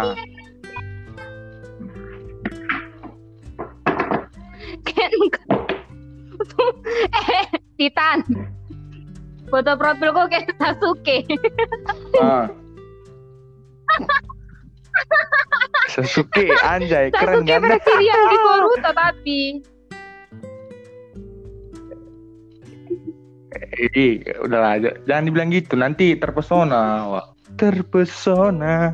kan. 4.82 5.12
eh, 7.30 7.46
Titan. 7.78 8.20
Foto 9.46 9.72
profilku 9.78 10.26
kayak 10.26 10.50
Sasuke. 10.58 11.18
Ah. 12.18 12.50
Sasuke 15.88 16.50
anjay 16.66 17.14
keren 17.14 17.46
Sasuke 17.46 17.54
kan? 17.54 17.62
presiden 17.62 18.20
di 18.26 18.38
Boruto 18.42 18.90
tapi 18.92 19.40
Ih, 23.96 24.20
udahlah 24.44 24.78
jangan 25.06 25.24
dibilang 25.26 25.50
gitu 25.50 25.76
nanti 25.76 26.16
terpesona. 26.16 27.08
Wah. 27.08 27.26
Terpesona. 27.56 28.92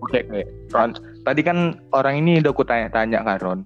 Oke, 0.00 0.26
oke. 0.26 0.42
Ron, 0.72 0.90
tadi 1.22 1.40
kan 1.42 1.78
orang 1.92 2.18
ini 2.18 2.40
udah 2.40 2.50
aku 2.50 2.64
tanya-tanya 2.64 3.22
kan 3.22 3.38
Ron. 3.38 3.60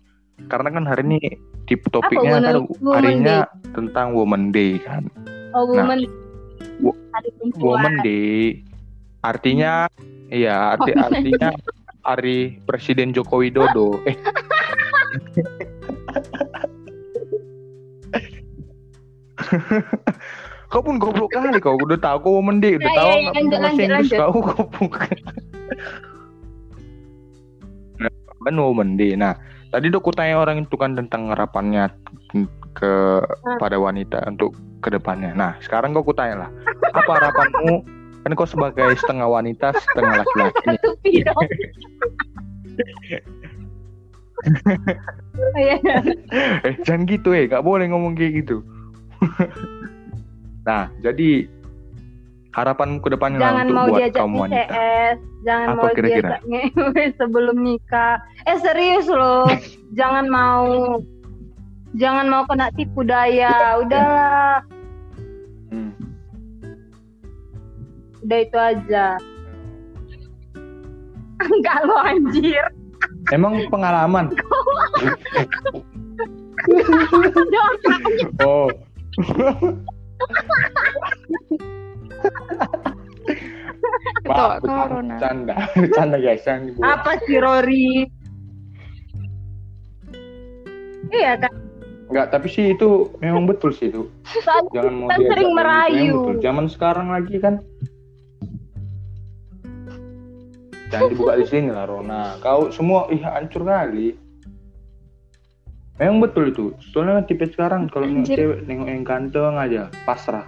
Karena 0.50 0.68
kan 0.68 0.84
hari 0.84 1.02
ini 1.06 1.18
tip 1.64 1.80
topiknya 1.88 2.36
Apa, 2.36 2.44
kan 2.44 2.54
Women- 2.60 2.68
Women 2.68 2.92
harinya 2.92 3.36
tentang 3.72 4.06
Woman 4.12 4.52
Day 4.52 4.76
kan. 4.78 5.08
oh 5.54 5.70
woman 5.70 6.02
wo- 6.82 6.98
hari 7.14 7.30
perempuan. 7.38 7.62
Woman 7.62 7.94
Day 8.02 8.60
artinya 9.22 9.86
iya 10.28 10.74
arti 10.74 10.90
artinya 10.92 11.54
hari 12.02 12.58
Presiden 12.66 13.14
Joko 13.14 13.40
Widodo. 13.40 14.02
Eh. 14.04 14.18
kau 20.72 20.82
pun 20.82 20.98
goblok 20.98 21.30
kali 21.30 21.60
kau 21.62 21.78
udah 21.78 21.98
tahu 22.00 22.16
kau 22.18 22.32
Day 22.58 22.74
udah 22.80 22.90
Ya, 22.90 22.96
tahu 22.98 23.06
ya, 23.06 23.14
ya, 23.14 23.20
nggak 23.20 23.34
lanjut, 23.38 23.58
bahasa 23.62 23.82
Inggris 23.82 24.10
kau 24.10 24.32
bukan. 24.80 25.16
Nah, 28.02 28.10
kan 28.42 28.54
Woman 28.58 28.90
Day. 28.98 29.12
Nah, 29.14 29.38
tadi 29.70 29.86
udah 29.90 30.02
tanya 30.14 30.34
orang 30.42 30.66
itu 30.66 30.74
kan 30.74 30.98
tentang 30.98 31.30
harapannya 31.30 31.90
ke 32.74 33.22
Ah. 33.22 33.56
pada 33.62 33.78
wanita 33.78 34.18
untuk 34.26 34.50
ke 34.82 34.90
depannya. 34.90 35.30
Nah, 35.32 35.54
sekarang 35.62 35.94
kau 35.94 36.02
kutanya 36.04 36.46
lah, 36.46 36.50
apa 36.90 37.10
harapanmu? 37.22 37.86
Kan 38.24 38.32
kau 38.34 38.48
sebagai 38.48 38.96
setengah 38.98 39.28
wanita, 39.30 39.72
setengah 39.78 40.24
laki-laki. 40.24 40.74
dong. 41.28 41.46
Oh, 45.34 45.58
iya. 45.58 45.78
Eh, 46.66 46.74
jangan 46.84 47.06
gitu 47.06 47.32
eh, 47.32 47.46
gak 47.46 47.62
boleh 47.64 47.86
ngomong 47.90 48.18
kayak 48.18 48.44
gitu. 48.44 48.60
nah, 50.68 50.88
jadi 51.00 51.48
harapan 52.54 53.02
ke 53.02 53.08
depannya 53.10 53.38
lah 53.42 53.44
Jangan 53.50 53.64
untuk 53.66 53.74
mau 53.74 53.86
buat 53.90 53.98
diajak 53.98 54.20
kaum 54.22 54.34
wanita. 54.38 54.74
Jangan 55.44 55.66
Apa 55.68 55.76
mau 55.76 55.92
kira-kira? 55.92 56.28
sebelum 57.20 57.56
nikah. 57.60 58.14
Eh 58.46 58.58
serius 58.62 59.06
loh, 59.10 59.44
jangan 59.98 60.24
mau 60.30 60.98
jangan 61.98 62.26
mau 62.30 62.42
kena 62.46 62.70
tipu 62.78 63.02
daya. 63.02 63.78
Udahlah, 63.82 64.62
Hmm. 65.74 65.90
udah 68.22 68.38
itu 68.40 68.58
aja. 68.58 69.06
Enggak 71.44 71.78
lo 71.84 71.96
anjir. 71.98 72.64
Emang 73.34 73.66
pengalaman? 73.68 74.30
oh. 78.40 78.70
Pak, 84.24 84.64
bercanda, 84.64 85.54
bercanda 85.80 86.16
guys, 86.18 86.44
dibuat. 86.44 86.84
Apa 86.98 87.20
sih 87.28 87.38
Rory? 87.38 88.08
Iya 91.14 91.38
kan, 91.38 91.52
Enggak, 92.14 92.26
tapi 92.36 92.46
sih 92.52 92.76
itu 92.76 93.10
memang 93.18 93.48
betul 93.48 93.72
sih 93.72 93.88
itu. 93.88 94.06
Jangan 94.76 94.92
mau 94.92 95.08
Kan 95.08 95.18
diajak 95.18 95.30
sering 95.34 95.50
merayu. 95.56 96.14
betul. 96.14 96.34
Zaman 96.44 96.66
sekarang 96.68 97.08
lagi 97.08 97.36
kan. 97.40 97.54
Jangan 100.92 101.10
dibuka 101.10 101.34
di 101.40 101.46
sini 101.48 101.70
lah 101.72 101.88
Rona. 101.88 102.38
Kau 102.38 102.68
semua 102.70 103.08
ih 103.08 103.18
hancur 103.18 103.64
kali. 103.64 104.14
Memang 105.94 106.26
betul 106.26 106.50
itu. 106.50 106.74
Soalnya 106.90 107.22
kan 107.22 107.26
tipe 107.30 107.46
sekarang 107.46 107.86
kalau 107.86 108.10
nengok 108.10 108.34
cewek 108.34 108.66
nengok 108.66 108.88
yang 108.90 109.04
ganteng 109.06 109.54
aja 109.54 109.86
pasrah. 110.02 110.46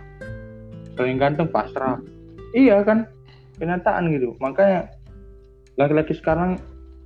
Kalau 0.98 1.06
yang 1.06 1.22
ganteng 1.22 1.46
pasrah. 1.46 2.02
Iya 2.50 2.82
kan? 2.82 3.06
Kenyataan 3.62 4.10
gitu. 4.10 4.34
Makanya 4.42 4.90
laki-laki 5.78 6.18
sekarang 6.18 6.58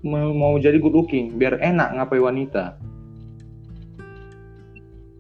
mau, 0.07 0.57
jadi 0.57 0.81
good 0.81 0.97
looking 0.97 1.37
biar 1.37 1.61
enak 1.61 1.93
ngapai 2.01 2.17
wanita. 2.17 2.81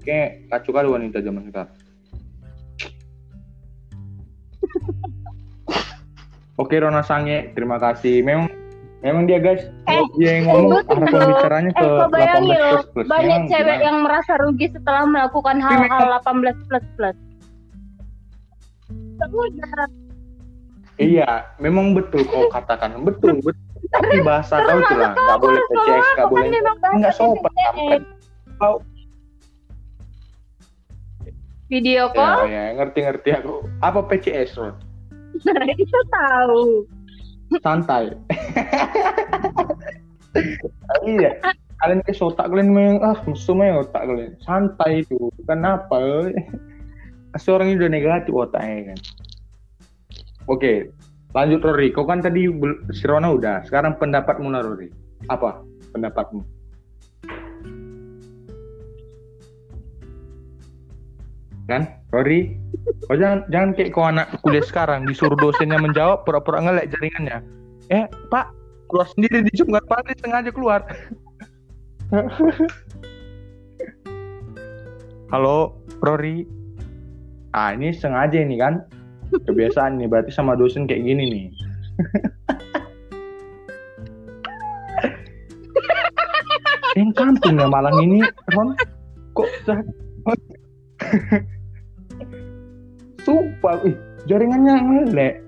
Kayak 0.00 0.48
kacau 0.48 0.72
kali 0.72 0.88
wanita 0.88 1.20
zaman 1.20 1.44
sekarang. 1.52 1.76
Oke 6.60 6.80
Rona 6.80 7.04
Sange, 7.04 7.52
terima 7.52 7.76
kasih. 7.76 8.24
Memang 8.24 8.48
memang 9.00 9.24
dia 9.24 9.38
guys, 9.38 9.64
Eh, 9.86 10.00
dia 10.14 10.30
yang 10.38 10.46
ngomong 10.46 10.84
arah 10.84 11.08
pembicaranya 11.08 11.72
ke 11.72 11.80
Eh, 11.80 11.88
kau 11.90 12.08
bayangin 12.08 12.52
18 12.52 12.52
loh, 12.52 12.68
plus 12.70 12.86
plus. 12.92 13.06
banyak 13.08 13.40
cewek 13.48 13.64
gimana? 13.72 13.82
yang 13.82 13.96
merasa 14.04 14.32
rugi 14.36 14.66
setelah 14.68 15.02
melakukan 15.04 15.56
hal-hal 15.58 16.08
18 16.20 16.56
plus 16.66 16.86
plus. 16.94 17.16
Iya, 20.96 21.28
memang 21.56 21.96
betul 21.96 22.24
kau 22.24 22.48
katakan 22.48 23.00
betul 23.00 23.40
betul. 23.40 23.56
Tapi 23.90 24.20
bahasa 24.20 24.60
kau 24.60 24.78
itu 24.78 24.94
lah, 24.94 25.16
nggak 25.16 25.38
boleh 25.40 25.60
PCS, 25.66 26.06
nggak 26.14 26.28
boleh 26.28 26.48
nggak 27.00 27.14
sopan. 27.16 28.00
Kau 28.56 28.76
Video 31.70 32.10
ya, 32.10 32.12
call, 32.12 32.50
ya 32.50 32.64
ngerti-ngerti 32.74 33.30
aku. 33.30 33.62
Apa 33.78 34.02
PCS 34.04 34.58
Ron? 34.58 34.74
itu 35.72 35.98
tahu. 36.10 36.82
Santai. 37.62 38.10
Iya. 41.06 41.30
Kalian 41.80 42.04
ke 42.04 42.12
otak 42.12 42.52
kalian 42.52 42.76
memang 42.76 43.00
ah 43.00 43.16
musuh 43.24 43.56
memang 43.56 43.88
otak 43.88 44.04
kalian. 44.04 44.36
Santai 44.44 45.00
itu. 45.00 45.32
Kenapa? 45.48 46.28
Kasih 47.32 47.56
orang 47.56 47.78
udah 47.78 47.90
negatif 47.90 48.32
otaknya 48.34 48.92
kan. 48.92 48.98
Oke, 50.50 50.90
lanjut 51.32 51.62
Rory. 51.62 51.94
Kau 51.94 52.04
kan 52.04 52.20
tadi 52.20 52.50
bel- 52.50 52.84
si 52.90 53.06
Rona 53.06 53.32
udah. 53.32 53.64
Sekarang 53.64 53.96
pendapatmu 53.96 54.50
lah 54.50 54.66
Rory. 54.66 54.90
Apa 55.30 55.62
pendapatmu? 55.94 56.42
Kan, 61.70 61.86
Rory? 62.10 62.58
Kau 63.06 63.14
jangan 63.14 63.46
jangan 63.46 63.70
kayak 63.78 63.90
kau 63.94 64.02
anak 64.02 64.26
kuliah 64.42 64.66
sekarang 64.66 65.06
disuruh 65.06 65.38
dosennya 65.38 65.78
menjawab 65.78 66.26
pura-pura 66.26 66.66
ngelek 66.66 66.90
jaringannya. 66.90 67.38
Eh, 67.90 68.06
Pak, 68.30 68.54
keluar 68.86 69.10
sendiri 69.10 69.42
di 69.42 69.50
Zoom 69.58 69.74
nggak 69.74 69.82
apa 69.90 70.14
sengaja 70.22 70.54
keluar. 70.54 70.86
Halo, 75.34 75.74
Rory. 75.98 76.46
Ah, 77.50 77.74
ini 77.74 77.90
sengaja 77.90 78.38
ini 78.38 78.62
kan? 78.62 78.86
Kebiasaan 79.34 79.98
nih, 79.98 80.06
berarti 80.06 80.30
sama 80.30 80.54
dosen 80.54 80.86
kayak 80.86 81.02
gini 81.02 81.24
nih. 81.34 81.46
Yang 86.94 87.10
kampung 87.18 87.58
ya 87.58 87.66
Malang 87.66 87.98
ini, 88.06 88.22
Ron. 88.54 88.78
Kok? 89.34 89.50
Sumpah, 93.26 93.82
ih, 93.82 93.98
jaringannya 94.30 94.74
ngelek. 94.78 95.42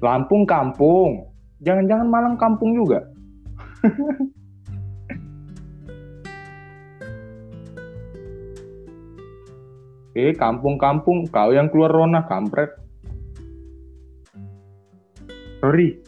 Lampung 0.00 0.48
kampung. 0.48 1.35
Jangan-jangan 1.64 2.08
Malang 2.08 2.36
kampung 2.36 2.76
juga. 2.76 3.00
Eh, 10.16 10.32
kampung-kampung, 10.32 11.28
kau 11.28 11.52
yang 11.52 11.68
keluar 11.68 11.92
Rona, 11.92 12.24
kampret. 12.24 12.72
Rory. 15.60 16.00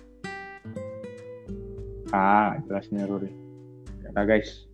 Ah, 2.09 2.57
jelasnya 2.65 3.05
Rory. 3.05 3.29
Ya 4.01 4.25
guys. 4.25 4.65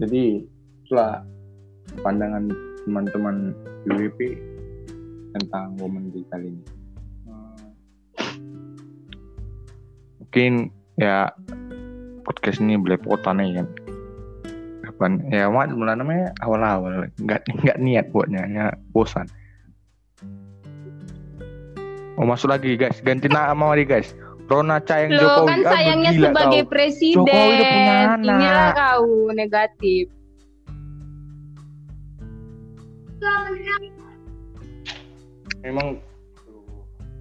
Jadi, 0.00 0.48
itulah 0.88 1.20
pandangan 2.00 2.48
teman-teman 2.88 3.52
UWP 3.92 4.40
tentang 5.36 5.76
Women 5.76 6.08
Day 6.08 6.24
kali 6.32 6.48
ini. 6.48 6.77
Mungkin 10.28 10.68
ya 11.00 11.32
podcast 12.20 12.60
ini 12.60 12.76
belepotan 12.76 13.40
ya 13.40 13.64
kan. 13.64 13.66
Kapan 14.84 15.12
ya 15.32 15.48
mak 15.48 15.72
mulai 15.72 15.96
namanya 15.96 16.36
awal-awal 16.44 17.08
nggak 17.16 17.48
nggak 17.48 17.76
niat 17.80 18.12
buatnya 18.12 18.44
ya 18.44 18.66
bosan. 18.92 19.24
Mau 22.20 22.28
masuk 22.28 22.52
lagi 22.52 22.76
guys, 22.76 23.00
ganti 23.00 23.32
nama 23.32 23.72
lagi 23.72 23.88
guys. 23.88 24.12
Rona 24.52 24.84
Cayang 24.84 25.16
Lo 25.16 25.20
Jokowi. 25.22 25.48
kan 25.48 25.60
Ah, 25.60 25.70
sayangnya 25.72 26.10
bergila 26.12 26.28
sebagai 26.28 26.60
kau. 26.60 26.70
presiden. 26.72 27.16
Jokowi 27.24 27.48
udah 27.48 27.64
punya 27.64 27.94
anak. 27.96 28.36
Inilah 28.36 28.68
kau 28.76 29.06
negatif. 29.32 30.04
Memang 35.60 35.98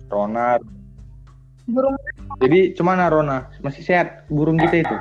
Rona. 0.08 0.60
Burung 1.68 1.96
Jadi 2.38 2.60
cuman 2.78 3.02
Rona 3.10 3.50
masih 3.66 3.82
sehat 3.82 4.30
burung 4.30 4.60
kita 4.62 4.86
itu. 4.86 4.98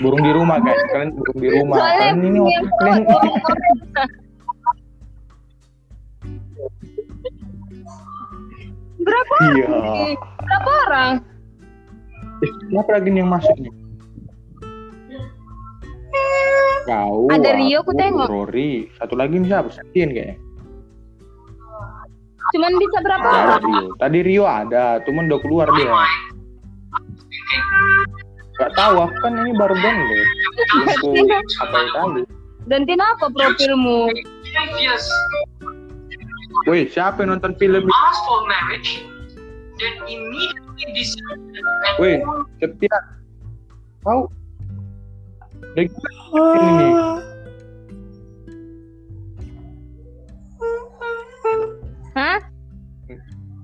Burung 0.00 0.22
di 0.24 0.32
rumah 0.32 0.62
guys. 0.62 0.80
Kalian 0.94 1.10
burung 1.12 1.38
di 1.38 1.48
rumah. 1.52 1.76
soalnya 1.76 2.08
Kalian 2.14 2.18
ini 2.24 2.40
kalian 2.80 3.02
berapa 9.00 9.34
iya. 9.56 9.66
nih? 9.68 10.14
Berapa 10.16 10.70
orang? 10.88 11.12
Eh, 12.40 12.52
Kenapa 12.68 12.90
lagi 12.96 13.08
yang 13.12 13.28
masuk 13.28 13.56
nih? 13.60 13.72
Kau, 16.88 17.28
Ada 17.28 17.50
Rio, 17.60 17.84
aku 17.84 17.92
aku, 17.92 18.00
tengok. 18.00 18.28
Rory, 18.32 18.88
satu 18.96 19.14
lagi 19.14 19.36
nih 19.36 19.48
siapa? 19.52 19.68
Septian 19.70 20.10
kayaknya. 20.10 20.36
Cuman 22.50 22.72
bisa 22.82 22.98
berapa 23.04 23.26
ada 23.28 23.40
orang? 23.60 23.62
Rio. 23.62 23.86
Tadi 24.00 24.18
Rio 24.26 24.44
ada, 24.48 24.98
cuman 25.04 25.28
udah 25.30 25.40
keluar 25.44 25.66
dia. 25.76 25.92
Gak 28.60 28.70
tahu, 28.76 28.94
aku 29.08 29.16
kan 29.24 29.32
ini 29.40 29.56
baru 29.56 29.72
download. 29.72 30.26
Aku 30.94 31.08
apa 31.64 31.78
kali. 31.96 32.22
Ganti 32.68 32.92
apa 32.94 33.26
profilmu? 33.32 34.12
Woi, 36.68 36.84
siapa 36.92 37.24
yang 37.24 37.40
nonton 37.40 37.56
film? 37.56 37.88
ini? 37.88 37.88
asked 37.88 38.22
for 38.28 38.40
marriage, 38.44 38.90
then 39.80 39.94
immediately 40.04 40.86
decided 40.92 41.64
Woi, 41.96 42.20
Septian. 42.60 43.02
Kau 44.04 44.28
gila 45.72 46.10
ini. 46.60 46.88
Hah? 52.12 52.38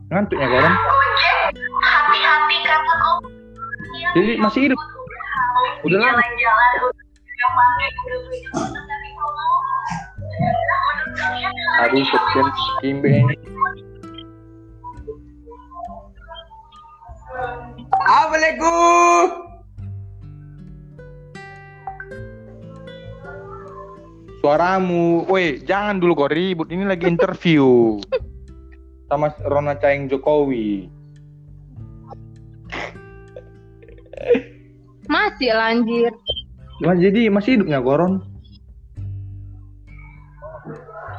Ngantuk 0.09 0.39
ya 0.39 0.47
orang? 0.47 0.75
hati-hati 1.87 2.57
karena 2.65 2.93
kau 3.03 3.17
Jadi 4.17 4.41
masih 4.41 4.61
hidup. 4.65 4.81
Udah 5.85 6.01
lama. 6.01 6.25
jalan-jalan 6.25 6.73
udah 6.89 7.51
pakai 7.53 7.89
udah 7.93 8.21
punya 8.25 8.49
motor 8.57 8.81
tapi 8.81 9.09
kalau 9.13 9.51
menurut 10.25 11.11
kalian 11.21 11.53
Aduh, 11.85 12.05
Septian 12.09 12.47
Kimbe 12.81 13.11
ini. 13.13 13.35
Assalamualaikum. 17.93 19.27
Suaramu, 24.41 25.29
woi, 25.29 25.61
jangan 25.61 26.01
dulu 26.01 26.25
kau 26.25 26.33
ribut. 26.33 26.73
Ini 26.73 26.89
lagi 26.89 27.05
interview 27.05 28.01
sama 29.13 29.29
Rona 29.45 29.77
Caing 29.77 30.09
Jokowi. 30.09 30.96
Masih 35.17 35.53
lanjir. 35.57 36.13
Mas, 36.85 37.01
jadi 37.01 37.33
masih 37.33 37.57
hidupnya 37.57 37.81
Goron? 37.81 38.21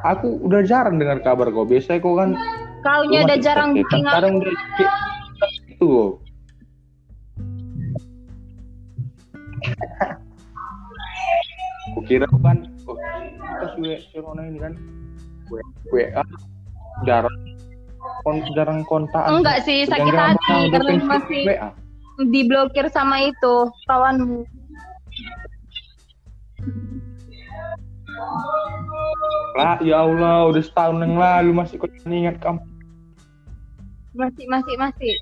Aku 0.06 0.38
udah 0.46 0.62
jarang 0.62 1.02
dengar 1.02 1.18
kabar 1.26 1.50
kau. 1.50 1.66
Biasanya 1.66 2.00
kau 2.06 2.14
kan 2.14 2.38
Kaunya 2.86 3.26
udah 3.26 3.38
jarang 3.42 3.74
bikin 3.74 4.06
Sekarang 4.06 4.34
udah 4.38 4.54
itu. 4.54 4.86
kau. 5.82 6.10
Kukira 11.98 12.30
kan, 12.30 12.62
oh, 12.86 12.94
kita 13.42 13.98
si 14.06 14.22
Rona 14.22 14.46
ini 14.46 14.62
kan 14.62 14.78
WA 15.90 16.22
jarang 17.10 17.34
kon 18.22 18.38
jarang 18.54 18.86
kontak. 18.86 19.26
Enggak 19.26 19.66
sih, 19.66 19.82
sakit 19.90 20.14
hati 20.14 20.70
karena 20.70 20.94
masih 21.02 21.44
WA. 21.50 21.70
Diblokir 22.18 22.90
sama 22.90 23.22
itu 23.30 23.56
kawanmu. 23.86 24.42
Lah, 29.58 29.78
ya 29.82 30.06
Allah, 30.06 30.50
udah 30.50 30.62
setahun 30.62 31.02
yang 31.02 31.18
lalu 31.18 31.52
masih 31.54 31.78
kau 31.78 31.90
ingat 32.06 32.38
kamu. 32.42 32.62
Masih 34.18 34.46
masih 34.50 34.76
masih. 34.82 35.14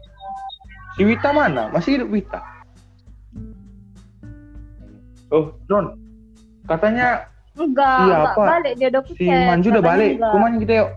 Si 0.96 1.04
Wita 1.04 1.36
mana? 1.36 1.68
Masih 1.72 2.00
hidup 2.00 2.10
Wita? 2.12 2.40
Oh, 5.32 5.52
Don. 5.68 6.00
Katanya 6.64 7.28
Enggak, 7.56 8.00
Iya, 8.04 8.16
enggak 8.20 8.36
apa? 8.36 8.44
balik 8.52 8.74
dia 8.76 8.88
udah 8.92 9.04
si 9.16 9.26
Manju 9.32 9.68
udah 9.72 9.84
balik. 9.84 10.12
Rumahnya 10.20 10.58
kita 10.60 10.74
yuk. 10.76 10.90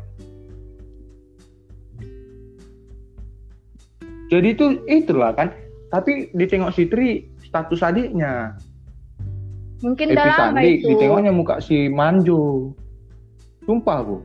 Jadi 4.28 4.48
itu 4.52 4.64
itulah 4.90 5.30
kan. 5.38 5.48
Tapi 5.88 6.28
ditengok 6.36 6.72
si 6.76 6.84
Tri 6.88 7.24
status 7.40 7.80
adiknya. 7.80 8.56
Mungkin 9.80 10.10
Epi 10.10 10.16
udah 10.18 10.26
lama 10.36 10.60
itu. 10.60 10.86
ditengoknya 10.90 11.32
muka 11.32 11.62
si 11.62 11.88
Manju. 11.88 12.72
Sumpah 13.64 14.04
aku. 14.04 14.16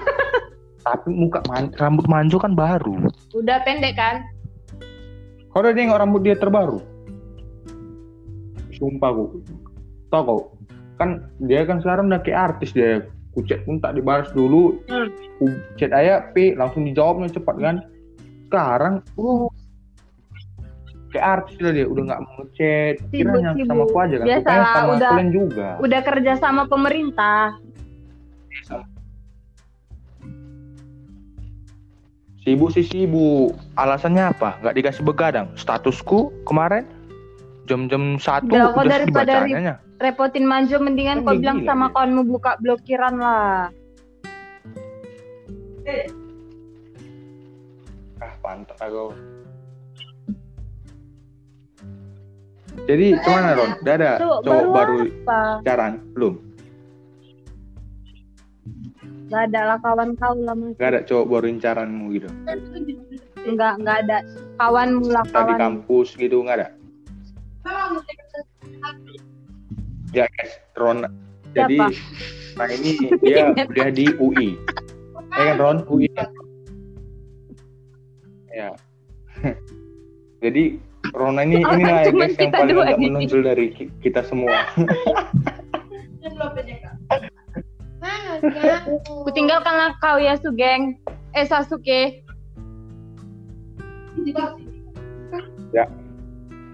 Tapi 0.86 1.08
muka 1.12 1.44
man- 1.50 1.74
rambut 1.76 2.06
manjo 2.08 2.38
kan 2.40 2.56
baru. 2.56 3.10
Udah 3.36 3.60
pendek 3.66 3.98
kan? 3.98 4.24
Kau 5.52 5.60
udah 5.64 5.72
nengok 5.74 6.00
rambut 6.00 6.22
dia 6.24 6.36
terbaru? 6.38 6.80
Sumpah 8.78 9.10
kok. 9.10 9.28
Tau 10.08 10.22
kau? 10.22 10.40
Kan 10.96 11.26
dia 11.42 11.66
kan 11.66 11.82
sekarang 11.82 12.08
udah 12.08 12.22
kayak 12.22 12.54
artis 12.54 12.70
dia. 12.72 13.04
Kucet 13.34 13.66
pun 13.66 13.82
tak 13.82 13.98
dibalas 13.98 14.30
dulu. 14.32 14.78
Hmm. 14.88 15.10
Kucet 15.42 15.90
aja, 15.90 16.30
P, 16.32 16.54
langsung 16.54 16.86
dijawabnya 16.86 17.32
cepat 17.32 17.56
kan. 17.58 17.76
Sekarang, 18.48 19.04
uh, 19.18 19.47
kayak 21.08 21.26
artis 21.40 21.56
lah 21.58 21.72
dia. 21.72 21.86
Udah 21.86 22.02
nggak 22.04 22.20
mau 22.20 22.32
ngechat. 22.38 22.94
Kiranya 23.08 23.50
Sibuk-sibuk. 23.52 23.66
sama 23.66 23.82
aku 23.82 23.96
aja 23.98 24.14
kan. 24.16 24.26
Biasalah, 24.26 24.44
Rupanya 24.44 24.68
sama 24.74 24.92
udah- 24.92 25.10
kalian 25.10 25.30
juga. 25.30 25.68
Udah 25.80 26.00
kerja 26.02 26.32
sama 26.36 26.62
pemerintah. 26.64 27.42
Sibuk 32.40 32.70
sih 32.72 32.82
sibuk. 32.82 33.52
Alasannya 33.74 34.32
apa? 34.32 34.56
Nggak 34.62 34.74
dikasih 34.74 35.02
begadang. 35.02 35.48
Statusku 35.54 36.32
kemarin 36.44 36.86
jam-jam 37.68 38.16
satu 38.16 38.48
Udah, 38.48 38.72
kok 38.72 38.80
udah 38.80 38.88
daripada 38.88 39.32
dibacanya. 39.44 39.74
Repotin 39.98 40.46
manjo 40.46 40.78
mendingan 40.78 41.20
Kan 41.20 41.26
kau 41.26 41.34
bilang 41.36 41.58
gila 41.60 41.68
sama 41.68 41.86
dia. 41.86 41.92
kawanmu 41.92 42.22
buka 42.24 42.52
blokiran 42.62 43.14
lah. 43.18 43.68
Ah, 48.18 48.32
pantas 48.40 48.78
aku. 48.78 49.12
Jadi 52.86 53.06
ke 53.16 53.28
mana 53.28 53.50
Ron? 53.56 53.70
Udah 53.80 53.94
ada 53.96 54.10
cowok 54.16 54.40
baru 54.44 54.68
baru 54.70 54.96
Apa? 54.98 55.38
pacaran? 55.60 55.92
Belum? 56.14 56.34
Gak 59.28 59.42
ada 59.52 59.60
lah 59.60 59.78
kawan 59.84 60.10
kau 60.16 60.34
lah 60.40 60.56
mas. 60.56 60.72
Gak 60.76 60.88
ada 60.88 61.00
cowok 61.04 61.26
baru 61.28 61.46
incaranmu 61.50 62.04
gitu? 62.16 62.28
Enggak, 63.44 63.72
enggak 63.76 63.96
ada. 64.06 64.18
Kawanmu 64.56 65.06
lah 65.08 65.24
Tadi 65.26 65.52
kawan. 65.52 65.58
kampus 65.58 66.08
gitu 66.16 66.36
nggak 66.40 66.56
ada? 66.58 66.68
Ya 70.10 70.24
guys, 70.32 70.52
Ron. 70.74 71.04
Jadi, 71.52 71.76
Siapa? 71.76 71.92
nah 72.56 72.68
ini 72.72 72.90
dia 73.20 73.52
kuliah 73.68 73.90
di 73.92 74.06
UI. 74.16 74.56
Ya 75.36 75.42
kan 75.52 75.56
Ron? 75.60 75.78
UI? 75.86 76.08
Ya. 78.48 78.72
Jadi 80.42 80.80
Rona 81.14 81.40
ini 81.42 81.62
Orang 81.62 81.80
inilah 81.80 82.00
ya 82.00 82.10
guys 82.10 82.34
yang 82.36 82.50
kita 82.50 82.56
paling 82.56 82.76
agak 82.76 82.96
ini. 82.96 83.06
menonjol 83.08 83.40
dari 83.42 83.66
ki- 83.72 83.92
kita 84.00 84.20
semua. 84.24 84.52
Kutinggalkanlah 89.24 89.96
kau 89.98 90.16
ya 90.16 90.36
Sugeng. 90.38 90.96
Eh 91.32 91.44
Sasuke. 91.44 92.22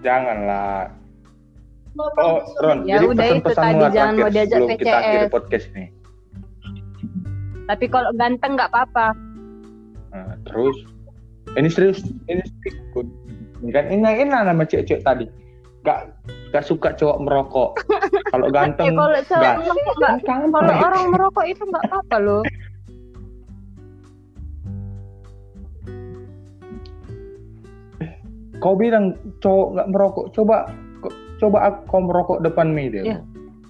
Janganlah. 0.01 0.93
Oh, 1.95 2.43
Ron, 2.59 2.83
Ya 2.83 2.99
jadi 2.99 3.07
udah 3.07 3.25
itu 3.31 3.49
tadi, 3.55 3.79
lah 3.79 3.89
jangan 3.89 4.13
mau 4.19 4.27
diajak 4.27 4.59
sebelum 4.59 4.75
kita 4.75 4.97
akhiri 4.99 5.17
PCS. 5.17 5.31
podcast 5.31 5.65
ini. 5.71 5.85
Tapi 7.65 7.85
kalau 7.87 8.11
ganteng 8.13 8.51
nggak 8.53 8.69
apa-apa. 8.69 9.07
Nah, 10.11 10.35
terus 10.43 10.75
ini 11.55 11.71
serius, 11.71 12.03
ini 12.27 12.43
serius. 12.43 12.77
Kan 13.71 13.85
ini 13.93 14.25
nama 14.27 14.63
cewek-cewek 14.65 15.01
tadi. 15.05 15.25
Gak 15.85 16.09
gak 16.49 16.65
suka 16.65 16.93
cowok 16.97 17.17
merokok. 17.21 17.69
Kalau 18.33 18.47
ganteng, 18.51 18.97
kalau 18.97 19.21
cewek 19.23 19.43
gas. 19.43 19.57
merokok 19.63 19.93
nggak. 19.95 20.17
Kalau 20.25 20.75
orang 20.81 21.05
merokok 21.13 21.45
itu 21.47 21.63
nggak 21.63 21.83
apa-apa 21.87 22.17
loh. 22.19 22.43
kau 28.63 28.73
bilang 28.73 29.13
cowok 29.45 29.67
nggak 29.77 29.89
merokok. 29.93 30.25
Coba 30.33 30.65
coba 31.37 31.57
aku 31.69 31.79
kau 31.85 32.01
merokok 32.01 32.41
depan 32.41 32.73
media. 32.73 33.03
Ya. 33.05 33.19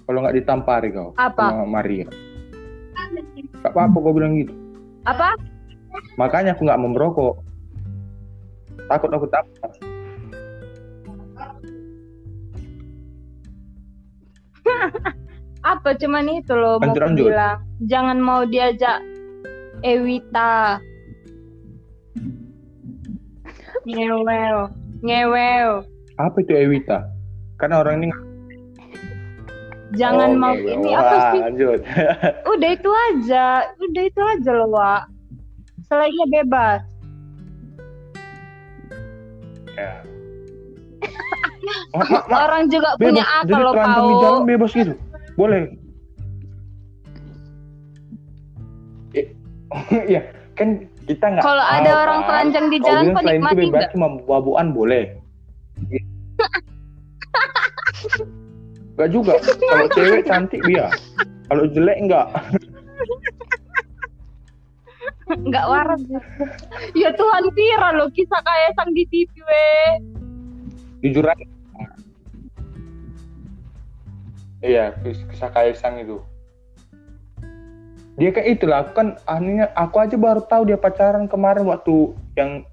Kalau 0.06 0.22
nggak 0.22 0.40
ditampari 0.40 0.88
kau 0.94 1.12
Apa? 1.18 1.52
sama 1.52 1.66
Maria. 1.68 2.08
Gak 3.60 3.72
apa-apa 3.74 3.96
kau 3.98 4.14
bilang 4.16 4.40
gitu. 4.40 4.54
Apa? 5.04 5.36
Makanya 6.16 6.56
aku 6.56 6.64
nggak 6.64 6.80
mau 6.80 6.90
merokok. 6.90 7.34
Takut 8.86 9.10
aku 9.12 9.26
tampar. 9.28 9.70
Apa 15.66 15.98
cuman 15.98 16.30
itu 16.30 16.54
loh 16.54 16.78
mau 16.78 16.94
Lanjut, 16.94 17.26
bilang. 17.26 17.58
Jangan 17.84 18.18
mau 18.18 18.46
diajak 18.46 19.02
Ewita. 19.82 20.78
Ngewel. 23.84 24.58
Ngewel. 25.02 25.70
Apa 26.16 26.36
itu 26.38 26.52
Ewita? 26.54 27.06
Karena 27.56 27.80
orang 27.80 28.02
ini 28.02 28.12
Jangan 29.96 30.34
Oh, 30.34 30.38
mau 30.38 30.52
oke. 30.52 30.66
ini 30.66 30.90
Wah, 30.92 31.00
apa 31.00 31.16
sih? 31.30 31.40
Lanjut. 31.40 31.80
Udah 32.52 32.70
itu 32.74 32.90
aja. 32.90 33.46
Udah 33.80 34.02
itu 34.02 34.20
aja 34.20 34.50
loh, 34.52 34.70
Wak. 34.70 35.02
Selainnya 35.86 36.26
bebas. 36.32 36.80
ya. 39.76 39.92
Ma- 41.92 42.06
ma- 42.06 42.24
ma- 42.26 42.40
Orang 42.44 42.68
juga 42.68 42.94
bebas. 42.94 43.10
punya 43.10 43.24
Jadi 43.24 43.42
akal 43.44 43.60
loh, 43.60 43.72
terancam 43.72 44.02
di 44.02 44.14
jalan 44.16 44.34
Pau. 44.36 44.46
bebas 44.46 44.70
gitu. 44.72 44.94
Boleh. 45.34 45.60
Eh, 49.12 49.26
Iya, 50.08 50.20
kan 50.54 50.68
kita 51.04 51.26
nggak. 51.28 51.42
Kalau 51.42 51.64
ada 51.64 51.90
orang 51.98 52.20
kan. 52.20 52.28
telanjang 52.28 52.66
di 52.68 52.78
jalan, 52.80 53.04
itu 53.04 53.20
nikmati 53.20 53.56
bebas 53.60 53.70
nggak? 53.72 53.90
cuma 53.92 54.06
wabuan 54.24 54.66
boleh. 54.70 55.04
Gak 58.96 59.08
juga. 59.10 59.36
Kalau 59.60 59.86
cewek 59.92 60.24
cantik 60.24 60.60
dia. 60.64 60.88
Kalau 61.46 61.68
jelek 61.68 61.98
enggak. 62.00 62.26
Nggak 65.26 65.66
waras. 65.66 66.00
ya 66.94 67.10
Tuhan 67.12 67.44
Tira 67.52 67.88
loh 67.92 68.08
kisah 68.10 68.40
kayak 68.40 68.70
sang 68.72 68.90
di 68.94 69.04
TV 69.06 69.28
we. 69.36 69.66
Jujur 71.02 71.26
aja. 71.26 71.44
Iya, 74.66 74.98
kis- 75.06 75.22
kisah 75.30 75.50
Kaisang 75.54 76.02
itu. 76.02 76.18
Dia 78.16 78.32
kayak 78.32 78.48
itulah, 78.58 78.78
aku 78.82 78.92
kan 78.96 79.08
akhirnya 79.28 79.70
aku 79.76 79.96
aja 80.02 80.16
baru 80.18 80.42
tahu 80.42 80.66
dia 80.66 80.78
pacaran 80.80 81.28
kemarin 81.30 81.68
waktu 81.68 82.16
yang 82.34 82.64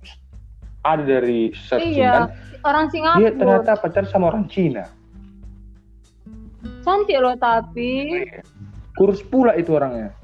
ada 0.82 1.04
dari 1.04 1.54
searching 1.54 2.00
Iya, 2.02 2.12
kan. 2.12 2.24
orang 2.64 2.86
Dia 2.88 2.96
Singapura. 2.96 3.38
ternyata 3.38 3.72
pacar 3.78 4.04
sama 4.08 4.32
orang 4.34 4.48
Cina. 4.50 4.88
Cantik 6.82 7.20
loh 7.20 7.36
tapi. 7.36 8.24
Kurus 8.96 9.20
pula 9.22 9.54
itu 9.54 9.76
orangnya. 9.76 10.16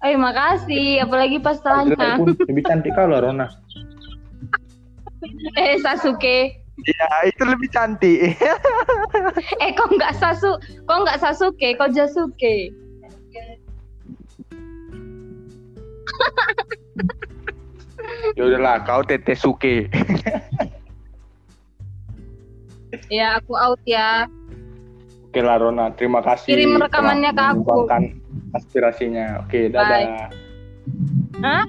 Eh 0.00 0.14
makasih, 0.16 1.02
apalagi 1.04 1.42
pas 1.42 1.58
pun 2.16 2.28
lebih 2.48 2.62
cantik 2.64 2.94
kau 2.96 3.06
lah 3.06 3.20
Rona. 3.22 3.46
Eh 5.58 5.76
Sasuke. 5.82 6.57
Iya, 6.86 7.26
itu 7.26 7.42
lebih 7.42 7.68
cantik. 7.74 8.38
Eh 9.62 9.70
kok 9.74 9.90
nggak 9.90 10.14
Sasu, 10.18 10.58
kok 10.86 10.98
nggak 11.02 11.18
Sasuke, 11.18 11.74
kok 11.74 11.90
Jasuke. 11.90 12.70
ya 18.38 18.42
udahlah, 18.46 18.86
kau 18.86 19.02
Tete 19.02 19.34
Suke. 19.34 19.86
Ya 23.12 23.36
aku 23.40 23.56
out 23.56 23.80
ya. 23.84 24.28
Oke 25.28 25.44
lah 25.44 25.60
Rona, 25.60 25.92
terima 25.92 26.24
kasih. 26.24 26.56
Kirim 26.56 26.80
rekamannya 26.80 27.36
ke 27.36 27.42
aku. 27.52 27.84
aspirasinya. 28.56 29.44
Oke, 29.44 29.68
dadah. 29.68 30.32
Hah? 31.44 31.64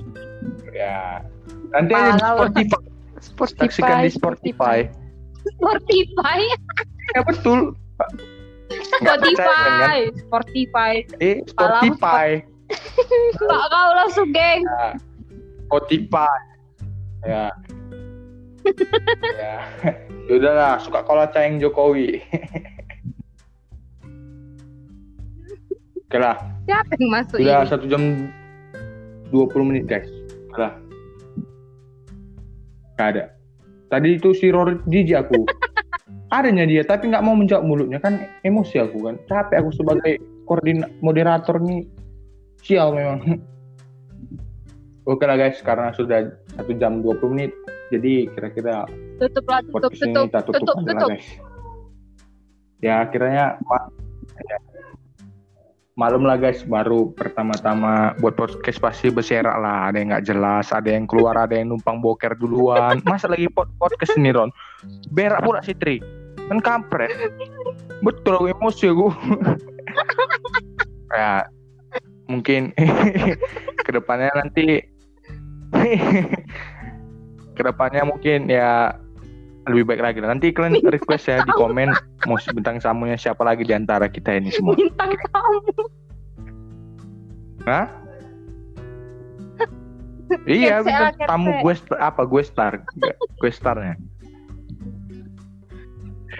Ya. 0.72 1.20
Nanti 1.76 1.92
aja 1.92 2.40
Spotify. 3.20 3.68
Saksikan 3.68 3.98
di 4.04 4.12
Spotify. 4.12 4.78
Spotify, 5.40 6.40
Ya 7.18 7.22
betul. 7.26 7.74
Kan? 7.98 8.12
Spotify, 8.86 9.98
Spotify. 10.14 10.94
Eh, 11.18 11.42
Spotify. 11.50 12.46
Pak 13.50 13.64
kau 13.74 13.90
langsung 13.98 14.30
geng. 14.30 14.62
Ya. 14.62 14.94
Spotify. 15.66 16.38
Ya. 17.26 17.46
ya. 19.42 19.56
Ya 20.30 20.34
udahlah, 20.38 20.78
suka 20.78 21.02
kola 21.02 21.26
cayeng 21.34 21.58
Jokowi. 21.58 22.22
Oke 26.10 26.18
lah, 26.18 26.42
Siapa 26.66 26.98
yang 26.98 27.10
masuk 27.14 27.38
sudah 27.38 27.62
ini? 27.62 27.70
satu 27.70 27.86
jam 27.86 28.34
20 29.30 29.70
menit 29.70 29.86
guys. 29.86 30.10
Lah. 30.58 30.74
Gak 33.00 33.16
ada. 33.16 33.32
Tadi 33.88 34.20
itu 34.20 34.36
si 34.36 34.52
Rory 34.52 34.76
jijik 34.92 35.24
aku. 35.24 35.48
Adanya 36.36 36.68
dia, 36.68 36.86
tapi 36.86 37.10
nggak 37.10 37.26
mau 37.26 37.34
menjawab 37.34 37.66
mulutnya 37.66 37.98
kan 37.98 38.22
emosi 38.46 38.78
aku 38.78 39.02
kan. 39.02 39.16
Capek 39.26 39.66
aku 39.66 39.72
sebagai 39.74 40.20
koordinator 40.46 40.92
moderator 41.02 41.58
nih. 41.64 41.88
Sial 42.62 42.94
memang. 42.94 43.40
Oke 45.10 45.26
lah 45.26 45.40
guys, 45.40 45.58
karena 45.66 45.90
sudah 45.96 46.30
satu 46.54 46.70
jam 46.78 47.02
20 47.02 47.34
menit, 47.34 47.50
jadi 47.90 48.30
kira-kira 48.30 48.86
Tutup 49.18 49.46
lah, 49.50 49.66
tutup, 49.66 49.90
tutup, 49.90 50.30
kita 50.30 50.40
tutup, 50.46 50.62
tutup, 50.62 50.76
aja 50.78 50.86
lah 50.86 50.94
tutup. 50.94 51.10
guys. 51.10 51.28
Ya 52.86 52.96
kiranya 53.10 53.46
ya. 54.46 54.58
Malam 56.00 56.24
lah 56.24 56.40
guys, 56.40 56.64
baru 56.64 57.12
pertama-tama 57.12 58.16
buat 58.24 58.40
podcast 58.40 58.80
pasti 58.80 59.12
berserak 59.12 59.60
lah. 59.60 59.92
Ada 59.92 59.98
yang 60.00 60.08
nggak 60.16 60.26
jelas, 60.32 60.72
ada 60.72 60.88
yang 60.88 61.04
keluar, 61.04 61.36
ada 61.36 61.52
yang 61.52 61.76
numpang 61.76 62.00
boker 62.00 62.40
duluan. 62.40 63.04
Masa 63.04 63.28
lagi 63.28 63.52
pod 63.52 63.68
podcast 63.76 64.16
ini 64.16 64.32
Ron? 64.32 64.48
Berak 65.12 65.44
pula 65.44 65.60
si 65.60 65.76
Tri. 65.76 66.00
Kan 66.48 66.64
kampret. 66.64 67.12
Betul 68.00 68.48
emosi 68.48 68.88
aku. 68.88 69.12
ya 71.20 71.44
mungkin 72.30 72.72
ke 73.86 73.92
depannya 73.92 74.30
nanti 74.38 74.86
ke 77.58 77.62
depannya 77.66 78.06
mungkin 78.06 78.48
ya 78.48 78.94
lebih 79.68 79.84
baik 79.92 80.02
lagi. 80.02 80.18
Nanti 80.24 80.56
kalian 80.56 80.80
request 80.88 81.28
ya 81.28 81.44
di 81.44 81.52
komen 81.52 81.92
mau 82.30 82.40
bintang 82.56 82.80
tamunya 82.80 83.20
siapa 83.20 83.44
lagi 83.44 83.68
di 83.68 83.76
antara 83.76 84.08
kita 84.08 84.40
ini 84.40 84.54
semua. 84.54 84.78
Bintang 84.78 85.12
tamu. 85.30 85.74
Hah? 87.68 87.88
iya 90.48 90.80
bintang 90.80 91.16
tamu 91.28 91.52
gue 91.60 91.76
apa 92.00 92.22
gue 92.24 92.44
star. 92.46 92.80
Gue 93.44 93.52
starnya. 93.52 94.00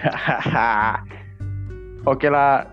Oke 2.08 2.32
lah 2.32 2.64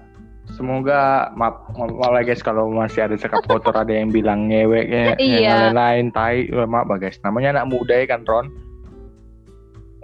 semoga 0.55 1.27
maaf, 1.35 1.67
maaf, 1.75 2.15
lah 2.15 2.23
guys 2.23 2.39
kalau 2.39 2.71
masih 2.71 3.03
ada 3.03 3.19
cakap 3.19 3.43
kotor 3.51 3.75
ada 3.75 3.91
yang 3.91 4.15
bilang 4.15 4.47
ngewek 4.47 4.87
ya, 4.87 5.11
Iya. 5.19 5.39
yang 5.43 5.59
lain-lain 5.75 6.05
tai 6.15 6.47
maaf 6.47 6.87
guys. 6.95 7.19
Namanya 7.27 7.59
anak 7.59 7.75
muda 7.75 7.99
ya 7.99 8.07
kan 8.07 8.23
Ron 8.23 8.47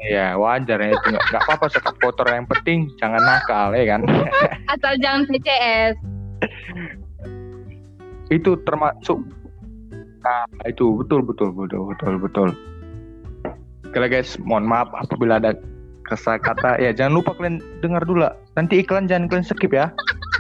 Iya 0.04 0.36
wajar 0.36 0.78
ya 0.84 0.92
itu. 0.92 1.08
Nggak 1.16 1.44
apa-apa 1.48 1.72
cakap 1.72 1.96
kotor. 2.04 2.28
Yang 2.28 2.48
penting 2.52 2.92
jangan 3.00 3.24
nakal 3.24 3.72
ya 3.72 3.96
kan? 3.96 4.02
Asal 4.74 4.94
jangan 5.00 5.24
PCS. 5.32 5.96
itu 8.32 8.56
termasuk 8.68 9.20
nah 10.24 10.48
itu. 10.68 11.00
Betul 11.00 11.24
betul 11.24 11.56
betul 11.56 11.96
betul 11.96 12.14
betul. 12.20 12.50
Oke 13.88 13.98
lah 14.00 14.10
guys. 14.12 14.36
Mohon 14.44 14.66
maaf 14.68 14.90
apabila 14.92 15.40
ada 15.40 15.56
kata 16.12 16.36
kata. 16.44 16.84
Ya 16.84 16.92
jangan 16.92 17.24
lupa 17.24 17.32
kalian 17.40 17.64
dengar 17.80 18.04
dulu 18.04 18.28
lah. 18.28 18.36
nanti 18.54 18.84
iklan 18.84 19.08
jangan 19.08 19.32
kalian 19.32 19.48
skip 19.48 19.72
ya. 19.72 19.88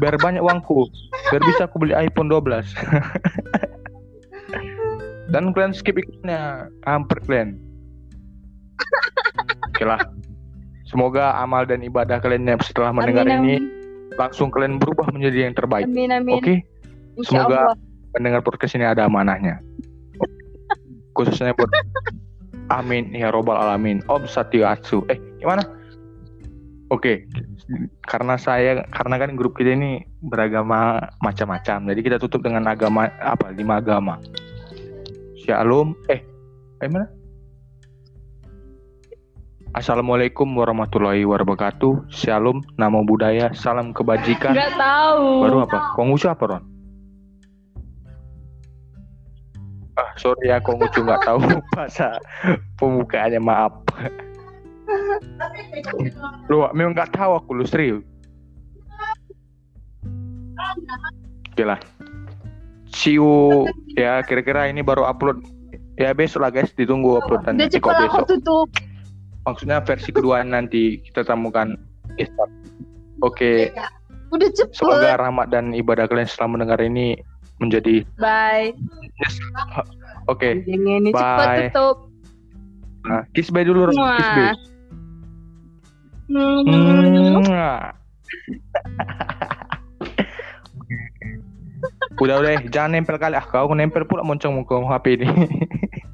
Biar 0.03 0.19
banyak 0.19 0.43
uangku. 0.43 0.91
Biar 1.31 1.41
bisa 1.47 1.69
aku 1.69 1.79
beli 1.79 1.95
iPhone 1.95 2.27
12 2.27 2.51
dan 5.33 5.55
kalian 5.55 5.71
skip 5.71 5.95
iklannya. 5.95 6.67
Hampir 6.83 7.23
kalian 7.25 7.55
oke 9.83 9.91
lah 9.91 9.99
semoga 10.87 11.35
amal 11.43 11.67
dan 11.67 11.83
ibadah 11.83 12.23
kalian 12.23 12.47
yang 12.47 12.61
setelah 12.63 12.95
mendengar 12.95 13.27
Amin, 13.27 13.35
ini 13.43 13.55
amin. 13.59 14.15
langsung 14.15 14.47
kalian 14.47 14.79
berubah 14.79 15.11
menjadi 15.11 15.51
yang 15.51 15.55
terbaik 15.59 15.83
Amin, 15.91 16.09
amin. 16.15 16.39
oke 16.39 16.55
Insya 17.13 17.45
semoga 17.45 17.59
Allah. 17.75 17.75
pendengar 18.13 18.41
podcast 18.41 18.73
ini 18.73 18.85
ada 18.89 19.05
amanahnya. 19.05 19.61
Khususnya 21.13 21.53
buat 21.53 21.69
Amin 22.73 23.13
ya 23.13 23.29
robbal 23.29 23.53
alamin. 23.59 24.01
Om 24.09 24.25
Satyo 24.25 24.65
Atsu. 24.65 25.05
Eh, 25.11 25.19
gimana? 25.37 25.61
Oke, 26.89 27.25
karena 28.05 28.37
saya 28.37 28.85
karena 28.93 29.17
kan 29.21 29.37
grup 29.37 29.57
kita 29.57 29.77
ini 29.77 30.01
beragama 30.25 31.05
macam-macam. 31.21 31.89
Jadi 31.89 32.01
kita 32.01 32.17
tutup 32.17 32.45
dengan 32.45 32.65
agama 32.69 33.09
apa? 33.21 33.53
Lima 33.53 33.77
agama. 33.77 34.17
Shalom. 35.43 35.93
Eh, 36.09 36.21
gimana? 36.81 37.09
Assalamualaikum 39.73 40.45
warahmatullahi 40.53 41.25
wabarakatuh. 41.25 42.05
Shalom, 42.05 42.61
namo 42.77 43.01
budaya, 43.01 43.49
salam 43.57 43.89
kebajikan. 43.89 44.53
Nggak 44.53 44.77
tahu. 44.77 45.49
Baru 45.49 45.57
apa? 45.65 45.97
Konghucu 45.97 46.29
apa, 46.29 46.43
Ron? 46.45 46.63
Ah, 49.97 50.13
sorry 50.21 50.53
ya 50.53 50.61
Konghucu 50.61 51.01
nggak 51.01 51.25
tahu 51.25 51.41
bahasa 51.73 52.21
pembukaannya, 52.77 53.41
maaf. 53.41 53.73
Lu 56.53 56.69
memang 56.77 56.93
nggak 56.93 57.09
tahu 57.17 57.33
aku 57.33 57.57
lu 57.57 57.65
serius. 57.65 58.05
Oke 61.49 61.65
lah. 61.65 61.81
See 62.93 63.17
you 63.17 63.65
ya 63.97 64.21
kira-kira 64.21 64.69
ini 64.69 64.85
baru 64.85 65.01
upload 65.09 65.41
ya 65.97 66.13
besok 66.13 66.45
lah 66.45 66.53
guys 66.53 66.69
ditunggu 66.77 67.25
uploadan 67.25 67.57
Udah 67.57 68.21
tutup. 68.29 68.69
Maksudnya 69.43 69.83
versi 69.83 70.09
kedua 70.11 70.43
nanti 70.43 70.99
kita 71.03 71.27
temukan 71.27 71.75
Istar. 72.19 72.49
Oke 73.23 73.71
Udah 74.33 74.49
cepet. 74.49 74.73
Semoga 74.73 75.21
rahmat 75.21 75.53
dan 75.53 75.77
ibadah 75.77 76.09
kalian 76.09 76.25
setelah 76.25 76.57
mendengar 76.57 76.81
ini 76.81 77.13
menjadi 77.61 78.01
Bye. 78.17 78.73
oke. 80.31 80.65
Jangan 80.65 80.99
ini 81.05 81.11
cepet 81.13 81.45
Bye. 81.45 81.69
tutup. 81.69 81.97
Nah, 83.03 83.21
kiss 83.37 83.53
bye 83.53 83.61
dulu, 83.61 83.93
kiss 83.93 83.99
bye. 83.99 84.55
Hmm. 86.33 87.43
Mwah. 87.45 87.93
udah 92.23 92.39
udah, 92.39 92.63
jangan 92.71 92.95
nempel 92.95 93.19
kali 93.19 93.35
ah 93.35 93.43
kau 93.43 93.67
nempel 93.75 94.07
pula 94.07 94.23
moncong 94.23 94.63
muka 94.63 94.79
HP 94.81 95.19
ini. 95.19 95.27